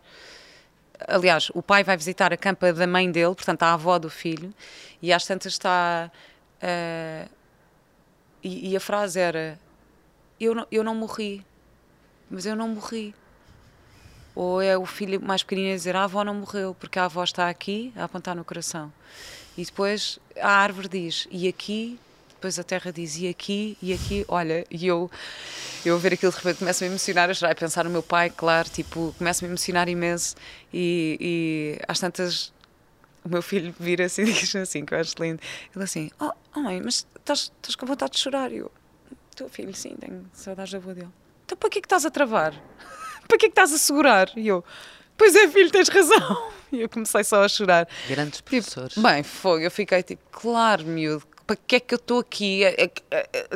Aliás, 1.07 1.49
o 1.53 1.61
pai 1.61 1.83
vai 1.83 1.95
visitar 1.95 2.33
a 2.33 2.37
campa 2.37 2.73
da 2.73 2.85
mãe 2.85 3.09
dele, 3.09 3.33
portanto, 3.33 3.63
a 3.63 3.73
avó 3.73 3.97
do 3.97 4.09
filho, 4.09 4.53
e 5.01 5.13
às 5.13 5.25
tantas 5.25 5.53
está. 5.53 6.11
Uh, 6.62 7.30
e, 8.43 8.72
e, 8.72 8.76
a 8.76 8.80
frase 8.80 9.20
era: 9.20 9.60
eu 10.39 10.53
não, 10.55 10.68
eu 10.72 10.84
não 10.84 10.95
morri, 10.95 11.45
mas 12.30 12.45
eu 12.45 12.55
não 12.55 12.68
morri. 12.70 13.14
Ou 14.36 14.62
é 14.62 14.78
o 14.78 14.86
filho 14.86 15.22
mais 15.22 15.43
pequenino 15.43 15.74
a 15.74 15.76
dizer: 15.76 15.95
a 15.95 16.03
avó 16.03 16.24
não 16.24 16.36
morreu, 16.36 16.76
porque 16.80 16.99
a 16.99 17.05
avó 17.05 17.24
está 17.24 17.49
aqui 17.49 17.93
a 17.95 18.03
apontar 18.03 18.36
no 18.36 18.45
coração. 18.45 18.91
E 19.57 19.64
depois 19.64 20.20
a 20.39 20.51
árvore 20.51 20.88
diz: 20.88 21.28
e 21.32 21.47
aqui 21.47 21.99
depois 22.39 22.57
a 22.57 22.64
terra 22.64 22.89
dizia 22.89 23.30
aqui 23.30 23.78
e 23.82 23.91
aqui, 23.91 24.24
olha, 24.30 24.66
e 24.72 24.88
eu, 24.88 25.12
eu 25.86 25.99
ver 25.99 26.14
aquilo 26.14 26.32
de 26.32 26.38
repente 26.38 26.60
começo-me 26.60 26.88
a 26.88 26.91
emocionar, 26.91 27.30
a 27.30 27.51
a 27.51 27.55
pensar 27.55 27.84
no 27.84 27.89
meu 27.89 28.01
pai, 28.01 28.30
claro, 28.30 28.70
tipo, 28.70 29.14
começo-me 29.18 29.49
a 29.49 29.51
emocionar 29.51 29.89
imenso 29.89 30.36
e, 30.74 31.18
e 31.20 31.82
às 31.86 31.99
tantas 31.99 32.53
o 33.24 33.30
meu 33.30 33.41
filho 33.41 33.74
vira-se 33.80 34.22
e 34.22 34.26
diz 34.32 34.55
assim, 34.55 34.86
que 34.86 34.93
eu 34.93 34.99
acho 34.99 35.15
lindo, 35.20 35.41
ele 35.76 35.84
assim, 35.84 36.11
oh, 36.20 36.32
oh 36.55 36.59
mãe, 36.59 36.82
mas 36.84 37.05
estás, 37.17 37.51
estás 37.57 37.76
com 37.76 37.86
vontade 37.86 38.13
de 38.13 38.20
chorar? 38.20 38.51
E 38.51 38.57
eu, 38.57 38.72
teu 39.36 39.49
filho, 39.49 39.74
sim, 39.74 39.95
tenho 39.99 40.26
saudades 40.34 40.72
da 40.72 40.78
avó 40.78 40.93
dele. 40.93 41.09
Então 41.45 41.57
para 41.57 41.70
que 41.70 41.80
é 41.80 41.82
que 41.82 41.86
estás 41.86 42.05
a 42.05 42.11
travar? 42.11 42.53
para 43.28 43.38
que 43.38 43.45
é 43.45 43.49
que 43.49 43.53
estás 43.53 43.74
a 43.74 43.78
segurar? 43.78 44.30
E 44.36 44.47
eu, 44.47 44.63
pois 45.17 45.36
é 45.36 45.47
filho, 45.47 45.72
tens 45.72 45.89
razão. 45.89 46.51
E 46.72 46.82
eu 46.82 46.88
comecei 46.88 47.24
só 47.24 47.43
a 47.43 47.49
chorar. 47.49 47.88
Grandes 48.07 48.38
tipo, 48.38 48.51
professores. 48.51 48.93
Tipo, 48.93 49.07
bem, 49.07 49.24
foi, 49.24 49.65
eu 49.65 49.72
fiquei 49.72 50.03
tipo, 50.03 50.22
claro, 50.32 50.86
miúdo, 50.86 51.26
para 51.50 51.56
que 51.56 51.76
é 51.78 51.80
que 51.80 51.95
eu 51.95 51.97
estou 51.97 52.20
aqui, 52.20 52.62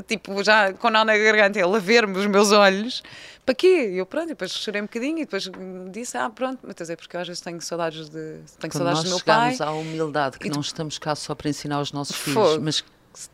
tipo, 0.08 0.44
já 0.44 0.74
com 0.74 0.89
nó 0.89 1.06
na 1.06 1.16
garganta, 1.16 1.60
ele 1.60 1.76
a 1.76 1.80
ver-me 1.80 2.18
os 2.18 2.26
meus 2.26 2.52
olhos, 2.52 3.04
para 3.46 3.54
quê? 3.54 3.91
Eu, 3.94 4.04
pronto, 4.08 4.30
depois 4.30 4.50
chorei 4.52 4.82
um 4.82 4.86
bocadinho 4.86 5.20
e 5.20 5.26
depois 5.26 5.48
disse, 5.91 6.18
ah, 6.18 6.28
pronto, 6.28 6.58
mas 6.64 6.89
é 6.89 6.96
porque 6.96 7.16
eu 7.16 7.22
às 7.22 7.28
vezes 7.28 7.39
tenho 7.39 7.62
saudades, 7.62 8.10
de, 8.10 8.18
tenho 8.18 8.41
Quando 8.62 8.74
saudades 8.74 9.04
do 9.04 9.10
meu 9.10 9.20
pai. 9.20 9.52
nós 9.52 9.62
à 9.62 9.72
humildade, 9.72 10.39
que 10.39 10.48
e 10.48 10.50
não 10.50 10.62
estamos 10.62 10.98
cá 10.98 11.14
só 11.14 11.36
para 11.36 11.48
ensinar 11.52 11.82
os 11.82 11.91
nossos 11.91 12.16
filhos, 12.16 12.58
mas 12.58 12.84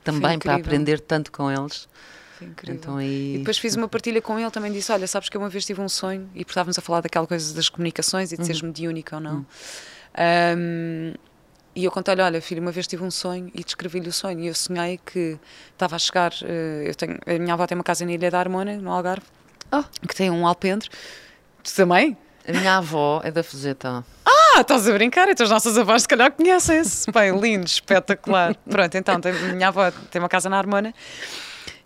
também 0.04 0.38
para 0.38 0.56
aprender 0.56 1.00
tanto 1.00 1.32
com 1.32 1.50
eles. 1.50 1.88
Então, 2.68 2.98
aí... 2.98 3.36
E 3.36 3.38
depois 3.38 3.58
fiz 3.58 3.78
uma 3.78 3.88
partilha 3.88 4.22
com 4.22 4.38
ele, 4.38 4.52
também 4.52 4.74
disse: 4.74 4.92
Olha, 4.92 5.08
sabes 5.08 5.30
que 5.30 5.38
eu 5.38 5.42
uma 5.42 5.50
vez 5.50 5.66
tive 5.66 5.80
um 5.80 5.90
sonho 5.90 6.30
e 6.36 6.42
estávamos 6.42 6.78
a 6.78 6.82
falar 6.82 7.02
daquela 7.02 7.28
coisa 7.28 7.54
das 7.54 7.70
comunicações 7.70 8.34
e 8.34 8.36
de 8.36 8.42
uhum. 8.42 8.46
seres 8.46 8.62
mediúnica 8.62 9.16
ou 9.16 9.22
não. 9.22 9.36
Uhum. 9.36 9.46
Um, 10.58 11.14
e 11.80 11.86
eu 11.86 11.92
contei-lhe, 11.92 12.22
olha, 12.22 12.42
filho, 12.42 12.62
uma 12.62 12.74
vez 12.74 12.86
tive 12.86 13.04
um 13.06 13.10
sonho 13.10 13.50
e 13.56 13.64
descrevi-lhe 13.64 14.10
o 14.10 14.12
sonho. 14.12 14.42
E 14.42 14.48
eu 14.48 14.54
sonhei 14.54 15.00
que 15.06 15.40
estava 15.72 15.96
a 15.96 16.00
chegar, 16.00 16.34
uh, 16.34 16.84
eu 16.86 16.94
tenho, 16.94 17.18
a 17.26 17.40
minha 17.40 17.54
avó 17.54 17.66
tem 17.66 17.78
uma 17.78 17.86
casa 17.86 18.06
na 18.06 18.12
Ilha 18.12 18.30
da 18.30 18.38
Harmona, 18.38 18.76
no 18.76 18.92
Algarve, 18.92 19.26
oh. 19.72 19.84
que 20.06 20.14
tem 20.14 20.30
um 20.30 20.46
alpendre. 20.46 20.90
Tu 21.64 21.74
também? 21.74 22.18
A 22.46 22.52
minha 22.52 22.78
avó 22.78 23.22
é 23.24 23.32
da 23.32 23.44
Fuzeta. 23.44 24.04
Ah, 24.26 24.60
estás 24.60 24.90
a 24.90 24.92
brincar? 24.92 25.30
Então 25.30 25.46
as 25.46 25.52
nossas 25.52 25.78
avós 25.78 26.02
se 26.02 26.08
calhar 26.08 26.30
conhecem-se. 26.34 27.10
Bem, 27.12 27.40
lindo, 27.40 27.66
espetacular. 27.66 28.54
Pronto, 28.70 28.96
então, 28.98 29.22
tem, 29.22 29.32
a 29.32 29.54
minha 29.54 29.70
avó 29.70 29.90
tem 30.12 30.22
uma 30.22 30.28
casa 30.28 30.50
na 30.50 30.58
Harmona 30.58 30.94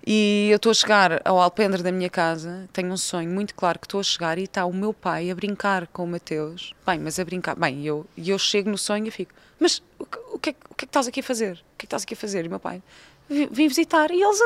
e 0.06 0.50
eu 0.52 0.58
estou 0.58 0.70
a 0.70 0.74
chegar 0.74 1.22
ao 1.24 1.40
alpendre 1.40 1.82
da 1.82 1.90
minha 1.90 2.10
casa, 2.10 2.68
tenho 2.74 2.92
um 2.92 2.98
sonho 2.98 3.30
muito 3.30 3.56
claro 3.56 3.80
que 3.80 3.86
estou 3.86 4.02
a 4.02 4.04
chegar 4.04 4.38
e 4.38 4.44
está 4.44 4.66
o 4.66 4.74
meu 4.74 4.94
pai 4.94 5.32
a 5.32 5.36
brincar 5.36 5.88
com 5.88 6.04
o 6.04 6.08
Mateus. 6.08 6.74
Bem, 6.86 7.00
mas 7.00 7.18
a 7.20 7.24
brincar. 7.24 7.56
Bem, 7.56 7.86
eu, 7.86 8.06
eu 8.18 8.38
chego 8.38 8.70
no 8.70 8.78
sonho 8.78 9.08
e 9.08 9.12
fico, 9.12 9.34
mas 9.64 9.82
o, 9.98 10.04
o, 10.34 10.40
que, 10.40 10.50
é, 10.50 10.56
o 10.70 10.76
que 10.76 10.84
é 10.84 10.86
que 10.86 10.86
estás 10.86 11.08
aqui 11.08 11.22
a 11.22 11.24
fazer? 11.24 11.54
O 11.54 11.56
que 11.56 11.62
é 11.62 11.78
que 11.78 11.86
estás 11.86 12.04
aqui 12.04 12.14
a 12.14 12.18
fazer? 12.18 12.44
E 12.44 12.50
meu 12.50 12.60
pai, 12.60 12.84
vim 13.30 13.68
visitar. 13.68 14.12
E 14.12 14.22
eles 14.22 14.42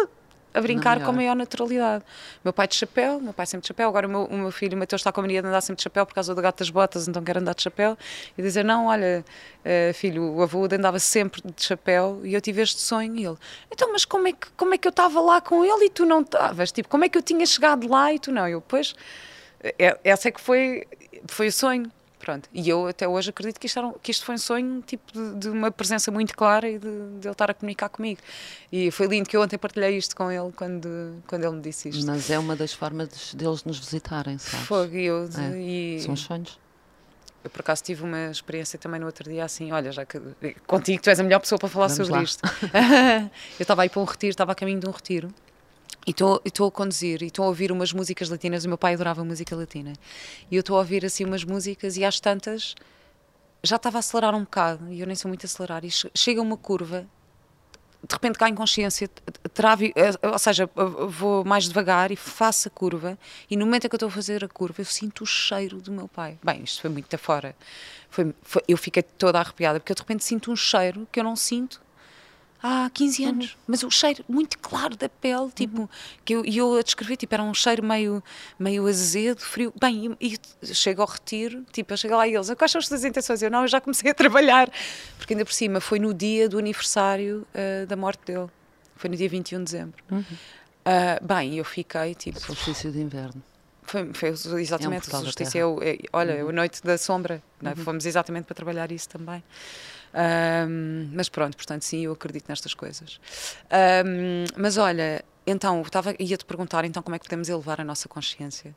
a 0.53 0.61
brincar 0.61 1.03
com 1.03 1.09
a 1.09 1.13
maior 1.13 1.35
naturalidade. 1.35 2.03
Meu 2.43 2.53
pai 2.53 2.67
de 2.67 2.75
chapéu, 2.75 3.19
meu 3.19 3.33
pai 3.33 3.45
sempre 3.45 3.61
de 3.61 3.67
chapéu, 3.67 3.89
agora 3.89 4.07
o 4.07 4.09
meu, 4.09 4.23
o 4.25 4.37
meu 4.37 4.51
filho, 4.51 4.75
o 4.75 4.79
Mateus, 4.79 5.01
está 5.01 5.11
com 5.11 5.19
a 5.19 5.23
mania 5.23 5.41
de 5.41 5.47
andar 5.47 5.61
sempre 5.61 5.77
de 5.77 5.83
chapéu 5.83 6.05
por 6.05 6.13
causa 6.13 6.33
do 6.33 6.41
gato 6.41 6.59
das 6.59 6.69
botas, 6.69 7.07
então 7.07 7.23
quer 7.23 7.37
andar 7.37 7.53
de 7.53 7.61
chapéu. 7.63 7.97
E 8.37 8.41
dizer, 8.41 8.63
não, 8.63 8.87
olha, 8.87 9.23
uh, 9.59 9.93
filho, 9.93 10.23
o 10.35 10.41
avô 10.41 10.65
andava 10.65 10.99
sempre 10.99 11.41
de 11.43 11.63
chapéu 11.63 12.21
e 12.23 12.33
eu 12.33 12.41
tive 12.41 12.61
este 12.61 12.81
sonho. 12.81 13.15
E 13.15 13.25
ele, 13.25 13.37
então, 13.71 13.91
mas 13.91 14.05
como 14.05 14.27
é 14.27 14.31
que, 14.31 14.47
como 14.55 14.73
é 14.73 14.77
que 14.77 14.87
eu 14.87 14.91
estava 14.91 15.19
lá 15.21 15.41
com 15.41 15.63
ele 15.63 15.85
e 15.85 15.89
tu 15.89 16.05
não 16.05 16.21
estavas? 16.21 16.71
Tipo, 16.71 16.89
como 16.89 17.05
é 17.05 17.09
que 17.09 17.17
eu 17.17 17.21
tinha 17.21 17.45
chegado 17.45 17.87
lá 17.87 18.13
e 18.13 18.19
tu 18.19 18.31
não? 18.31 18.47
Eu, 18.47 18.61
pois, 18.61 18.95
é, 19.61 19.97
essa 20.03 20.29
é 20.29 20.31
que 20.31 20.41
foi, 20.41 20.87
foi 21.27 21.47
o 21.47 21.51
sonho. 21.51 21.91
Pronto. 22.27 22.49
E 22.53 22.67
eu 22.67 22.87
até 22.87 23.07
hoje 23.07 23.29
acredito 23.29 23.57
que 23.57 23.67
isto, 23.67 23.99
que 24.03 24.11
isto 24.11 24.25
foi 24.25 24.35
um 24.35 24.37
sonho 24.37 24.81
tipo 24.81 25.13
de, 25.13 25.35
de 25.35 25.47
uma 25.47 25.71
presença 25.71 26.11
muito 26.11 26.35
clara 26.35 26.67
e 26.67 26.77
de, 26.77 26.89
de, 27.21 27.25
ele 27.25 27.31
estar 27.31 27.49
a 27.49 27.53
comunicar 27.53 27.87
comigo. 27.87 28.19
E 28.69 28.91
foi 28.91 29.07
lindo 29.07 29.29
que 29.29 29.37
eu 29.37 29.41
ontem 29.41 29.57
partilhei 29.57 29.97
isto 29.97 30.13
com 30.13 30.29
ele 30.29 30.51
quando, 30.51 31.23
quando 31.25 31.45
ele 31.45 31.55
me 31.55 31.61
disse 31.61 31.87
isto. 31.87 32.05
Mas 32.05 32.29
é 32.29 32.37
uma 32.37 32.53
das 32.53 32.73
formas 32.73 33.33
deles 33.33 33.63
nos 33.63 33.79
visitarem, 33.79 34.37
sabes? 34.39 34.67
Foi, 34.67 34.93
eu, 34.93 35.29
é. 35.37 35.57
e, 35.57 36.01
São 36.01 36.15
os 36.15 36.19
sonhos. 36.19 36.59
Eu 37.45 37.49
por 37.49 37.61
acaso 37.61 37.81
tive 37.81 38.03
uma 38.03 38.29
experiência 38.29 38.77
também 38.77 38.99
no 38.99 39.05
outro 39.05 39.31
dia 39.31 39.45
assim, 39.45 39.71
olha, 39.71 39.89
já 39.93 40.05
que 40.05 40.19
contigo 40.65 41.01
tu 41.01 41.09
és 41.09 41.21
a 41.21 41.23
melhor 41.23 41.39
pessoa 41.39 41.57
para 41.57 41.69
falar 41.69 41.87
Vamos 41.87 42.07
sobre 42.07 42.19
lá. 42.19 42.23
isto. 42.23 42.41
eu 43.57 43.63
estava 43.63 43.83
aí 43.83 43.89
para 43.89 44.01
um 44.01 44.03
retiro, 44.03 44.31
estava 44.31 44.51
a 44.51 44.55
caminho 44.55 44.81
de 44.81 44.85
um 44.89 44.91
retiro 44.91 45.33
e 46.07 46.11
estou 46.11 46.67
a 46.67 46.71
conduzir 46.71 47.21
e 47.21 47.25
estou 47.25 47.43
a 47.43 47.49
ouvir 47.49 47.69
umas 47.69 47.91
músicas 47.91 48.29
latinas. 48.29 48.63
O 48.63 48.69
meu 48.69 48.77
pai 48.77 48.93
adorava 48.93 49.25
música 49.25 49.53
latina. 49.53 49.91
E 50.49 50.55
eu 50.55 50.61
estou 50.61 50.77
a 50.77 50.79
ouvir 50.79 51.05
assim 51.05 51.25
umas 51.25 51.43
músicas 51.43 51.97
e 51.97 52.05
às 52.05 52.17
tantas 52.21 52.73
já 53.61 53.75
estava 53.75 53.97
a 53.97 53.99
acelerar 53.99 54.33
um 54.33 54.41
bocado 54.41 54.89
e 54.89 55.01
eu 55.01 55.05
nem 55.05 55.17
sou 55.17 55.27
muito 55.27 55.43
a 55.43 55.47
acelerar. 55.47 55.83
E 55.83 55.89
chega 56.15 56.41
uma 56.41 56.55
curva, 56.55 57.05
de 58.07 58.13
repente 58.13 58.39
ganho 58.39 58.55
consciência, 58.55 59.09
trave, 59.53 59.91
eh, 59.97 60.11
ou 60.25 60.39
seja, 60.39 60.69
vou 61.09 61.43
mais 61.43 61.65
devagar 61.65 62.09
e 62.09 62.15
faço 62.15 62.69
a 62.69 62.71
curva. 62.71 63.17
E 63.49 63.57
no 63.57 63.65
momento 63.65 63.85
em 63.85 63.89
que 63.89 63.95
eu 63.95 63.97
estou 63.97 64.07
a 64.07 64.11
fazer 64.11 64.45
a 64.45 64.47
curva, 64.47 64.79
eu 64.79 64.85
sinto 64.85 65.23
o 65.23 65.25
cheiro 65.25 65.81
do 65.81 65.91
meu 65.91 66.07
pai. 66.07 66.37
Bem, 66.41 66.63
isto 66.63 66.79
foi 66.79 66.89
muito 66.89 67.09
da 67.09 67.17
fora. 67.17 67.53
Foi, 68.09 68.33
foi, 68.43 68.63
eu 68.65 68.77
fiquei 68.77 69.03
toda 69.03 69.41
arrepiada 69.41 69.77
porque 69.77 69.91
eu 69.91 69.95
de 69.95 70.01
repente 70.01 70.23
sinto 70.23 70.53
um 70.53 70.55
cheiro 70.55 71.05
que 71.11 71.19
eu 71.19 71.23
não 71.25 71.35
sinto 71.35 71.81
há 72.67 72.89
15 72.89 73.23
anos. 73.23 73.45
Uhum. 73.45 73.57
Mas 73.67 73.83
o 73.83 73.89
cheiro 73.89 74.23
muito 74.27 74.57
claro 74.59 74.95
da 74.95 75.07
pele, 75.07 75.49
tipo, 75.53 75.81
uhum. 75.81 75.89
que 76.25 76.33
eu, 76.33 76.45
e 76.45 76.57
eu 76.57 76.77
a 76.77 76.81
descrever, 76.81 77.15
tipo, 77.15 77.33
era 77.33 77.43
um 77.43 77.53
cheiro 77.53 77.83
meio, 77.83 78.23
meio 78.59 78.87
azedo, 78.87 79.39
frio. 79.39 79.73
Bem, 79.79 80.15
e, 80.19 80.37
e 80.61 80.73
chego 80.73 81.01
ao 81.01 81.07
retiro, 81.07 81.63
tipo, 81.71 81.93
eu 81.93 81.97
chego 81.97 82.15
lá 82.15 82.27
e 82.27 82.35
eles, 82.35 82.53
quais 82.55 82.71
são 82.71 82.79
as 82.79 82.87
suas 82.87 83.03
intenções? 83.03 83.41
Eu, 83.41 83.49
não, 83.49 83.61
eu 83.61 83.67
já 83.67 83.79
comecei 83.79 84.11
a 84.11 84.13
trabalhar. 84.13 84.69
Porque 85.17 85.33
ainda 85.33 85.45
por 85.45 85.53
cima 85.53 85.79
foi 85.79 85.99
no 85.99 86.13
dia 86.13 86.49
do 86.49 86.57
aniversário 86.57 87.47
uh, 87.53 87.85
da 87.87 87.95
morte 87.95 88.25
dele. 88.25 88.47
Foi 88.95 89.09
no 89.09 89.15
dia 89.15 89.29
21 89.29 89.59
de 89.59 89.63
dezembro. 89.65 90.03
Uhum. 90.11 90.19
Uh, 90.19 91.25
bem, 91.25 91.55
eu 91.55 91.65
fiquei, 91.65 92.15
tipo... 92.15 92.39
Solstício 92.39 92.91
de 92.91 92.99
inverno. 92.99 93.41
Foi, 93.83 94.13
foi 94.13 94.29
exatamente, 94.61 95.13
é 95.13 95.17
um 95.17 95.23
justiça 95.23 95.57
é, 95.57 95.61
é, 95.61 95.97
olha, 96.11 96.43
uhum. 96.43 96.49
a 96.49 96.51
noite 96.51 96.83
da 96.83 96.97
sombra, 96.97 97.41
é? 97.63 97.69
uhum. 97.69 97.75
fomos 97.77 98.05
exatamente 98.05 98.43
para 98.43 98.53
trabalhar 98.53 98.91
isso 98.91 99.07
também. 99.07 99.41
Um, 100.13 101.09
mas 101.13 101.29
pronto, 101.29 101.55
portanto, 101.55 101.83
sim, 101.83 102.05
eu 102.05 102.13
acredito 102.13 102.47
nestas 102.49 102.73
coisas. 102.73 103.19
Um, 104.05 104.45
mas 104.57 104.77
olha, 104.77 105.23
então, 105.45 105.81
estava, 105.81 106.13
ia-te 106.19 106.45
perguntar 106.45 106.85
então 106.85 107.03
como 107.03 107.15
é 107.15 107.19
que 107.19 107.25
podemos 107.25 107.49
elevar 107.49 107.79
a 107.79 107.83
nossa 107.83 108.09
consciência 108.09 108.75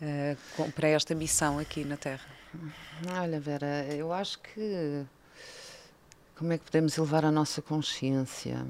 uh, 0.00 0.36
com, 0.56 0.70
para 0.70 0.88
esta 0.88 1.14
missão 1.14 1.58
aqui 1.58 1.84
na 1.84 1.96
Terra. 1.96 2.26
Olha, 3.18 3.38
Vera, 3.40 3.86
eu 3.94 4.12
acho 4.12 4.38
que 4.38 5.04
como 6.36 6.52
é 6.52 6.58
que 6.58 6.64
podemos 6.64 6.96
elevar 6.98 7.24
a 7.24 7.30
nossa 7.30 7.62
consciência? 7.62 8.62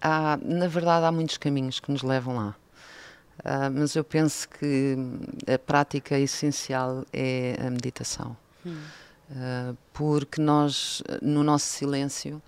Há, 0.00 0.38
na 0.42 0.68
verdade, 0.68 1.06
há 1.06 1.12
muitos 1.12 1.36
caminhos 1.36 1.80
que 1.80 1.90
nos 1.90 2.02
levam 2.02 2.36
lá. 2.36 2.56
Uh, 3.40 3.70
mas 3.72 3.96
eu 3.96 4.04
penso 4.04 4.48
que 4.48 4.96
a 5.52 5.58
prática 5.58 6.18
essencial 6.18 7.04
é 7.12 7.56
a 7.58 7.70
meditação. 7.70 8.36
Hum. 8.64 8.82
Uh, 9.32 9.76
porque 9.94 10.40
nós, 10.40 11.02
no 11.22 11.42
nosso 11.42 11.64
silêncio, 11.64 12.42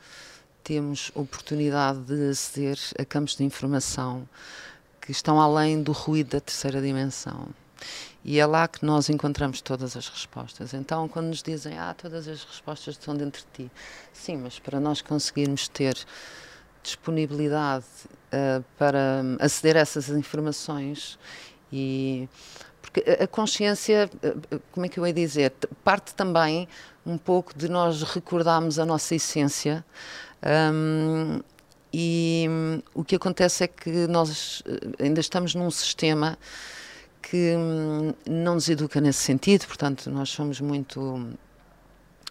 temos 0.62 1.11
oportunidade 1.14 2.01
de 2.01 2.30
aceder 2.30 2.78
a 2.99 3.05
campos 3.05 3.37
de 3.37 3.45
informação 3.45 4.28
que 5.01 5.11
estão 5.11 5.41
além 5.41 5.82
do 5.82 5.93
ruído 5.93 6.30
da 6.30 6.41
terceira 6.41 6.80
dimensão. 6.82 7.49
E 8.24 8.39
é 8.39 8.47
lá 8.47 8.66
que 8.66 8.85
nós 8.85 9.11
encontramos 9.11 9.61
todas 9.61 9.97
as 9.97 10.09
respostas. 10.09 10.72
Então, 10.72 11.07
quando 11.09 11.26
nos 11.26 11.43
dizem, 11.43 11.78
ah, 11.78 11.95
todas 11.95 12.26
as 12.26 12.43
respostas 12.43 12.95
estão 12.95 13.14
dentro 13.14 13.43
de 13.43 13.64
ti. 13.64 13.72
Sim, 14.12 14.39
mas 14.39 14.59
para 14.59 14.80
nós 14.80 15.03
conseguirmos 15.03 15.68
ter 15.68 15.95
disponibilidade 16.82 17.85
uh, 18.07 18.64
para 18.78 19.22
aceder 19.41 19.76
a 19.76 19.80
essas 19.80 20.09
informações 20.11 21.18
e 21.72 22.28
porque 22.85 23.03
a 23.11 23.26
consciência, 23.26 24.11
eh, 24.22 24.59
como 24.70 24.85
é 24.85 24.89
que 24.91 25.01
eu 25.01 25.07
ia 25.07 25.12
dizer, 25.12 25.55
parte 25.82 26.14
também 26.14 26.68
um 27.07 27.16
pouco 27.16 27.57
de 27.57 27.66
nós 27.66 28.03
recordarmos 28.03 28.78
a 28.78 28.85
nossa 28.85 29.14
essência 29.14 29.82
um, 30.72 31.41
e 31.91 32.47
um, 32.47 32.82
o 32.93 33.03
que 33.03 33.16
acontece 33.16 33.64
é 33.64 33.68
que 33.68 34.07
nós 34.07 34.62
eh, 34.66 35.05
ainda 35.05 35.18
estamos 35.18 35.55
num 35.55 35.70
sistema 35.70 36.39
que 37.22 37.57
um, 37.57 38.12
não 38.28 38.55
nos 38.55 38.68
educa 38.68 39.01
nesse 39.01 39.20
sentido, 39.20 39.66
portanto 39.66 40.11
nós 40.11 40.28
somos 40.28 40.61
muito 40.61 41.26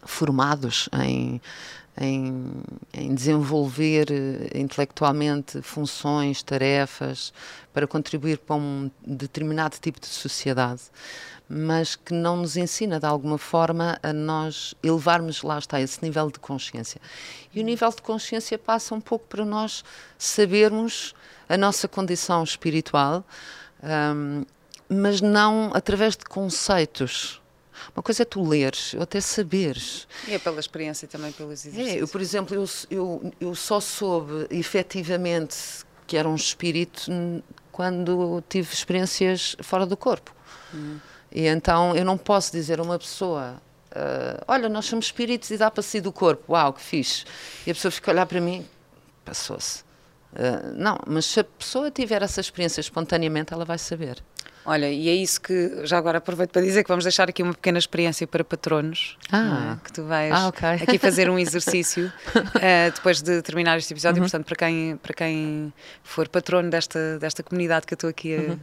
formados 0.05 0.87
em 1.03 1.41
em, 1.99 2.51
em, 2.93 3.13
desenvolver 3.13 4.07
eh, 4.11 4.59
intelectualmente 4.59 5.61
funções, 5.61 6.41
tarefas, 6.41 7.31
para 7.73 7.85
contribuir 7.85 8.39
para 8.39 8.55
um 8.55 8.89
determinado 9.05 9.77
tipo 9.79 9.99
de 9.99 10.07
sociedade, 10.07 10.81
mas 11.47 11.95
que 11.95 12.13
não 12.13 12.37
nos 12.37 12.57
ensina 12.57 12.99
de 12.99 13.05
alguma 13.05 13.37
forma 13.37 13.99
a 14.01 14.11
nós 14.11 14.73
elevarmos, 14.81 15.43
lá 15.43 15.59
está, 15.59 15.79
esse 15.79 16.01
nível 16.03 16.31
de 16.31 16.39
consciência. 16.39 16.99
E 17.53 17.59
o 17.59 17.63
nível 17.63 17.89
de 17.89 18.01
consciência 18.01 18.57
passa 18.57 18.95
um 18.95 19.01
pouco 19.01 19.27
para 19.27 19.45
nós 19.45 19.83
sabermos 20.17 21.13
a 21.47 21.57
nossa 21.57 21.87
condição 21.87 22.43
espiritual, 22.43 23.23
um, 23.83 24.43
mas 24.89 25.21
não 25.21 25.71
através 25.73 26.15
de 26.15 26.25
conceitos 26.25 27.42
uma 27.95 28.03
coisa 28.03 28.23
é 28.23 28.25
tu 28.25 28.43
leres, 28.47 28.93
ou 28.93 29.01
até 29.01 29.19
saberes. 29.19 30.07
E 30.27 30.33
é 30.33 30.39
pela 30.39 30.59
experiência 30.59 31.07
também, 31.07 31.31
pelos 31.31 31.65
exercícios. 31.65 31.97
É, 31.97 32.01
eu, 32.01 32.07
por 32.07 32.21
exemplo, 32.21 32.55
eu, 32.55 32.65
eu, 32.89 33.33
eu 33.39 33.55
só 33.55 33.79
soube 33.79 34.47
efetivamente 34.49 35.55
que 36.05 36.17
era 36.17 36.27
um 36.27 36.35
espírito 36.35 37.11
quando 37.71 38.43
tive 38.47 38.73
experiências 38.73 39.55
fora 39.61 39.85
do 39.85 39.97
corpo. 39.97 40.33
Hum. 40.73 40.99
E 41.31 41.47
então 41.47 41.95
eu 41.95 42.05
não 42.05 42.17
posso 42.17 42.51
dizer 42.51 42.79
a 42.79 42.83
uma 42.83 42.99
pessoa 42.99 43.59
uh, 43.93 44.43
olha, 44.47 44.67
nós 44.67 44.85
somos 44.85 45.05
espíritos 45.05 45.49
e 45.51 45.57
dá 45.57 45.69
para 45.69 45.83
sair 45.83 46.01
do 46.01 46.11
corpo, 46.11 46.53
uau, 46.53 46.73
que 46.73 46.81
fixe. 46.81 47.25
E 47.65 47.71
a 47.71 47.73
pessoa 47.73 47.91
fica 47.91 48.11
a 48.11 48.13
olhar 48.13 48.25
para 48.25 48.41
mim, 48.41 48.65
passou-se. 49.23 49.81
Uh, 50.33 50.73
não, 50.75 50.97
mas 51.05 51.25
se 51.25 51.39
a 51.39 51.43
pessoa 51.43 51.91
tiver 51.91 52.21
essa 52.23 52.41
experiência 52.41 52.81
espontaneamente, 52.81 53.53
ela 53.53 53.65
vai 53.65 53.77
saber. 53.77 54.23
Olha, 54.65 54.89
e 54.89 55.09
é 55.09 55.13
isso 55.13 55.41
que 55.41 55.85
já 55.85 55.97
agora 55.97 56.19
aproveito 56.19 56.51
para 56.51 56.61
dizer 56.61 56.83
que 56.83 56.87
vamos 56.87 57.03
deixar 57.03 57.27
aqui 57.27 57.43
uma 57.43 57.53
pequena 57.53 57.77
experiência 57.77 58.25
para 58.25 58.43
patronos. 58.43 59.17
Ah, 59.31 59.77
é? 59.77 59.83
que 59.85 59.91
tu 59.91 60.03
vais 60.05 60.31
ah, 60.33 60.47
okay. 60.47 60.75
aqui 60.75 60.97
fazer 60.97 61.29
um 61.29 61.37
exercício 61.37 62.11
uh, 62.35 62.91
depois 62.95 63.21
de 63.21 63.41
terminar 63.41 63.77
este 63.77 63.93
episódio. 63.93 64.21
Uhum. 64.21 64.29
Portanto, 64.29 64.45
para 64.45 64.55
quem, 64.55 64.97
para 64.97 65.13
quem 65.13 65.73
for 66.01 66.29
patrono 66.29 66.69
desta, 66.69 67.19
desta 67.19 67.43
comunidade 67.43 67.85
que 67.85 67.93
eu 67.93 67.95
estou 67.95 68.09
aqui 68.09 68.35
a, 68.35 68.39
uhum. 68.39 68.59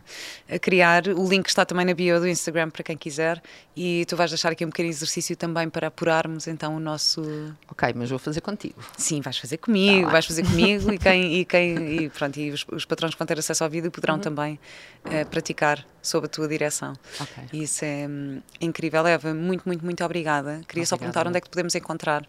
a, 0.50 0.58
criar, 0.58 1.06
o 1.08 1.28
link 1.28 1.46
está 1.48 1.66
também 1.66 1.84
na 1.84 1.92
bio 1.92 2.18
do 2.18 2.26
Instagram 2.26 2.70
para 2.70 2.82
quem 2.82 2.96
quiser. 2.96 3.42
E 3.76 4.06
tu 4.06 4.16
vais 4.16 4.30
deixar 4.30 4.52
aqui 4.52 4.64
um 4.64 4.70
pequeno 4.70 4.88
exercício 4.88 5.36
também 5.36 5.68
para 5.68 5.88
apurarmos 5.88 6.46
então 6.46 6.76
o 6.76 6.80
nosso. 6.80 7.22
Ok, 7.70 7.92
mas 7.94 8.08
vou 8.08 8.18
fazer 8.18 8.40
contigo. 8.40 8.82
Sim, 8.96 9.20
vais 9.20 9.36
fazer 9.36 9.58
comigo, 9.58 10.06
tá 10.06 10.12
vais 10.12 10.24
fazer 10.24 10.44
comigo 10.44 10.90
e 10.92 10.98
quem, 10.98 11.34
e 11.40 11.44
quem 11.44 12.04
e 12.04 12.08
pronto, 12.10 12.38
e 12.38 12.50
os, 12.50 12.64
os 12.72 12.84
patronos 12.86 13.14
que 13.14 13.18
vão 13.18 13.26
ter 13.26 13.38
acesso 13.38 13.62
ao 13.64 13.68
vídeo 13.68 13.90
poderão 13.90 14.14
uhum. 14.14 14.20
também 14.20 14.58
uh, 15.04 15.26
praticar 15.28 15.84
sob 16.02 16.26
a 16.26 16.28
tua 16.28 16.48
direção. 16.48 16.94
Okay. 17.20 17.44
E 17.52 17.62
isso 17.64 17.84
é 17.84 18.06
hum, 18.08 18.40
incrível. 18.60 19.06
Eva, 19.06 19.34
muito, 19.34 19.64
muito, 19.66 19.84
muito 19.84 20.04
obrigada. 20.04 20.60
Queria 20.66 20.82
obrigada, 20.82 20.86
só 20.86 20.96
perguntar 20.96 21.26
onde 21.26 21.38
é 21.38 21.40
que 21.40 21.48
te 21.48 21.50
podemos 21.50 21.74
encontrar 21.74 22.26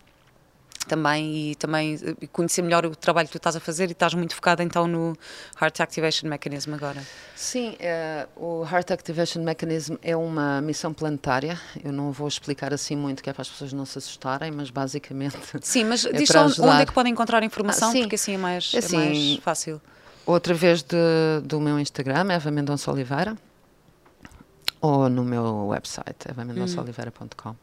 também 0.88 1.52
e 1.52 1.56
também 1.56 1.98
eh, 2.02 2.28
conhecer 2.32 2.62
melhor 2.62 2.86
o 2.86 2.96
trabalho 2.96 3.28
que 3.28 3.32
tu 3.32 3.38
estás 3.38 3.56
a 3.56 3.60
fazer 3.60 3.90
e 3.90 3.92
estás 3.92 4.14
muito 4.14 4.36
focada 4.36 4.64
então 4.64 4.88
no 4.88 5.16
Heart 5.62 5.80
Activation 5.82 6.28
Mechanism 6.28 6.74
agora. 6.74 7.02
Sim, 7.36 7.76
uh, 8.36 8.62
o 8.62 8.66
Heart 8.66 8.92
Activation 8.92 9.42
Mechanism 9.42 9.96
é 10.02 10.16
uma 10.16 10.62
missão 10.62 10.94
planetária. 10.94 11.60
Eu 11.84 11.92
não 11.92 12.12
vou 12.12 12.28
explicar 12.28 12.74
assim 12.74 12.96
muito, 12.96 13.22
que 13.22 13.30
é 13.30 13.34
para 13.34 13.42
as 13.42 13.50
pessoas 13.50 13.74
não 13.74 13.86
se 13.86 13.98
assustarem, 13.98 14.52
mas 14.52 14.70
basicamente. 14.70 15.38
Sim, 15.62 15.86
mas 15.86 16.06
é 16.06 16.14
diz 16.14 16.30
só 16.30 16.46
onde 16.46 16.82
é 16.82 16.86
que 16.86 16.94
podem 16.94 17.12
encontrar 17.12 17.44
informação, 17.44 17.90
ah, 17.90 17.94
porque 17.94 18.16
assim 18.16 18.34
é 18.34 18.38
mais, 18.38 18.74
é 18.74 18.80
assim, 18.80 18.98
é 18.98 19.06
mais 19.06 19.36
fácil. 19.44 19.82
Ou 20.26 20.36
através 20.36 20.84
de, 20.84 20.98
do 21.44 21.60
meu 21.60 21.80
Instagram, 21.80 22.32
Eva 22.32 22.52
Mendonça 22.52 22.92
Oliveira 22.92 23.36
ou 24.80 25.10
no 25.10 25.24
meu 25.24 25.68
website, 25.68 26.30
evamendonçaoliveira.com. 26.30 27.56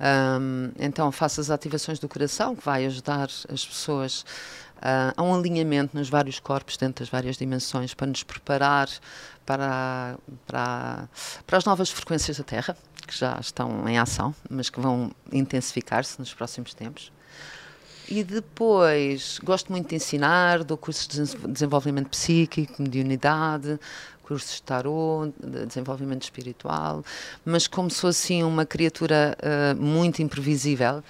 Um, 0.00 0.72
então 0.78 1.12
faço 1.12 1.42
as 1.42 1.50
ativações 1.50 1.98
do 1.98 2.08
coração, 2.08 2.56
que 2.56 2.64
vai 2.64 2.86
ajudar 2.86 3.24
as 3.24 3.66
pessoas 3.66 4.24
uh, 4.78 5.12
a 5.14 5.22
um 5.22 5.34
alinhamento 5.34 5.94
nos 5.94 6.08
vários 6.08 6.40
corpos, 6.40 6.78
dentro 6.78 7.04
das 7.04 7.10
várias 7.10 7.36
dimensões, 7.36 7.92
para 7.92 8.06
nos 8.06 8.22
preparar 8.22 8.88
para, 9.44 10.16
para, 10.46 11.08
para 11.46 11.58
as 11.58 11.64
novas 11.64 11.90
frequências 11.90 12.38
da 12.38 12.44
Terra, 12.44 12.76
que 13.06 13.16
já 13.16 13.36
estão 13.40 13.86
em 13.88 13.98
ação, 13.98 14.34
mas 14.48 14.70
que 14.70 14.80
vão 14.80 15.10
intensificar-se 15.30 16.18
nos 16.18 16.32
próximos 16.32 16.72
tempos. 16.72 17.12
E 18.08 18.24
depois, 18.24 19.38
gosto 19.42 19.70
muito 19.70 19.88
de 19.88 19.96
ensinar, 19.96 20.64
dou 20.64 20.76
cursos 20.76 21.06
de 21.06 21.48
desenvolvimento 21.48 22.08
psíquico, 22.08 22.82
mediunidade, 22.82 23.78
cursos 24.30 24.54
de 24.54 24.62
tarô, 24.62 25.32
de 25.42 25.66
desenvolvimento 25.66 26.22
espiritual, 26.22 27.04
mas 27.44 27.66
como 27.66 27.90
sou 27.90 28.10
assim 28.10 28.44
uma 28.44 28.64
criatura 28.64 29.36
uh, 29.42 29.82
muito 29.82 30.22
imprevisível, 30.22 31.02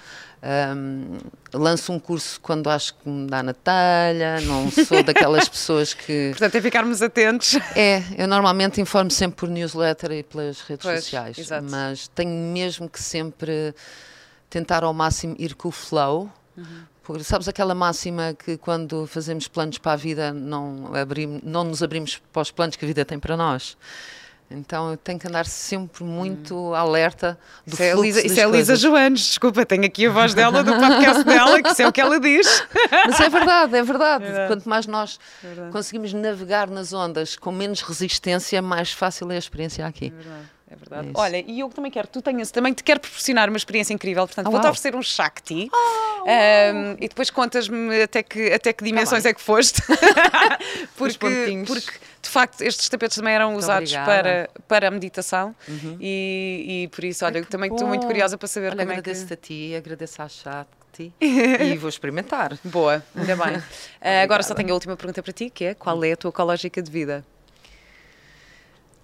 um, 0.75 1.19
lanço 1.53 1.93
um 1.93 1.99
curso 1.99 2.41
quando 2.41 2.67
acho 2.67 2.95
que 2.95 3.07
me 3.07 3.29
dá 3.29 3.43
na 3.43 3.53
telha, 3.53 4.41
não 4.41 4.71
sou 4.71 5.03
daquelas 5.05 5.47
pessoas 5.47 5.93
que. 5.93 6.29
Portanto, 6.31 6.55
é 6.55 6.61
ficarmos 6.61 7.03
atentos. 7.03 7.59
É, 7.75 8.01
eu 8.17 8.27
normalmente 8.27 8.81
informo 8.81 9.11
sempre 9.11 9.37
por 9.37 9.49
newsletter 9.49 10.11
e 10.13 10.23
pelas 10.23 10.61
redes 10.61 10.83
pois, 10.83 11.03
sociais, 11.03 11.37
exato. 11.37 11.67
mas 11.69 12.07
tenho 12.07 12.31
mesmo 12.51 12.89
que 12.89 12.99
sempre 12.99 13.75
tentar 14.49 14.83
ao 14.83 14.95
máximo 14.95 15.35
ir 15.37 15.53
com 15.53 15.67
o 15.67 15.71
flow. 15.71 16.27
Uhum 16.61 16.91
porque 17.03 17.23
sabes 17.23 17.47
aquela 17.47 17.73
máxima 17.73 18.33
que 18.33 18.57
quando 18.57 19.07
fazemos 19.07 19.47
planos 19.47 19.77
para 19.77 19.93
a 19.93 19.95
vida 19.95 20.31
não, 20.31 20.91
abrimos, 20.95 21.41
não 21.43 21.63
nos 21.63 21.81
abrimos 21.81 22.21
para 22.31 22.41
os 22.41 22.51
planos 22.51 22.75
que 22.75 22.85
a 22.85 22.87
vida 22.87 23.03
tem 23.03 23.19
para 23.19 23.35
nós? 23.35 23.75
Então 24.49 24.91
eu 24.91 24.97
tenho 24.97 25.17
que 25.17 25.27
andar 25.27 25.45
sempre 25.45 26.03
muito 26.03 26.55
hum. 26.55 26.75
alerta 26.75 27.39
do 27.65 27.73
isso 27.73 27.83
é 27.83 27.93
Lisa, 27.93 28.25
Isso 28.25 28.39
é 28.39 28.45
Lisa 28.45 28.75
Joanes, 28.75 29.21
desculpa, 29.21 29.65
tenho 29.65 29.85
aqui 29.85 30.05
a 30.05 30.11
voz 30.11 30.33
dela 30.33 30.63
do 30.63 30.73
podcast 30.75 31.23
dela, 31.23 31.61
que 31.61 31.69
isso 31.69 31.81
é 31.81 31.87
o 31.87 31.91
que 31.91 32.01
ela 32.01 32.19
diz. 32.19 32.63
Mas 33.07 33.19
é 33.19 33.29
verdade, 33.29 33.77
é 33.77 33.83
verdade. 33.83 34.23
É 34.23 34.27
verdade. 34.27 34.47
Quanto 34.47 34.69
mais 34.69 34.85
nós 34.85 35.19
é 35.43 35.69
conseguimos 35.71 36.13
navegar 36.13 36.69
nas 36.69 36.93
ondas 36.93 37.35
com 37.35 37.51
menos 37.51 37.81
resistência, 37.81 38.61
mais 38.61 38.91
fácil 38.91 39.31
é 39.31 39.35
a 39.35 39.39
experiência 39.39 39.85
aqui. 39.85 40.07
É 40.07 40.09
verdade. 40.09 40.50
É 40.71 40.75
verdade. 40.77 41.09
É 41.09 41.11
Olha, 41.15 41.43
e 41.45 41.59
eu 41.59 41.67
também 41.69 41.91
quero, 41.91 42.07
tu 42.07 42.21
tenhas, 42.21 42.49
também 42.49 42.73
te 42.73 42.81
quero 42.81 43.01
proporcionar 43.01 43.49
uma 43.49 43.57
experiência 43.57 43.93
incrível, 43.93 44.25
portanto, 44.25 44.47
oh, 44.47 44.51
vou-te 44.51 44.67
oferecer 44.67 44.95
um 44.95 45.01
Shakti 45.01 45.69
oh, 45.69 46.23
um, 46.23 46.93
e 46.93 47.09
depois 47.09 47.29
contas-me 47.29 48.01
até 48.01 48.23
que, 48.23 48.53
até 48.53 48.71
que 48.71 48.81
dimensões 48.81 49.23
tá 49.23 49.29
é 49.29 49.33
que 49.33 49.41
foste. 49.41 49.81
porque, 50.95 51.17
porque, 51.67 51.91
de 52.21 52.29
facto, 52.29 52.61
estes 52.61 52.87
tapetes 52.87 53.17
também 53.17 53.33
eram 53.33 53.51
muito 53.51 53.63
usados 53.63 53.91
para, 53.91 54.49
para 54.65 54.87
a 54.87 54.91
meditação 54.91 55.53
uhum. 55.67 55.97
e, 55.99 56.83
e, 56.83 56.87
por 56.87 57.03
isso, 57.03 57.25
olha, 57.25 57.43
também 57.43 57.69
estou 57.69 57.85
muito 57.85 58.07
curiosa 58.07 58.37
para 58.37 58.47
saber 58.47 58.67
olha, 58.67 58.77
como 58.77 58.91
é 58.91 58.93
que... 58.93 58.99
agradeço-te 58.99 59.33
a 59.33 59.37
ti, 59.37 59.75
agradeço 59.75 60.21
à 60.21 60.29
Shakti 60.29 61.11
e 61.19 61.75
vou 61.75 61.89
experimentar. 61.89 62.57
Boa, 62.63 63.03
ainda 63.13 63.35
bem. 63.35 63.57
uh, 63.57 63.63
agora 64.23 64.41
só 64.41 64.55
tenho 64.55 64.69
a 64.69 64.73
última 64.73 64.95
pergunta 64.95 65.21
para 65.21 65.33
ti, 65.33 65.49
que 65.49 65.65
é 65.65 65.73
qual 65.73 66.01
é 66.05 66.13
a 66.13 66.17
tua 66.17 66.29
ecológica 66.29 66.81
de 66.81 66.89
vida? 66.89 67.25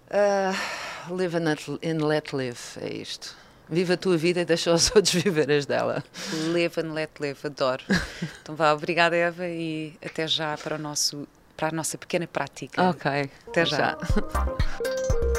Uh, 0.09 0.86
live 1.09 1.37
and 1.37 2.05
let, 2.05 2.33
live, 2.33 2.59
é 2.81 2.93
isto. 2.93 3.35
Viva 3.69 3.95
a 3.95 3.97
tua 3.97 4.17
vida 4.17 4.41
e 4.41 4.45
deixa 4.45 4.73
os 4.73 4.89
outros 4.95 5.13
viver 5.13 5.51
as 5.51 5.65
dela. 5.65 6.03
Live 6.51 6.79
and 6.79 6.93
let 6.93 7.11
live, 7.19 7.39
adoro. 7.43 7.83
então 8.41 8.55
vá, 8.55 8.73
obrigada 8.73 9.15
Eva 9.15 9.47
e 9.47 9.93
até 10.03 10.27
já 10.27 10.57
para, 10.57 10.75
o 10.75 10.79
nosso, 10.79 11.27
para 11.55 11.69
a 11.69 11.71
nossa 11.71 11.97
pequena 11.97 12.27
prática. 12.27 12.81
Ok. 12.89 13.29
Até 13.47 13.65
já. 13.65 13.77
já. 13.77 15.36